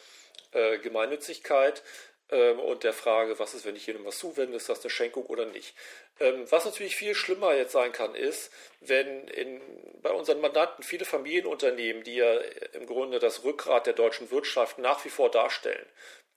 äh, 0.53 0.78
Gemeinnützigkeit 0.78 1.82
ähm, 2.31 2.61
und 2.61 2.85
der 2.85 2.93
Frage, 2.93 3.39
was 3.39 3.55
ist, 3.55 3.64
wenn 3.64 3.76
ich 3.76 3.87
jedem 3.87 4.05
was 4.05 4.18
zuwende, 4.18 4.57
ist 4.57 4.68
das 4.68 4.81
eine 4.81 4.91
Schenkung 4.91 5.26
oder 5.26 5.47
nicht. 5.47 5.74
Ähm, 6.20 6.51
was 6.51 6.64
natürlich 6.64 6.97
viel 6.97 7.14
schlimmer 7.14 7.55
jetzt 7.55 7.72
sein 7.72 7.93
kann, 7.93 8.14
ist, 8.14 8.53
wenn 8.81 9.29
in, 9.29 9.61
bei 10.03 10.11
unseren 10.11 10.41
Mandanten 10.41 10.83
viele 10.83 11.05
Familienunternehmen, 11.05 12.03
die 12.05 12.16
ja 12.16 12.39
im 12.72 12.87
Grunde 12.87 13.18
das 13.18 13.45
Rückgrat 13.45 13.87
der 13.87 13.95
deutschen 13.95 14.31
Wirtschaft 14.31 14.79
nach 14.79 15.05
wie 15.05 15.11
vor 15.11 15.31
darstellen, 15.31 15.87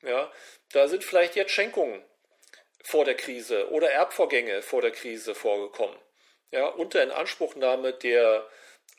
ja, 0.02 0.32
da 0.72 0.88
sind 0.88 1.04
vielleicht 1.04 1.36
jetzt 1.36 1.52
Schenkungen 1.52 2.04
vor 2.84 3.06
der 3.06 3.16
Krise 3.16 3.70
oder 3.72 3.92
Erbvorgänge 3.92 4.62
vor 4.62 4.82
der 4.82 4.92
Krise 4.92 5.36
vorgekommen, 5.36 5.98
ja, 6.52 6.68
unter 6.68 7.04
Inanspruchnahme 7.04 7.94
der 7.94 8.48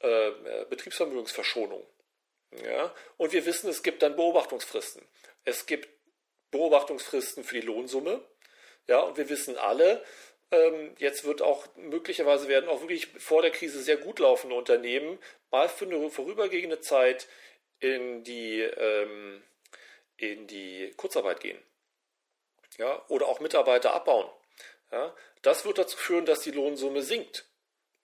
äh, 0.01 0.31
Betriebsvermögensverschonung. 0.69 1.87
Ja, 2.63 2.95
und 3.17 3.33
wir 3.33 3.47
wissen, 3.47 3.71
es 3.71 3.83
gibt 3.83 4.03
dann 4.03 4.15
Beobachtungsfristen. 4.15 5.03
Es 5.45 5.65
gibt 5.65 5.89
Beobachtungsfristen 6.53 7.43
für 7.43 7.61
die 7.61 7.67
Lohnsumme. 7.67 8.25
Ja, 8.87 9.01
und 9.01 9.17
wir 9.17 9.29
wissen 9.29 9.57
alle, 9.57 10.05
ähm, 10.53 10.95
jetzt 10.99 11.25
wird 11.25 11.43
auch 11.43 11.67
möglicherweise 11.77 12.47
werden 12.47 12.69
auch 12.69 12.81
wirklich 12.81 13.09
vor 13.19 13.43
der 13.43 13.51
Krise 13.51 13.83
sehr 13.83 13.97
gut 13.97 14.21
laufende 14.21 14.55
Unternehmen 14.55 15.19
mal 15.51 15.69
für 15.69 15.87
eine 15.87 16.11
vorübergehende 16.11 16.81
Zeit 16.81 17.27
in 17.81 18.23
die, 18.23 18.61
ähm, 18.61 19.43
in 20.17 20.47
die 20.47 20.93
Kurzarbeit 20.97 21.41
gehen. 21.41 21.59
Ja, 22.79 23.05
oder 23.09 23.29
auch 23.29 23.41
Mitarbeiter 23.41 23.95
abbauen. 23.95 24.31
Ja, 24.91 25.15
das 25.43 25.65
wird 25.65 25.79
dazu 25.79 25.97
führen, 25.97 26.27
dass 26.27 26.41
die 26.41 26.51
Lohnsumme 26.51 27.03
sinkt. 27.03 27.47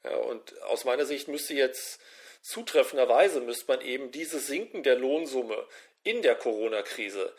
Ja, 0.04 0.16
und 0.16 0.60
aus 0.62 0.84
meiner 0.84 1.04
Sicht 1.04 1.28
müsste 1.28 1.54
jetzt 1.54 2.00
zutreffenderweise 2.40 3.40
müsste 3.40 3.66
man 3.68 3.80
eben 3.82 4.10
dieses 4.10 4.46
Sinken 4.46 4.82
der 4.82 4.96
Lohnsumme 4.96 5.66
in 6.02 6.22
der 6.22 6.34
Corona-Krise 6.34 7.34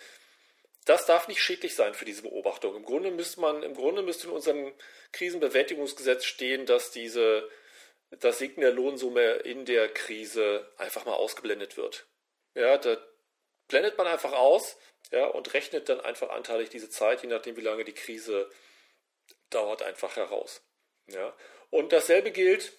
das 0.90 1.06
darf 1.06 1.28
nicht 1.28 1.42
schädlich 1.44 1.76
sein 1.76 1.94
für 1.94 2.06
diese 2.06 2.24
Beobachtung. 2.24 2.76
Im 2.76 2.84
Grunde 2.84 3.12
müsste 3.12 3.40
man, 3.42 3.62
im 3.62 3.76
Grunde 3.76 4.02
müsste 4.02 4.26
in 4.26 4.34
unserem 4.34 4.74
Krisenbewältigungsgesetz 5.12 6.26
stehen, 6.26 6.66
dass 6.66 6.90
diese, 6.90 7.48
das 8.10 8.40
Sinken 8.40 8.62
der 8.62 8.72
Lohnsumme 8.72 9.34
in 9.34 9.66
der 9.66 9.88
Krise 9.90 10.68
einfach 10.78 11.06
mal 11.06 11.14
ausgeblendet 11.14 11.78
wird. 11.78 12.08
Ja, 12.56 12.80
da 12.80 12.98
blendet 13.68 14.00
man 14.00 14.08
einfach 14.08 14.34
aus, 14.34 14.78
ja, 15.12 15.28
und 15.28 15.54
rechnet 15.54 15.90
dann 15.90 16.02
einfach 16.02 16.30
anteilig 16.30 16.70
diese 16.70 16.90
Zeit, 16.90 17.22
je 17.22 17.30
nachdem 17.30 17.56
wie 17.56 17.62
lange 17.62 17.84
die 17.84 17.94
Krise 17.94 18.50
dauert, 19.52 19.84
einfach 19.84 20.16
heraus. 20.16 20.64
Ja. 21.06 21.38
Und 21.70 21.94
dasselbe 21.94 22.32
gilt 22.32 22.74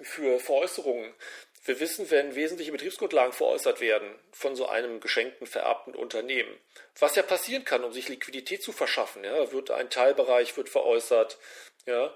für 0.00 0.40
Veräußerungen. 0.40 1.14
Wir 1.64 1.80
wissen, 1.80 2.10
wenn 2.10 2.34
wesentliche 2.34 2.72
Betriebsgrundlagen 2.72 3.32
veräußert 3.32 3.80
werden 3.80 4.18
von 4.32 4.54
so 4.54 4.66
einem 4.66 5.00
geschenkten, 5.00 5.46
vererbten 5.46 5.94
Unternehmen, 5.94 6.54
was 6.98 7.16
ja 7.16 7.22
passieren 7.22 7.64
kann, 7.64 7.84
um 7.84 7.92
sich 7.92 8.08
Liquidität 8.08 8.62
zu 8.62 8.72
verschaffen, 8.72 9.24
ja, 9.24 9.50
wird 9.50 9.70
ein 9.70 9.88
Teilbereich 9.88 10.56
wird 10.58 10.68
veräußert, 10.68 11.38
ja, 11.86 12.14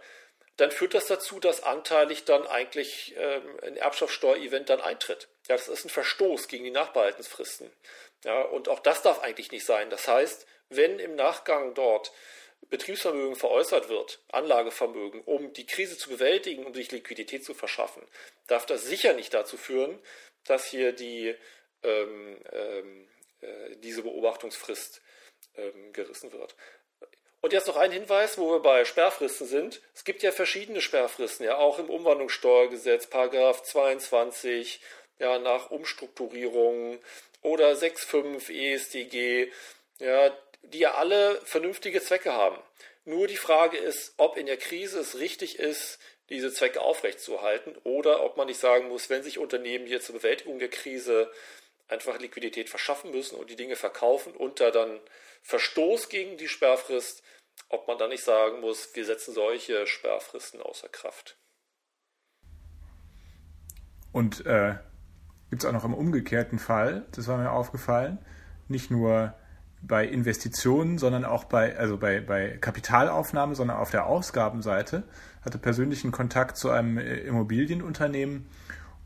dann 0.58 0.70
führt 0.70 0.94
das 0.94 1.06
dazu, 1.06 1.40
dass 1.40 1.62
anteilig 1.62 2.24
dann 2.24 2.46
eigentlich 2.46 3.14
ähm, 3.16 3.58
ein 3.62 3.76
Erbschaftssteuer-Event 3.76 4.68
dann 4.68 4.80
eintritt. 4.80 5.28
Ja, 5.48 5.56
das 5.56 5.68
ist 5.68 5.86
ein 5.86 5.90
Verstoß 5.90 6.48
gegen 6.48 6.64
die 6.64 6.72
Nachbehaltensfristen. 6.72 7.70
Ja, 8.24 8.42
und 8.42 8.68
auch 8.68 8.80
das 8.80 9.02
darf 9.02 9.20
eigentlich 9.20 9.52
nicht 9.52 9.64
sein. 9.64 9.88
Das 9.88 10.08
heißt, 10.08 10.46
wenn 10.68 10.98
im 10.98 11.14
Nachgang 11.14 11.74
dort 11.74 12.12
Betriebsvermögen 12.70 13.36
veräußert 13.36 13.88
wird, 13.88 14.20
Anlagevermögen, 14.30 15.22
um 15.22 15.52
die 15.52 15.66
Krise 15.66 15.96
zu 15.96 16.10
bewältigen, 16.10 16.66
um 16.66 16.74
sich 16.74 16.90
Liquidität 16.90 17.44
zu 17.44 17.54
verschaffen, 17.54 18.02
darf 18.46 18.66
das 18.66 18.84
sicher 18.84 19.14
nicht 19.14 19.32
dazu 19.32 19.56
führen, 19.56 19.98
dass 20.44 20.66
hier 20.66 20.92
die, 20.92 21.34
ähm, 21.82 22.36
ähm, 22.52 23.08
äh, 23.40 23.76
diese 23.76 24.02
Beobachtungsfrist 24.02 25.00
ähm, 25.56 25.92
gerissen 25.92 26.32
wird. 26.32 26.54
Und 27.40 27.52
jetzt 27.52 27.68
noch 27.68 27.76
ein 27.76 27.92
Hinweis, 27.92 28.36
wo 28.36 28.50
wir 28.50 28.60
bei 28.60 28.84
Sperrfristen 28.84 29.46
sind. 29.46 29.80
Es 29.94 30.04
gibt 30.04 30.22
ja 30.22 30.32
verschiedene 30.32 30.80
Sperrfristen, 30.80 31.46
ja 31.46 31.56
auch 31.56 31.78
im 31.78 31.88
Umwandlungssteuergesetz, 31.88 33.06
Paragraph 33.06 33.62
22, 33.62 34.80
ja 35.20 35.38
nach 35.38 35.70
Umstrukturierung 35.70 36.98
oder 37.42 37.72
6.5 37.72 38.50
ESDG. 38.50 39.52
Ja, 40.00 40.36
die 40.62 40.80
ja 40.80 40.94
alle 40.94 41.40
vernünftige 41.44 42.02
Zwecke 42.02 42.32
haben. 42.32 42.58
Nur 43.04 43.26
die 43.26 43.36
Frage 43.36 43.76
ist, 43.76 44.14
ob 44.16 44.36
in 44.36 44.46
der 44.46 44.58
Krise 44.58 45.00
es 45.00 45.18
richtig 45.18 45.58
ist, 45.58 45.98
diese 46.28 46.52
Zwecke 46.52 46.80
aufrechtzuerhalten 46.80 47.74
oder 47.84 48.22
ob 48.22 48.36
man 48.36 48.48
nicht 48.48 48.60
sagen 48.60 48.88
muss, 48.88 49.08
wenn 49.08 49.22
sich 49.22 49.38
Unternehmen 49.38 49.86
hier 49.86 50.00
zur 50.00 50.16
Bewältigung 50.16 50.58
der 50.58 50.68
Krise 50.68 51.30
einfach 51.88 52.18
Liquidität 52.18 52.68
verschaffen 52.68 53.10
müssen 53.10 53.36
und 53.36 53.48
die 53.48 53.56
Dinge 53.56 53.76
verkaufen 53.76 54.34
unter 54.34 54.70
dann 54.70 55.00
Verstoß 55.42 56.10
gegen 56.10 56.36
die 56.36 56.48
Sperrfrist, 56.48 57.22
ob 57.70 57.88
man 57.88 57.96
dann 57.96 58.10
nicht 58.10 58.24
sagen 58.24 58.60
muss, 58.60 58.94
wir 58.94 59.04
setzen 59.04 59.32
solche 59.32 59.86
Sperrfristen 59.86 60.60
außer 60.60 60.88
Kraft. 60.88 61.38
Und 64.12 64.44
äh, 64.46 64.76
gibt 65.48 65.62
es 65.62 65.68
auch 65.68 65.72
noch 65.72 65.84
im 65.84 65.94
umgekehrten 65.94 66.58
Fall, 66.58 67.06
das 67.12 67.28
war 67.28 67.38
mir 67.38 67.52
aufgefallen, 67.52 68.18
nicht 68.68 68.90
nur 68.90 69.34
bei 69.82 70.06
Investitionen, 70.06 70.98
sondern 70.98 71.24
auch 71.24 71.44
bei, 71.44 71.76
also 71.76 71.96
bei, 71.96 72.20
bei 72.20 72.58
Kapitalaufnahme, 72.60 73.54
sondern 73.54 73.76
auf 73.76 73.90
der 73.90 74.06
Ausgabenseite. 74.06 75.04
Hatte 75.42 75.58
persönlichen 75.58 76.10
Kontakt 76.10 76.56
zu 76.56 76.70
einem 76.70 76.98
äh, 76.98 77.16
Immobilienunternehmen, 77.18 78.46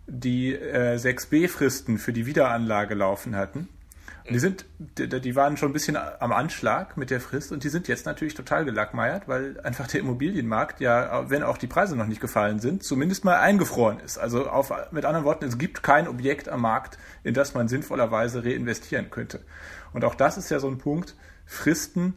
die 0.06 0.54
äh, 0.54 0.96
6b-Fristen 0.96 1.98
für 1.98 2.12
die 2.12 2.26
Wiederanlage 2.26 2.94
laufen 2.94 3.36
hatten. 3.36 3.68
Und 4.24 4.34
die 4.34 4.38
sind, 4.38 4.66
die, 4.78 5.08
die 5.08 5.34
waren 5.34 5.56
schon 5.56 5.70
ein 5.70 5.72
bisschen 5.72 5.96
am 5.96 6.32
Anschlag 6.32 6.96
mit 6.96 7.10
der 7.10 7.20
Frist 7.20 7.50
und 7.50 7.64
die 7.64 7.68
sind 7.68 7.88
jetzt 7.88 8.06
natürlich 8.06 8.34
total 8.34 8.64
gelackmeiert, 8.64 9.26
weil 9.26 9.60
einfach 9.62 9.88
der 9.88 10.00
Immobilienmarkt 10.00 10.80
ja, 10.80 11.28
wenn 11.28 11.42
auch 11.42 11.58
die 11.58 11.66
Preise 11.66 11.96
noch 11.96 12.06
nicht 12.06 12.20
gefallen 12.20 12.60
sind, 12.60 12.84
zumindest 12.84 13.24
mal 13.24 13.38
eingefroren 13.38 13.98
ist. 13.98 14.18
Also 14.18 14.48
auf, 14.48 14.72
mit 14.92 15.04
anderen 15.04 15.24
Worten, 15.24 15.44
es 15.44 15.58
gibt 15.58 15.82
kein 15.82 16.06
Objekt 16.06 16.48
am 16.48 16.60
Markt, 16.60 16.98
in 17.24 17.34
das 17.34 17.54
man 17.54 17.66
sinnvollerweise 17.66 18.44
reinvestieren 18.44 19.10
könnte. 19.10 19.40
Und 19.92 20.04
auch 20.04 20.14
das 20.14 20.36
ist 20.36 20.50
ja 20.50 20.58
so 20.58 20.68
ein 20.68 20.78
Punkt, 20.78 21.14
Fristen, 21.46 22.14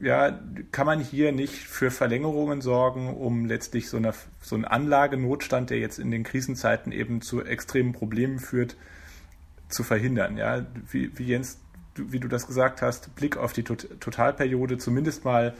ja, 0.00 0.38
kann 0.72 0.86
man 0.86 1.00
hier 1.00 1.32
nicht 1.32 1.54
für 1.54 1.90
Verlängerungen 1.90 2.60
sorgen, 2.60 3.14
um 3.14 3.46
letztlich 3.46 3.88
so, 3.88 3.96
eine, 3.96 4.12
so 4.42 4.54
einen 4.54 4.64
Anlagenotstand, 4.64 5.70
der 5.70 5.78
jetzt 5.78 5.98
in 5.98 6.10
den 6.10 6.22
Krisenzeiten 6.22 6.92
eben 6.92 7.22
zu 7.22 7.44
extremen 7.44 7.92
Problemen 7.92 8.38
führt, 8.38 8.76
zu 9.68 9.82
verhindern. 9.82 10.36
Ja, 10.36 10.66
wie, 10.90 11.16
wie 11.18 11.24
Jens, 11.24 11.58
wie 11.94 12.20
du 12.20 12.28
das 12.28 12.46
gesagt 12.46 12.82
hast, 12.82 13.14
Blick 13.14 13.36
auf 13.36 13.52
die 13.52 13.62
Totalperiode, 13.62 14.78
zumindest 14.78 15.24
mal 15.24 15.54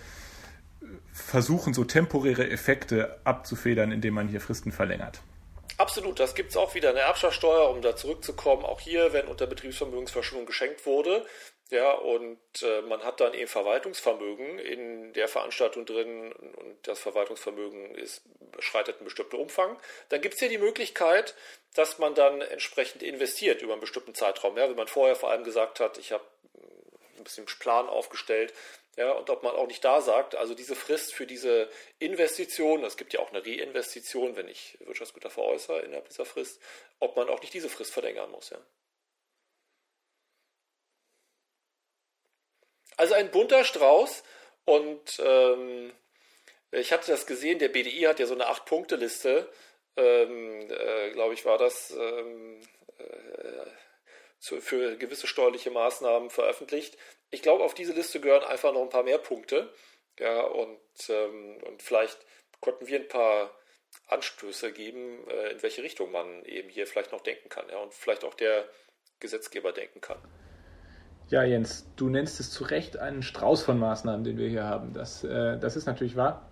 versuchen, 1.12 1.72
so 1.72 1.84
temporäre 1.84 2.48
Effekte 2.50 3.16
abzufedern, 3.24 3.90
indem 3.90 4.14
man 4.14 4.28
hier 4.28 4.40
Fristen 4.40 4.70
verlängert. 4.70 5.22
Absolut, 5.86 6.18
das 6.18 6.34
gibt 6.34 6.50
es 6.50 6.56
auch 6.56 6.74
wieder 6.74 6.90
eine 6.90 6.98
Erbschaftssteuer, 6.98 7.70
um 7.70 7.80
da 7.80 7.94
zurückzukommen. 7.94 8.64
Auch 8.64 8.80
hier, 8.80 9.12
wenn 9.12 9.28
unter 9.28 9.46
Betriebsvermögensverschuldung 9.46 10.44
geschenkt 10.44 10.84
wurde, 10.84 11.24
ja, 11.70 11.92
und 11.92 12.40
äh, 12.60 12.82
man 12.82 13.04
hat 13.04 13.20
dann 13.20 13.34
eben 13.34 13.46
Verwaltungsvermögen 13.46 14.58
in 14.58 15.12
der 15.12 15.28
Veranstaltung 15.28 15.86
drin 15.86 16.32
und 16.32 16.88
das 16.88 16.98
Verwaltungsvermögen 16.98 17.94
ist, 17.94 18.22
schreitet 18.58 18.96
einen 18.96 19.04
bestimmten 19.04 19.36
Umfang, 19.36 19.80
dann 20.08 20.20
gibt 20.20 20.34
es 20.34 20.40
hier 20.40 20.48
die 20.48 20.58
Möglichkeit, 20.58 21.36
dass 21.74 21.98
man 21.98 22.16
dann 22.16 22.40
entsprechend 22.40 23.04
investiert 23.04 23.62
über 23.62 23.74
einen 23.74 23.80
bestimmten 23.80 24.16
Zeitraum. 24.16 24.58
Ja, 24.58 24.68
wenn 24.68 24.74
man 24.74 24.88
vorher 24.88 25.14
vor 25.14 25.30
allem 25.30 25.44
gesagt 25.44 25.78
hat, 25.78 25.98
ich 25.98 26.10
habe 26.10 26.24
ein 27.16 27.22
bisschen 27.22 27.46
Plan 27.46 27.88
aufgestellt, 27.88 28.52
ja, 28.96 29.12
und 29.12 29.28
ob 29.28 29.42
man 29.42 29.54
auch 29.54 29.66
nicht 29.66 29.84
da 29.84 30.00
sagt, 30.00 30.34
also 30.34 30.54
diese 30.54 30.74
Frist 30.74 31.12
für 31.12 31.26
diese 31.26 31.68
Investition, 31.98 32.82
es 32.82 32.96
gibt 32.96 33.12
ja 33.12 33.20
auch 33.20 33.30
eine 33.30 33.44
Reinvestition, 33.44 34.36
wenn 34.36 34.48
ich 34.48 34.78
Wirtschaftsgüter 34.80 35.28
veräußere 35.28 35.80
innerhalb 35.80 36.08
dieser 36.08 36.24
Frist, 36.24 36.60
ob 36.98 37.14
man 37.14 37.28
auch 37.28 37.40
nicht 37.42 37.52
diese 37.52 37.68
Frist 37.68 37.92
verlängern 37.92 38.30
muss. 38.30 38.50
Ja. 38.50 38.58
Also 42.96 43.12
ein 43.12 43.30
bunter 43.30 43.64
Strauß 43.64 44.24
und 44.64 45.20
ähm, 45.22 45.92
ich 46.70 46.92
hatte 46.92 47.10
das 47.10 47.26
gesehen, 47.26 47.58
der 47.58 47.68
BDI 47.68 48.02
hat 48.02 48.18
ja 48.18 48.26
so 48.26 48.34
eine 48.34 48.46
Acht-Punkte-Liste, 48.46 49.52
ähm, 49.96 50.70
äh, 50.70 51.10
glaube 51.10 51.34
ich, 51.34 51.44
war 51.44 51.58
das 51.58 51.90
ähm, 51.90 52.60
äh, 52.98 54.60
für 54.60 54.96
gewisse 54.96 55.26
steuerliche 55.26 55.70
Maßnahmen 55.70 56.30
veröffentlicht. 56.30 56.96
Ich 57.30 57.42
glaube, 57.42 57.64
auf 57.64 57.74
diese 57.74 57.92
Liste 57.92 58.20
gehören 58.20 58.44
einfach 58.44 58.72
noch 58.72 58.82
ein 58.82 58.88
paar 58.88 59.02
mehr 59.02 59.18
Punkte. 59.18 59.72
Ja, 60.18 60.42
und, 60.42 60.78
ähm, 61.08 61.58
und 61.66 61.82
vielleicht 61.82 62.18
konnten 62.60 62.86
wir 62.86 63.00
ein 63.00 63.08
paar 63.08 63.50
Anstöße 64.08 64.72
geben, 64.72 65.28
äh, 65.28 65.52
in 65.52 65.62
welche 65.62 65.82
Richtung 65.82 66.12
man 66.12 66.44
eben 66.44 66.68
hier 66.68 66.86
vielleicht 66.86 67.12
noch 67.12 67.20
denken 67.20 67.48
kann. 67.48 67.68
Ja, 67.70 67.78
und 67.78 67.92
vielleicht 67.92 68.24
auch 68.24 68.34
der 68.34 68.64
Gesetzgeber 69.20 69.72
denken 69.72 70.00
kann. 70.00 70.18
Ja, 71.28 71.42
Jens, 71.42 71.90
du 71.96 72.08
nennst 72.08 72.38
es 72.38 72.50
zu 72.50 72.64
Recht 72.64 72.98
einen 72.98 73.22
Strauß 73.22 73.62
von 73.62 73.78
Maßnahmen, 73.78 74.24
den 74.24 74.38
wir 74.38 74.48
hier 74.48 74.64
haben. 74.64 74.92
Das, 74.92 75.24
äh, 75.24 75.58
das 75.58 75.76
ist 75.76 75.86
natürlich 75.86 76.16
wahr. 76.16 76.48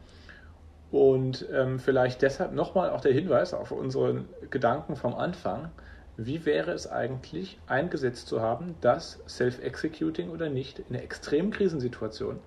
Und 0.91 1.49
ähm, 1.53 1.79
vielleicht 1.79 2.23
deshalb 2.23 2.53
nochmal 2.53 2.91
auch 2.91 3.01
der 3.01 3.13
Hinweis 3.13 3.55
auf 3.55 3.71
unseren 3.71 4.29
Gedanken 4.51 4.97
vom 4.97 5.15
Anfang. 5.15 5.71
Wie 6.17 6.47
wäre 6.47 6.71
es 6.71 6.87
eigentlich, 6.87 7.59
ein 7.67 7.91
Gesetz 7.91 8.25
zu 8.25 8.41
haben, 8.41 8.77
das 8.81 9.21
Self-Executing 9.29 10.31
oder 10.31 10.49
nicht 10.49 10.79
in 10.79 10.95
einer 10.95 11.03
extremen 11.03 11.51
Krisensituation 11.51 12.39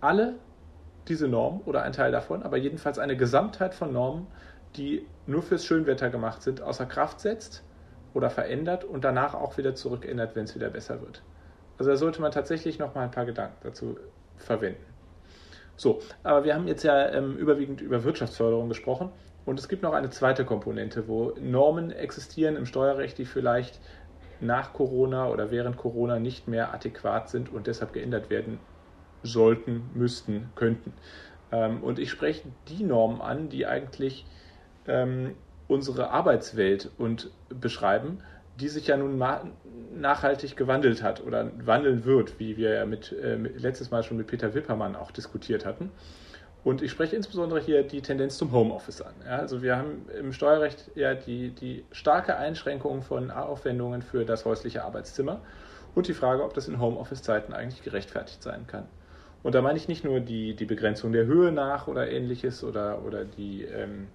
alle 0.00 0.34
diese 1.08 1.28
Normen 1.28 1.62
oder 1.62 1.82
ein 1.82 1.92
Teil 1.92 2.12
davon, 2.12 2.42
aber 2.42 2.56
jedenfalls 2.56 2.98
eine 2.98 3.16
Gesamtheit 3.16 3.74
von 3.74 3.92
Normen, 3.92 4.26
die 4.76 5.06
nur 5.26 5.42
fürs 5.42 5.64
Schönwetter 5.64 6.10
gemacht 6.10 6.42
sind, 6.42 6.60
außer 6.60 6.86
Kraft 6.86 7.20
setzt 7.20 7.62
oder 8.12 8.30
verändert 8.30 8.84
und 8.84 9.04
danach 9.04 9.34
auch 9.34 9.56
wieder 9.56 9.74
zurückändert, 9.74 10.36
wenn 10.36 10.44
es 10.44 10.54
wieder 10.54 10.70
besser 10.70 11.00
wird. 11.00 11.22
Also 11.78 11.90
da 11.90 11.96
sollte 11.96 12.20
man 12.20 12.32
tatsächlich 12.32 12.78
noch 12.78 12.94
mal 12.94 13.02
ein 13.02 13.10
paar 13.10 13.26
Gedanken 13.26 13.56
dazu 13.62 13.98
verwenden. 14.36 14.84
So, 15.76 16.00
aber 16.22 16.44
wir 16.44 16.54
haben 16.54 16.68
jetzt 16.68 16.84
ja 16.84 17.08
ähm, 17.10 17.36
überwiegend 17.36 17.80
über 17.80 18.04
Wirtschaftsförderung 18.04 18.68
gesprochen 18.68 19.10
und 19.44 19.58
es 19.58 19.68
gibt 19.68 19.82
noch 19.82 19.92
eine 19.92 20.10
zweite 20.10 20.44
Komponente, 20.44 21.08
wo 21.08 21.34
Normen 21.40 21.90
existieren 21.90 22.56
im 22.56 22.66
Steuerrecht, 22.66 23.18
die 23.18 23.26
vielleicht 23.26 23.80
nach 24.40 24.72
Corona 24.72 25.28
oder 25.28 25.50
während 25.50 25.76
Corona 25.76 26.18
nicht 26.18 26.48
mehr 26.48 26.72
adäquat 26.72 27.28
sind 27.28 27.52
und 27.52 27.66
deshalb 27.66 27.92
geändert 27.92 28.30
werden 28.30 28.58
sollten, 29.22 29.90
müssten, 29.94 30.50
könnten. 30.54 30.92
Ähm, 31.52 31.82
und 31.82 31.98
ich 31.98 32.10
spreche 32.10 32.48
die 32.68 32.84
Normen 32.84 33.20
an, 33.20 33.48
die 33.48 33.66
eigentlich 33.66 34.26
ähm, 34.86 35.34
unsere 35.66 36.10
Arbeitswelt 36.10 36.90
und 36.98 37.30
beschreiben, 37.48 38.18
die 38.56 38.68
sich 38.68 38.86
ja 38.86 38.96
nun 38.96 39.22
nachhaltig 39.94 40.56
gewandelt 40.56 41.02
hat 41.02 41.24
oder 41.24 41.50
wandeln 41.64 42.04
wird, 42.04 42.38
wie 42.38 42.56
wir 42.56 42.74
ja 42.74 42.86
mit, 42.86 43.12
äh, 43.12 43.36
letztes 43.36 43.90
Mal 43.90 44.02
schon 44.02 44.16
mit 44.16 44.26
Peter 44.26 44.54
Wippermann 44.54 44.94
auch 44.94 45.10
diskutiert 45.10 45.66
hatten. 45.66 45.90
Und 46.64 46.80
ich 46.80 46.90
spreche 46.90 47.14
insbesondere 47.14 47.60
hier 47.60 47.82
die 47.82 48.00
Tendenz 48.00 48.38
zum 48.38 48.50
Homeoffice 48.50 49.02
an. 49.02 49.12
Ja, 49.24 49.36
also 49.36 49.62
wir 49.62 49.76
haben 49.76 50.06
im 50.18 50.32
Steuerrecht 50.32 50.90
ja 50.94 51.14
die, 51.14 51.50
die 51.50 51.84
starke 51.92 52.36
Einschränkung 52.36 53.02
von 53.02 53.30
Aufwendungen 53.30 54.00
für 54.00 54.24
das 54.24 54.46
häusliche 54.46 54.82
Arbeitszimmer 54.82 55.42
und 55.94 56.08
die 56.08 56.14
Frage, 56.14 56.42
ob 56.42 56.54
das 56.54 56.66
in 56.66 56.80
Homeoffice-Zeiten 56.80 57.52
eigentlich 57.52 57.82
gerechtfertigt 57.82 58.42
sein 58.42 58.66
kann. 58.66 58.88
Und 59.42 59.54
da 59.54 59.60
meine 59.60 59.76
ich 59.76 59.88
nicht 59.88 60.04
nur 60.04 60.20
die, 60.20 60.56
die 60.56 60.64
Begrenzung 60.64 61.12
der 61.12 61.26
Höhe 61.26 61.52
nach 61.52 61.86
oder 61.86 62.10
ähnliches 62.10 62.64
oder, 62.64 63.04
oder 63.04 63.26
die, 63.26 63.64
ähm, 63.64 64.08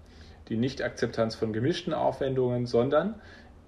die 0.49 0.57
Nicht-Akzeptanz 0.57 1.35
von 1.35 1.53
gemischten 1.53 1.93
Aufwendungen, 1.93 2.65
sondern 2.65 3.21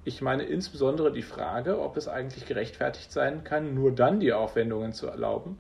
ich 0.03 0.23
meine 0.23 0.41
insbesondere 0.43 1.11
die 1.11 1.21
Frage, 1.21 1.79
ob 1.79 1.97
es 1.97 2.07
eigentlich 2.07 2.47
gerechtfertigt 2.47 3.11
sein 3.11 3.43
kann, 3.43 3.75
nur 3.75 3.91
dann 3.91 4.19
die 4.19 4.33
Aufwendungen 4.33 4.91
zu 4.93 5.05
erlauben, 5.05 5.59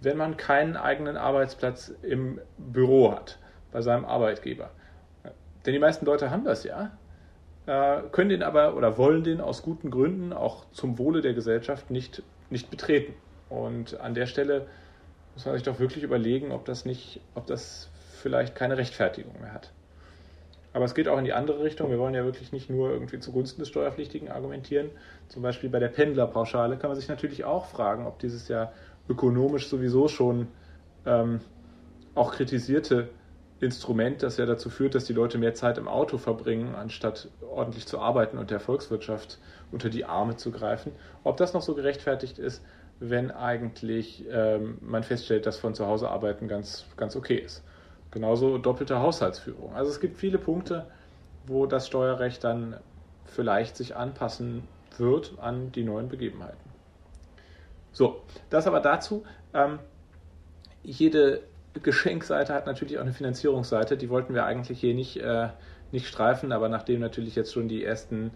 wenn 0.00 0.16
man 0.16 0.36
keinen 0.36 0.76
eigenen 0.76 1.16
Arbeitsplatz 1.16 1.92
im 2.02 2.40
Büro 2.58 3.12
hat, 3.12 3.38
bei 3.72 3.80
seinem 3.80 4.04
Arbeitgeber. 4.04 4.70
Denn 5.64 5.72
die 5.72 5.78
meisten 5.78 6.06
Leute 6.06 6.30
haben 6.30 6.44
das 6.44 6.64
ja, 6.64 6.92
äh, 7.66 8.02
können 8.12 8.30
den 8.30 8.42
aber 8.42 8.76
oder 8.76 8.96
wollen 8.96 9.24
den 9.24 9.40
aus 9.40 9.62
guten 9.62 9.90
Gründen 9.90 10.32
auch 10.32 10.70
zum 10.70 10.98
Wohle 10.98 11.20
der 11.20 11.34
Gesellschaft 11.34 11.90
nicht, 11.90 12.22
nicht 12.50 12.70
betreten. 12.70 13.14
Und 13.48 13.98
an 14.00 14.14
der 14.14 14.26
Stelle 14.26 14.66
muss 15.34 15.44
man 15.44 15.54
sich 15.54 15.64
doch 15.64 15.78
wirklich 15.80 16.04
überlegen, 16.04 16.52
ob 16.52 16.64
das 16.64 16.84
nicht, 16.84 17.20
ob 17.34 17.46
das 17.46 17.90
vielleicht 18.20 18.54
keine 18.54 18.76
Rechtfertigung 18.76 19.40
mehr 19.40 19.52
hat. 19.52 19.72
Aber 20.72 20.84
es 20.84 20.94
geht 20.94 21.08
auch 21.08 21.18
in 21.18 21.24
die 21.24 21.32
andere 21.32 21.64
Richtung. 21.64 21.90
Wir 21.90 21.98
wollen 21.98 22.14
ja 22.14 22.24
wirklich 22.24 22.52
nicht 22.52 22.68
nur 22.68 22.90
irgendwie 22.90 23.18
zugunsten 23.18 23.60
des 23.60 23.68
Steuerpflichtigen 23.70 24.28
argumentieren. 24.28 24.90
Zum 25.28 25.42
Beispiel 25.42 25.70
bei 25.70 25.78
der 25.78 25.88
Pendlerpauschale 25.88 26.76
kann 26.76 26.90
man 26.90 26.98
sich 26.98 27.08
natürlich 27.08 27.44
auch 27.44 27.66
fragen, 27.66 28.06
ob 28.06 28.18
dieses 28.18 28.48
ja 28.48 28.72
ökonomisch 29.08 29.68
sowieso 29.68 30.08
schon 30.08 30.48
ähm, 31.04 31.40
auch 32.14 32.32
kritisierte 32.32 33.08
Instrument, 33.60 34.22
das 34.22 34.36
ja 34.36 34.44
dazu 34.44 34.68
führt, 34.68 34.94
dass 34.94 35.04
die 35.04 35.14
Leute 35.14 35.38
mehr 35.38 35.54
Zeit 35.54 35.78
im 35.78 35.88
Auto 35.88 36.18
verbringen, 36.18 36.74
anstatt 36.74 37.28
ordentlich 37.48 37.86
zu 37.86 37.98
arbeiten 37.98 38.36
und 38.36 38.50
der 38.50 38.60
Volkswirtschaft 38.60 39.38
unter 39.72 39.88
die 39.88 40.04
Arme 40.04 40.36
zu 40.36 40.50
greifen, 40.50 40.92
ob 41.24 41.38
das 41.38 41.54
noch 41.54 41.62
so 41.62 41.74
gerechtfertigt 41.74 42.38
ist, 42.38 42.62
wenn 43.00 43.30
eigentlich 43.30 44.24
ähm, 44.30 44.78
man 44.80 45.02
feststellt, 45.02 45.46
dass 45.46 45.58
von 45.58 45.74
zu 45.74 45.86
Hause 45.86 46.10
arbeiten 46.10 46.48
ganz, 46.48 46.86
ganz 46.96 47.16
okay 47.16 47.36
ist. 47.36 47.62
Genauso 48.10 48.58
doppelte 48.58 48.98
Haushaltsführung. 48.98 49.74
Also 49.74 49.90
es 49.90 50.00
gibt 50.00 50.16
viele 50.18 50.38
Punkte, 50.38 50.86
wo 51.46 51.66
das 51.66 51.86
Steuerrecht 51.86 52.44
dann 52.44 52.76
vielleicht 53.24 53.76
sich 53.76 53.96
anpassen 53.96 54.64
wird 54.96 55.34
an 55.38 55.72
die 55.72 55.82
neuen 55.82 56.08
Begebenheiten. 56.08 56.65
So, 57.96 58.20
das 58.50 58.66
aber 58.66 58.80
dazu. 58.80 59.24
Ähm, 59.54 59.78
jede 60.82 61.44
Geschenkseite 61.82 62.52
hat 62.52 62.66
natürlich 62.66 62.98
auch 62.98 63.02
eine 63.02 63.14
Finanzierungsseite. 63.14 63.96
Die 63.96 64.10
wollten 64.10 64.34
wir 64.34 64.44
eigentlich 64.44 64.80
hier 64.80 64.92
nicht, 64.92 65.16
äh, 65.16 65.48
nicht 65.92 66.06
streifen, 66.06 66.52
aber 66.52 66.68
nachdem 66.68 67.00
natürlich 67.00 67.34
jetzt 67.36 67.54
schon 67.54 67.68
die 67.68 67.82
ersten 67.82 68.32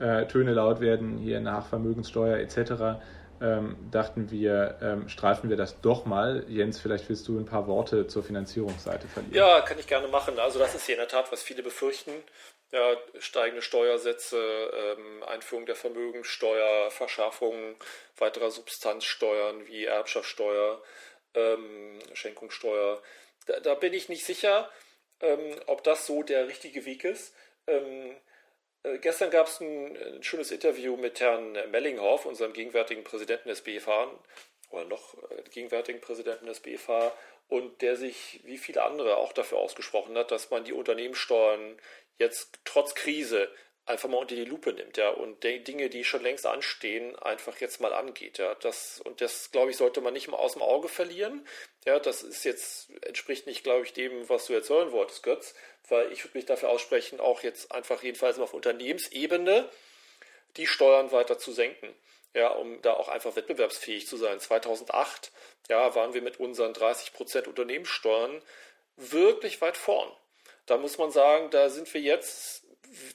äh, 0.00 0.26
Töne 0.26 0.52
laut 0.52 0.80
werden, 0.80 1.16
hier 1.18 1.38
nach 1.38 1.64
Vermögenssteuer 1.66 2.38
etc., 2.38 2.98
ähm, 3.40 3.76
dachten 3.92 4.32
wir, 4.32 4.78
ähm, 4.82 5.08
streifen 5.08 5.48
wir 5.48 5.56
das 5.56 5.80
doch 5.80 6.06
mal. 6.06 6.44
Jens, 6.48 6.80
vielleicht 6.80 7.08
willst 7.08 7.28
du 7.28 7.38
ein 7.38 7.44
paar 7.44 7.68
Worte 7.68 8.08
zur 8.08 8.24
Finanzierungsseite 8.24 9.06
verlieren. 9.06 9.34
Ja, 9.34 9.60
kann 9.60 9.78
ich 9.78 9.86
gerne 9.86 10.08
machen. 10.08 10.40
Also 10.40 10.58
das 10.58 10.74
ist 10.74 10.86
hier 10.86 10.96
in 10.96 11.00
der 11.00 11.08
Tat, 11.08 11.30
was 11.30 11.40
viele 11.40 11.62
befürchten. 11.62 12.10
Ja, 12.74 12.96
steigende 13.20 13.62
Steuersätze, 13.62 14.36
ähm, 14.36 15.22
Einführung 15.22 15.64
der 15.64 15.76
Vermögenssteuer, 15.76 16.90
Verschärfung 16.90 17.76
weiterer 18.16 18.50
Substanzsteuern 18.50 19.68
wie 19.68 19.84
Erbschaftssteuer, 19.84 20.82
ähm, 21.34 22.00
Schenkungssteuer. 22.14 23.00
Da, 23.46 23.60
da, 23.60 23.74
bin 23.76 23.94
ich 23.94 24.08
nicht 24.08 24.24
sicher, 24.24 24.68
ähm, 25.20 25.54
ob 25.66 25.84
das 25.84 26.04
so 26.04 26.24
der 26.24 26.48
richtige 26.48 26.84
Weg 26.84 27.04
ist. 27.04 27.32
Ähm, 27.68 28.16
äh, 28.82 28.98
gestern 28.98 29.30
gab 29.30 29.46
es 29.46 29.60
ein, 29.60 29.96
ein, 29.96 30.24
schönes 30.24 30.50
Interview 30.50 30.96
mit 30.96 31.20
Herrn 31.20 31.52
Mellinghoff, 31.70 32.26
unserem 32.26 32.54
gegenwärtigen 32.54 33.04
Präsidenten 33.04 33.50
des 33.50 33.62
BFH, 33.62 34.18
oder 34.70 34.84
noch 34.84 35.14
äh, 35.30 35.42
gegenwärtigen 35.50 36.00
Präsidenten 36.00 36.46
des 36.46 36.60
BFH, 36.60 37.12
und 37.48 37.82
der 37.82 37.96
sich 37.96 38.40
wie 38.44 38.58
viele 38.58 38.82
andere 38.82 39.16
auch 39.16 39.32
dafür 39.32 39.58
ausgesprochen 39.58 40.16
hat, 40.16 40.30
dass 40.30 40.50
man 40.50 40.64
die 40.64 40.72
Unternehmenssteuern 40.72 41.76
jetzt 42.18 42.58
trotz 42.64 42.94
Krise 42.94 43.50
einfach 43.86 44.08
mal 44.08 44.16
unter 44.16 44.34
die 44.34 44.46
Lupe 44.46 44.72
nimmt, 44.72 44.96
ja, 44.96 45.10
und 45.10 45.44
die 45.44 45.62
Dinge, 45.62 45.90
die 45.90 46.04
schon 46.04 46.22
längst 46.22 46.46
anstehen, 46.46 47.16
einfach 47.16 47.58
jetzt 47.58 47.80
mal 47.82 47.92
angeht, 47.92 48.38
ja. 48.38 48.54
Das, 48.54 49.00
und 49.00 49.20
das, 49.20 49.50
glaube 49.50 49.70
ich, 49.70 49.76
sollte 49.76 50.00
man 50.00 50.14
nicht 50.14 50.28
mal 50.28 50.38
aus 50.38 50.54
dem 50.54 50.62
Auge 50.62 50.88
verlieren. 50.88 51.46
Ja, 51.84 51.98
das 51.98 52.22
ist 52.22 52.44
jetzt, 52.44 52.88
entspricht 53.02 53.46
nicht, 53.46 53.62
glaube 53.62 53.84
ich, 53.84 53.92
dem, 53.92 54.26
was 54.28 54.46
du 54.46 54.54
jetzt 54.54 54.70
hören 54.70 54.92
wolltest, 54.92 55.22
Götz, 55.22 55.54
weil 55.88 56.10
ich 56.12 56.24
würde 56.24 56.38
mich 56.38 56.46
dafür 56.46 56.70
aussprechen, 56.70 57.20
auch 57.20 57.42
jetzt 57.42 57.72
einfach 57.72 58.02
jedenfalls 58.02 58.38
auf 58.38 58.54
Unternehmensebene 58.54 59.68
die 60.56 60.66
Steuern 60.66 61.12
weiter 61.12 61.38
zu 61.38 61.52
senken. 61.52 61.94
Ja, 62.34 62.48
um 62.48 62.82
da 62.82 62.94
auch 62.94 63.08
einfach 63.08 63.36
wettbewerbsfähig 63.36 64.08
zu 64.08 64.16
sein. 64.16 64.40
2008, 64.40 65.32
ja, 65.68 65.94
waren 65.94 66.14
wir 66.14 66.22
mit 66.22 66.40
unseren 66.40 66.74
30 66.74 67.12
Prozent 67.12 67.46
Unternehmenssteuern 67.46 68.42
wirklich 68.96 69.60
weit 69.60 69.76
vorn. 69.76 70.10
Da 70.66 70.76
muss 70.76 70.98
man 70.98 71.10
sagen, 71.10 71.50
da 71.50 71.70
sind 71.70 71.92
wir 71.94 72.00
jetzt 72.00 72.64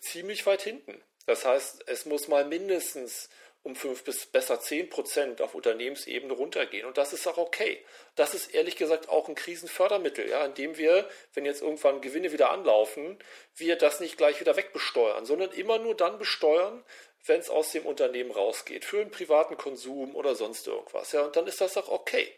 ziemlich 0.02 0.46
weit 0.46 0.62
hinten. 0.62 1.02
Das 1.26 1.46
heißt, 1.46 1.84
es 1.88 2.06
muss 2.06 2.28
mal 2.28 2.46
mindestens 2.46 3.30
um 3.62 3.76
fünf 3.76 4.04
bis 4.06 4.26
besser 4.26 4.60
zehn 4.62 4.90
Prozent 4.90 5.42
auf 5.42 5.54
Unternehmensebene 5.54 6.34
runtergehen. 6.34 6.88
Und 6.88 6.98
das 6.98 7.12
ist 7.12 7.28
auch 7.28 7.38
okay. 7.38 7.84
Das 8.16 8.34
ist 8.34 8.54
ehrlich 8.54 8.78
gesagt 8.78 9.10
auch 9.10 9.28
ein 9.28 9.36
Krisenfördermittel, 9.36 10.30
ja, 10.30 10.46
indem 10.46 10.78
wir, 10.78 11.10
wenn 11.34 11.46
jetzt 11.46 11.62
irgendwann 11.62 12.00
Gewinne 12.00 12.32
wieder 12.32 12.52
anlaufen, 12.52 13.20
wir 13.56 13.76
das 13.76 14.00
nicht 14.00 14.18
gleich 14.18 14.40
wieder 14.40 14.56
wegbesteuern, 14.56 15.26
sondern 15.26 15.52
immer 15.52 15.78
nur 15.78 15.96
dann 15.96 16.18
besteuern, 16.18 16.84
wenn 17.26 17.40
es 17.40 17.50
aus 17.50 17.72
dem 17.72 17.86
Unternehmen 17.86 18.32
rausgeht, 18.32 18.86
für 18.86 19.02
einen 19.02 19.12
privaten 19.12 19.58
Konsum 19.58 20.16
oder 20.16 20.36
sonst 20.36 20.68
irgendwas. 20.68 21.12
Ja, 21.12 21.24
und 21.24 21.36
dann 21.36 21.48
ist 21.48 21.62
das 21.62 21.78
auch 21.78 21.90
okay. 21.90 22.32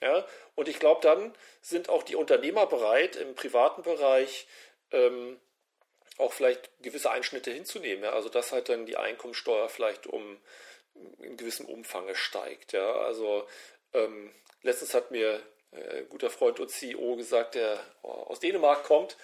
Ja, 0.00 0.26
und 0.54 0.68
ich 0.68 0.78
glaube, 0.78 1.00
dann 1.00 1.34
sind 1.62 1.88
auch 1.88 2.02
die 2.02 2.16
Unternehmer 2.16 2.66
bereit, 2.66 3.16
im 3.16 3.34
privaten 3.34 3.82
Bereich 3.82 4.46
ähm, 4.92 5.40
auch 6.18 6.32
vielleicht 6.32 6.70
gewisse 6.82 7.10
Einschnitte 7.10 7.50
hinzunehmen. 7.50 8.04
Ja? 8.04 8.12
Also 8.12 8.28
dass 8.28 8.52
halt 8.52 8.68
dann 8.68 8.86
die 8.86 8.96
Einkommensteuer 8.96 9.68
vielleicht 9.68 10.06
um 10.06 10.38
in 11.18 11.36
gewissem 11.36 11.66
Umfang 11.66 12.14
steigt. 12.14 12.72
Ja? 12.72 12.92
Also 12.92 13.46
Ähm, 13.96 14.32
letztens 14.62 14.94
hat 14.94 15.10
mir 15.10 15.42
äh, 15.72 15.98
ein 15.98 16.08
guter 16.08 16.30
Freund 16.30 16.60
und 16.60 16.70
CEO 16.70 17.16
gesagt, 17.16 17.54
der 17.54 17.80
aus 18.02 18.40
Dänemark 18.40 18.84
kommt. 18.84 19.16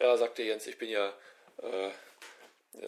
Ja, 0.00 0.16
sagte 0.16 0.42
Jens, 0.42 0.66
ich 0.66 0.78
bin 0.78 0.88
ja 0.90 1.12
äh, 1.62 1.90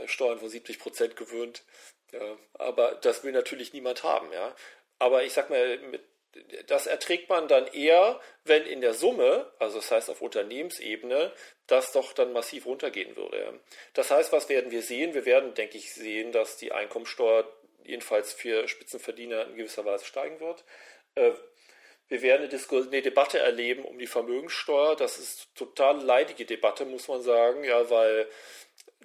Steuern 0.07 0.38
von 0.38 0.49
70 0.49 0.78
Prozent 0.78 1.16
gewöhnt. 1.16 1.64
Ja, 2.12 2.38
aber 2.55 2.97
das 3.03 3.22
will 3.22 3.32
natürlich 3.32 3.72
niemand 3.72 4.03
haben. 4.03 4.32
Ja. 4.32 4.55
Aber 4.99 5.22
ich 5.24 5.32
sag 5.32 5.51
mal, 5.51 5.78
mit, 5.78 6.03
das 6.66 6.86
erträgt 6.86 7.28
man 7.28 7.49
dann 7.49 7.66
eher, 7.66 8.20
wenn 8.45 8.64
in 8.64 8.80
der 8.80 8.95
Summe, 8.95 9.53
also 9.59 9.76
das 9.76 9.91
heißt 9.91 10.11
auf 10.11 10.22
Unternehmensebene, 10.22 11.32
das 11.66 11.93
doch 11.93 12.12
dann 12.12 12.32
massiv 12.32 12.66
runtergehen 12.66 13.16
würde. 13.16 13.61
Das 13.95 14.11
heißt, 14.11 14.32
was 14.32 14.49
werden 14.49 14.70
wir 14.70 14.82
sehen? 14.82 15.14
Wir 15.14 15.24
werden, 15.24 15.55
denke 15.55 15.78
ich, 15.78 15.93
sehen, 15.93 16.32
dass 16.32 16.57
die 16.57 16.72
Einkommensteuer 16.72 17.51
jedenfalls 17.84 18.32
für 18.32 18.68
Spitzenverdiener 18.68 19.47
in 19.49 19.57
gewisser 19.57 19.84
Weise 19.84 20.05
steigen 20.05 20.38
wird. 20.41 20.64
Äh, 21.14 21.32
wir 22.09 22.22
werden 22.22 22.49
eine, 22.51 22.86
eine, 22.88 23.03
Debatte 23.03 23.38
erleben 23.38 23.84
um 23.84 23.99
die 23.99 24.09
Vermögenssteuer. 24.09 24.97
Das 24.97 25.18
ist 25.18 25.55
total 25.55 26.03
leidige 26.03 26.45
Debatte, 26.45 26.84
muss 26.84 27.09
man 27.09 27.22
sagen, 27.22 27.64
ja, 27.64 27.88
weil 27.88 28.28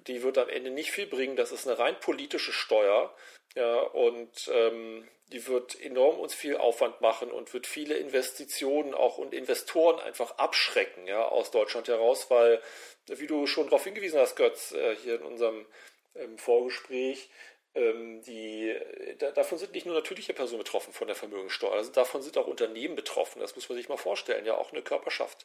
die 0.06 0.22
wird 0.22 0.38
am 0.38 0.48
Ende 0.48 0.70
nicht 0.70 0.90
viel 0.90 1.06
bringen. 1.06 1.36
Das 1.36 1.52
ist 1.52 1.66
eine 1.66 1.78
rein 1.78 1.98
politische 2.00 2.52
Steuer. 2.52 3.14
Ja, 3.54 3.80
und 3.80 4.50
ähm, 4.52 5.08
die 5.32 5.46
wird 5.48 5.80
enorm 5.80 6.20
uns 6.20 6.34
viel 6.34 6.56
Aufwand 6.56 7.00
machen 7.00 7.30
und 7.30 7.52
wird 7.54 7.66
viele 7.66 7.96
Investitionen 7.96 8.94
auch 8.94 9.18
und 9.18 9.34
Investoren 9.34 9.98
einfach 10.00 10.38
abschrecken, 10.38 11.06
ja, 11.06 11.24
aus 11.24 11.50
Deutschland 11.50 11.88
heraus, 11.88 12.30
weil, 12.30 12.60
wie 13.06 13.26
du 13.26 13.46
schon 13.46 13.64
darauf 13.64 13.84
hingewiesen 13.84 14.20
hast, 14.20 14.36
Götz, 14.36 14.72
äh, 14.72 14.94
hier 14.96 15.16
in 15.16 15.22
unserem 15.22 15.66
ähm, 16.14 16.38
Vorgespräch, 16.38 17.30
ähm, 17.74 18.22
die, 18.22 18.74
da, 19.18 19.32
davon 19.32 19.58
sind 19.58 19.72
nicht 19.72 19.86
nur 19.86 19.94
natürliche 19.94 20.32
Personen 20.32 20.62
betroffen 20.62 20.92
von 20.92 21.06
der 21.08 21.16
Vermögenssteuer, 21.16 21.72
also 21.72 21.90
davon 21.90 22.22
sind 22.22 22.38
auch 22.38 22.46
Unternehmen 22.46 22.94
betroffen. 22.94 23.40
Das 23.40 23.56
muss 23.56 23.68
man 23.68 23.76
sich 23.76 23.88
mal 23.88 23.96
vorstellen. 23.96 24.46
Ja, 24.46 24.56
auch 24.56 24.72
eine 24.72 24.82
Körperschaft 24.82 25.44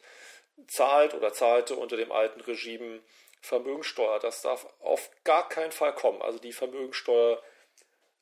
zahlt 0.68 1.14
oder 1.14 1.34
zahlte 1.34 1.76
unter 1.76 1.98
dem 1.98 2.12
alten 2.12 2.42
Regime 2.42 3.02
Vermögenssteuer. 3.42 4.20
Das 4.20 4.42
darf 4.42 4.68
auf 4.80 5.10
gar 5.24 5.50
keinen 5.50 5.72
Fall 5.72 5.94
kommen. 5.94 6.22
Also 6.22 6.40
die 6.40 6.54
Vermögenssteuer 6.54 7.42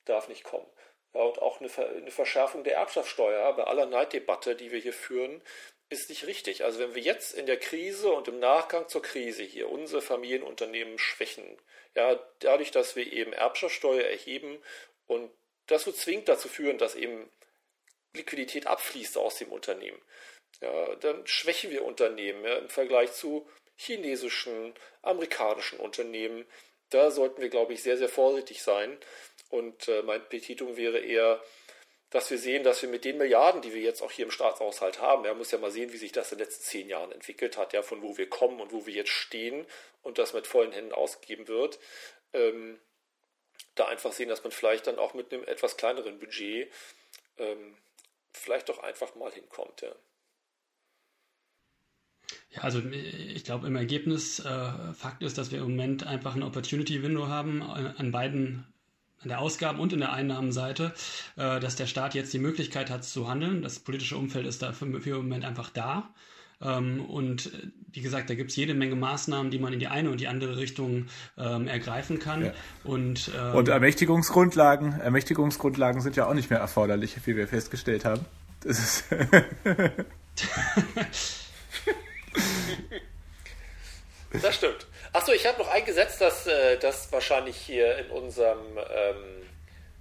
darf 0.06 0.28
nicht 0.28 0.44
kommen. 0.44 0.68
Ja, 1.14 1.22
und 1.22 1.42
auch 1.42 1.60
eine, 1.60 1.70
eine 1.78 2.12
Verschärfung 2.12 2.64
der 2.64 2.76
Erbschaftssteuer 2.76 3.54
bei 3.54 3.64
aller 3.64 3.86
Neiddebatte, 3.86 4.56
die 4.56 4.72
wir 4.72 4.80
hier 4.80 4.94
führen, 4.94 5.42
ist 5.90 6.10
nicht 6.10 6.28
richtig. 6.28 6.64
Also 6.64 6.80
wenn 6.80 6.96
wir 6.96 7.02
jetzt 7.02 7.34
in 7.34 7.48
der 7.48 7.58
Krise 7.58 8.12
und 8.12 8.28
im 8.28 8.40
Nachgang 8.40 8.88
zur 8.88 9.02
Krise 9.02 9.44
hier 9.44 9.70
unsere 9.70 10.02
Familienunternehmen 10.02 11.00
schwächen, 11.00 11.60
ja, 11.96 12.20
dadurch, 12.40 12.72
dass 12.72 12.96
wir 12.96 13.12
eben 13.12 13.34
Erbschaftssteuer 13.34 14.04
erheben 14.04 14.62
und 15.08 15.32
das 15.66 15.86
wird 15.86 15.98
zwingend 15.98 16.30
dazu 16.30 16.48
führen, 16.48 16.78
dass 16.78 16.96
eben 16.96 17.30
Liquidität 18.14 18.68
abfließt 18.68 19.18
aus 19.18 19.38
dem 19.38 19.52
Unternehmen. 19.52 20.02
Ja, 20.62 20.96
dann 20.96 21.26
schwächen 21.26 21.72
wir 21.72 21.86
Unternehmen 21.86 22.44
ja, 22.44 22.58
im 22.58 22.70
Vergleich 22.70 23.14
zu 23.14 23.50
chinesischen, 23.80 24.74
amerikanischen 25.02 25.80
Unternehmen. 25.80 26.46
Da 26.90 27.12
sollten 27.12 27.42
wir, 27.42 27.50
glaube 27.50 27.74
ich, 27.74 27.82
sehr, 27.82 27.98
sehr 27.98 28.10
vorsichtig 28.10 28.62
sein. 28.62 28.98
Und 29.50 29.88
äh, 29.88 30.02
mein 30.02 30.28
Petitum 30.28 30.76
wäre 30.76 31.00
eher, 31.00 31.42
dass 32.10 32.30
wir 32.30 32.38
sehen, 32.38 32.64
dass 32.64 32.82
wir 32.82 32.90
mit 32.90 33.06
den 33.06 33.18
Milliarden, 33.18 33.62
die 33.62 33.74
wir 33.74 33.82
jetzt 33.82 34.02
auch 34.02 34.12
hier 34.12 34.26
im 34.26 34.32
Staatshaushalt 34.32 35.00
haben, 35.00 35.24
man 35.24 35.38
muss 35.38 35.52
ja 35.52 35.60
mal 35.60 35.72
sehen, 35.72 35.94
wie 35.94 35.98
sich 35.98 36.12
das 36.12 36.32
in 36.32 36.40
den 36.40 36.46
letzten 36.46 36.64
zehn 36.64 36.90
Jahren 36.90 37.12
entwickelt 37.12 37.56
hat, 37.56 37.72
ja, 37.72 37.82
von 37.82 38.02
wo 38.02 38.18
wir 38.18 38.28
kommen 38.28 38.60
und 38.60 38.74
wo 38.74 38.86
wir 38.86 38.94
jetzt 38.94 39.12
stehen 39.12 39.66
und 40.02 40.18
das 40.18 40.34
mit 40.34 40.48
vollen 40.48 40.72
Händen 40.72 40.92
ausgegeben 40.92 41.48
wird, 41.48 41.80
ähm, 42.34 42.80
da 43.76 43.88
einfach 43.88 44.12
sehen, 44.12 44.30
dass 44.30 44.44
man 44.44 44.52
vielleicht 44.52 44.88
dann 44.88 45.00
auch 45.00 45.14
mit 45.14 45.32
einem 45.32 45.46
etwas 45.46 45.78
kleineren 45.78 46.20
Budget 46.20 46.72
ähm, 47.38 47.78
vielleicht 48.34 48.70
doch 48.70 48.80
einfach 48.80 49.16
mal 49.16 49.32
hinkommt. 49.32 49.82
Ja. 49.82 49.96
Ja, 52.52 52.62
also 52.62 52.82
ich 52.82 53.44
glaube 53.44 53.68
im 53.68 53.76
Ergebnis 53.76 54.40
äh, 54.40 54.94
Fakt 54.94 55.24
ist, 55.24 55.38
dass 55.38 55.52
wir 55.52 55.60
im 55.60 55.72
Moment 55.72 56.06
einfach 56.06 56.36
ein 56.36 56.44
Opportunity 56.44 57.04
Window 57.04 57.28
haben 57.28 57.62
äh, 57.62 57.94
an 57.98 58.12
beiden 58.12 58.66
an 59.22 59.30
der 59.30 59.40
Ausgaben- 59.40 59.80
und 59.80 59.92
in 59.92 60.00
der 60.00 60.14
Einnahmenseite, 60.14 60.94
äh, 61.36 61.60
dass 61.60 61.76
der 61.76 61.88
Staat 61.88 62.16
jetzt 62.16 62.34
die 62.34 62.40
Möglichkeit 62.40 62.90
hat 62.90 63.04
zu 63.04 63.28
handeln. 63.28 63.62
Das 63.62 63.80
politische 63.80 64.18
Umfeld 64.18 64.48
ist 64.48 64.62
dafür 64.62 65.02
für 65.02 65.18
im 65.18 65.24
Moment 65.24 65.44
einfach 65.46 65.70
da. 65.70 66.10
Ähm, 66.62 67.06
und 67.06 67.48
äh, 67.48 67.68
wie 67.92 68.02
gesagt, 68.02 68.30
da 68.30 68.36
gibt 68.36 68.52
es 68.52 68.56
jede 68.56 68.74
Menge 68.74 68.96
Maßnahmen, 68.96 69.52
die 69.52 69.60
man 69.60 69.74
in 69.74 69.80
die 69.80 69.88
eine 69.88 70.10
und 70.10 70.20
die 70.20 70.28
andere 70.28 70.58
Richtung 70.58 71.08
ähm, 71.38 71.68
ergreifen 71.68 72.20
kann. 72.20 72.46
Ja. 72.46 72.54
Und, 72.84 73.32
ähm, 73.38 73.56
und 73.56 73.68
Ermächtigungsgrundlagen, 73.68 75.00
Ermächtigungsgrundlagen 75.00 76.02
sind 76.02 76.16
ja 76.16 76.28
auch 76.28 76.34
nicht 76.34 76.50
mehr 76.50 76.60
erforderlich, 76.60 77.18
wie 77.26 77.36
wir 77.36 77.48
festgestellt 77.48 78.06
haben. 78.06 78.26
Das 78.62 78.80
ist 78.80 79.06
Das 84.42 84.56
stimmt. 84.56 84.88
Achso, 85.12 85.32
ich 85.32 85.48
habe 85.48 85.58
noch 85.58 85.70
ein 85.70 85.84
Gesetz, 85.86 86.20
das, 86.20 86.46
äh, 86.46 86.78
das 86.78 87.12
wahrscheinlich 87.12 87.58
hier 87.58 87.98
in 87.98 88.12
unserem 88.12 88.78
ähm, 88.78 89.42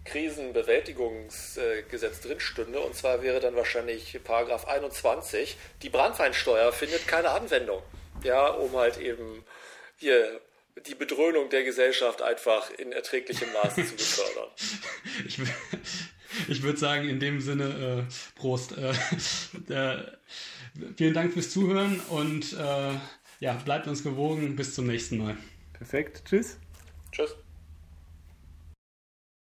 Krisenbewältigungsgesetz 0.05 2.21
drin 2.21 2.41
stünde. 2.41 2.81
Und 2.81 2.95
zwar 2.95 3.23
wäre 3.23 3.41
dann 3.41 3.57
wahrscheinlich 3.57 4.21
Paragraph 4.23 4.69
21. 4.69 5.57
Die 5.83 5.89
Brandweinsteuer 5.89 6.73
findet 6.73 7.09
keine 7.09 7.31
Anwendung. 7.31 7.83
Ja, 8.23 8.49
um 8.49 8.77
halt 8.77 8.99
eben 8.99 9.47
hier 9.97 10.43
die 10.87 10.95
Bedröhnung 10.95 11.51
der 11.51 11.65
Gesellschaft 11.65 12.23
einfach 12.23 12.71
in 12.71 12.93
erträglichem 12.93 13.53
Maße 13.53 13.85
zu 13.87 13.95
befördern. 13.95 14.49
Ich, 15.27 15.39
ich 16.49 16.63
würde 16.63 16.79
sagen, 16.79 17.09
in 17.09 17.19
dem 17.19 17.41
Sinne, 17.41 18.07
äh, 18.07 18.13
Prost. 18.39 18.75
Äh, 18.77 18.93
äh, 19.73 20.03
vielen 20.97 21.15
Dank 21.15 21.33
fürs 21.33 21.51
Zuhören 21.51 22.01
und 22.11 22.53
äh, 22.55 22.93
ja, 23.41 23.55
bleibt 23.65 23.87
uns 23.87 24.03
gewogen. 24.03 24.57
Bis 24.57 24.75
zum 24.75 24.87
nächsten 24.87 25.19
Mal. 25.19 25.37
Perfekt. 25.73 26.23
Tschüss. 26.25 26.59
Tschüss. 27.13 27.37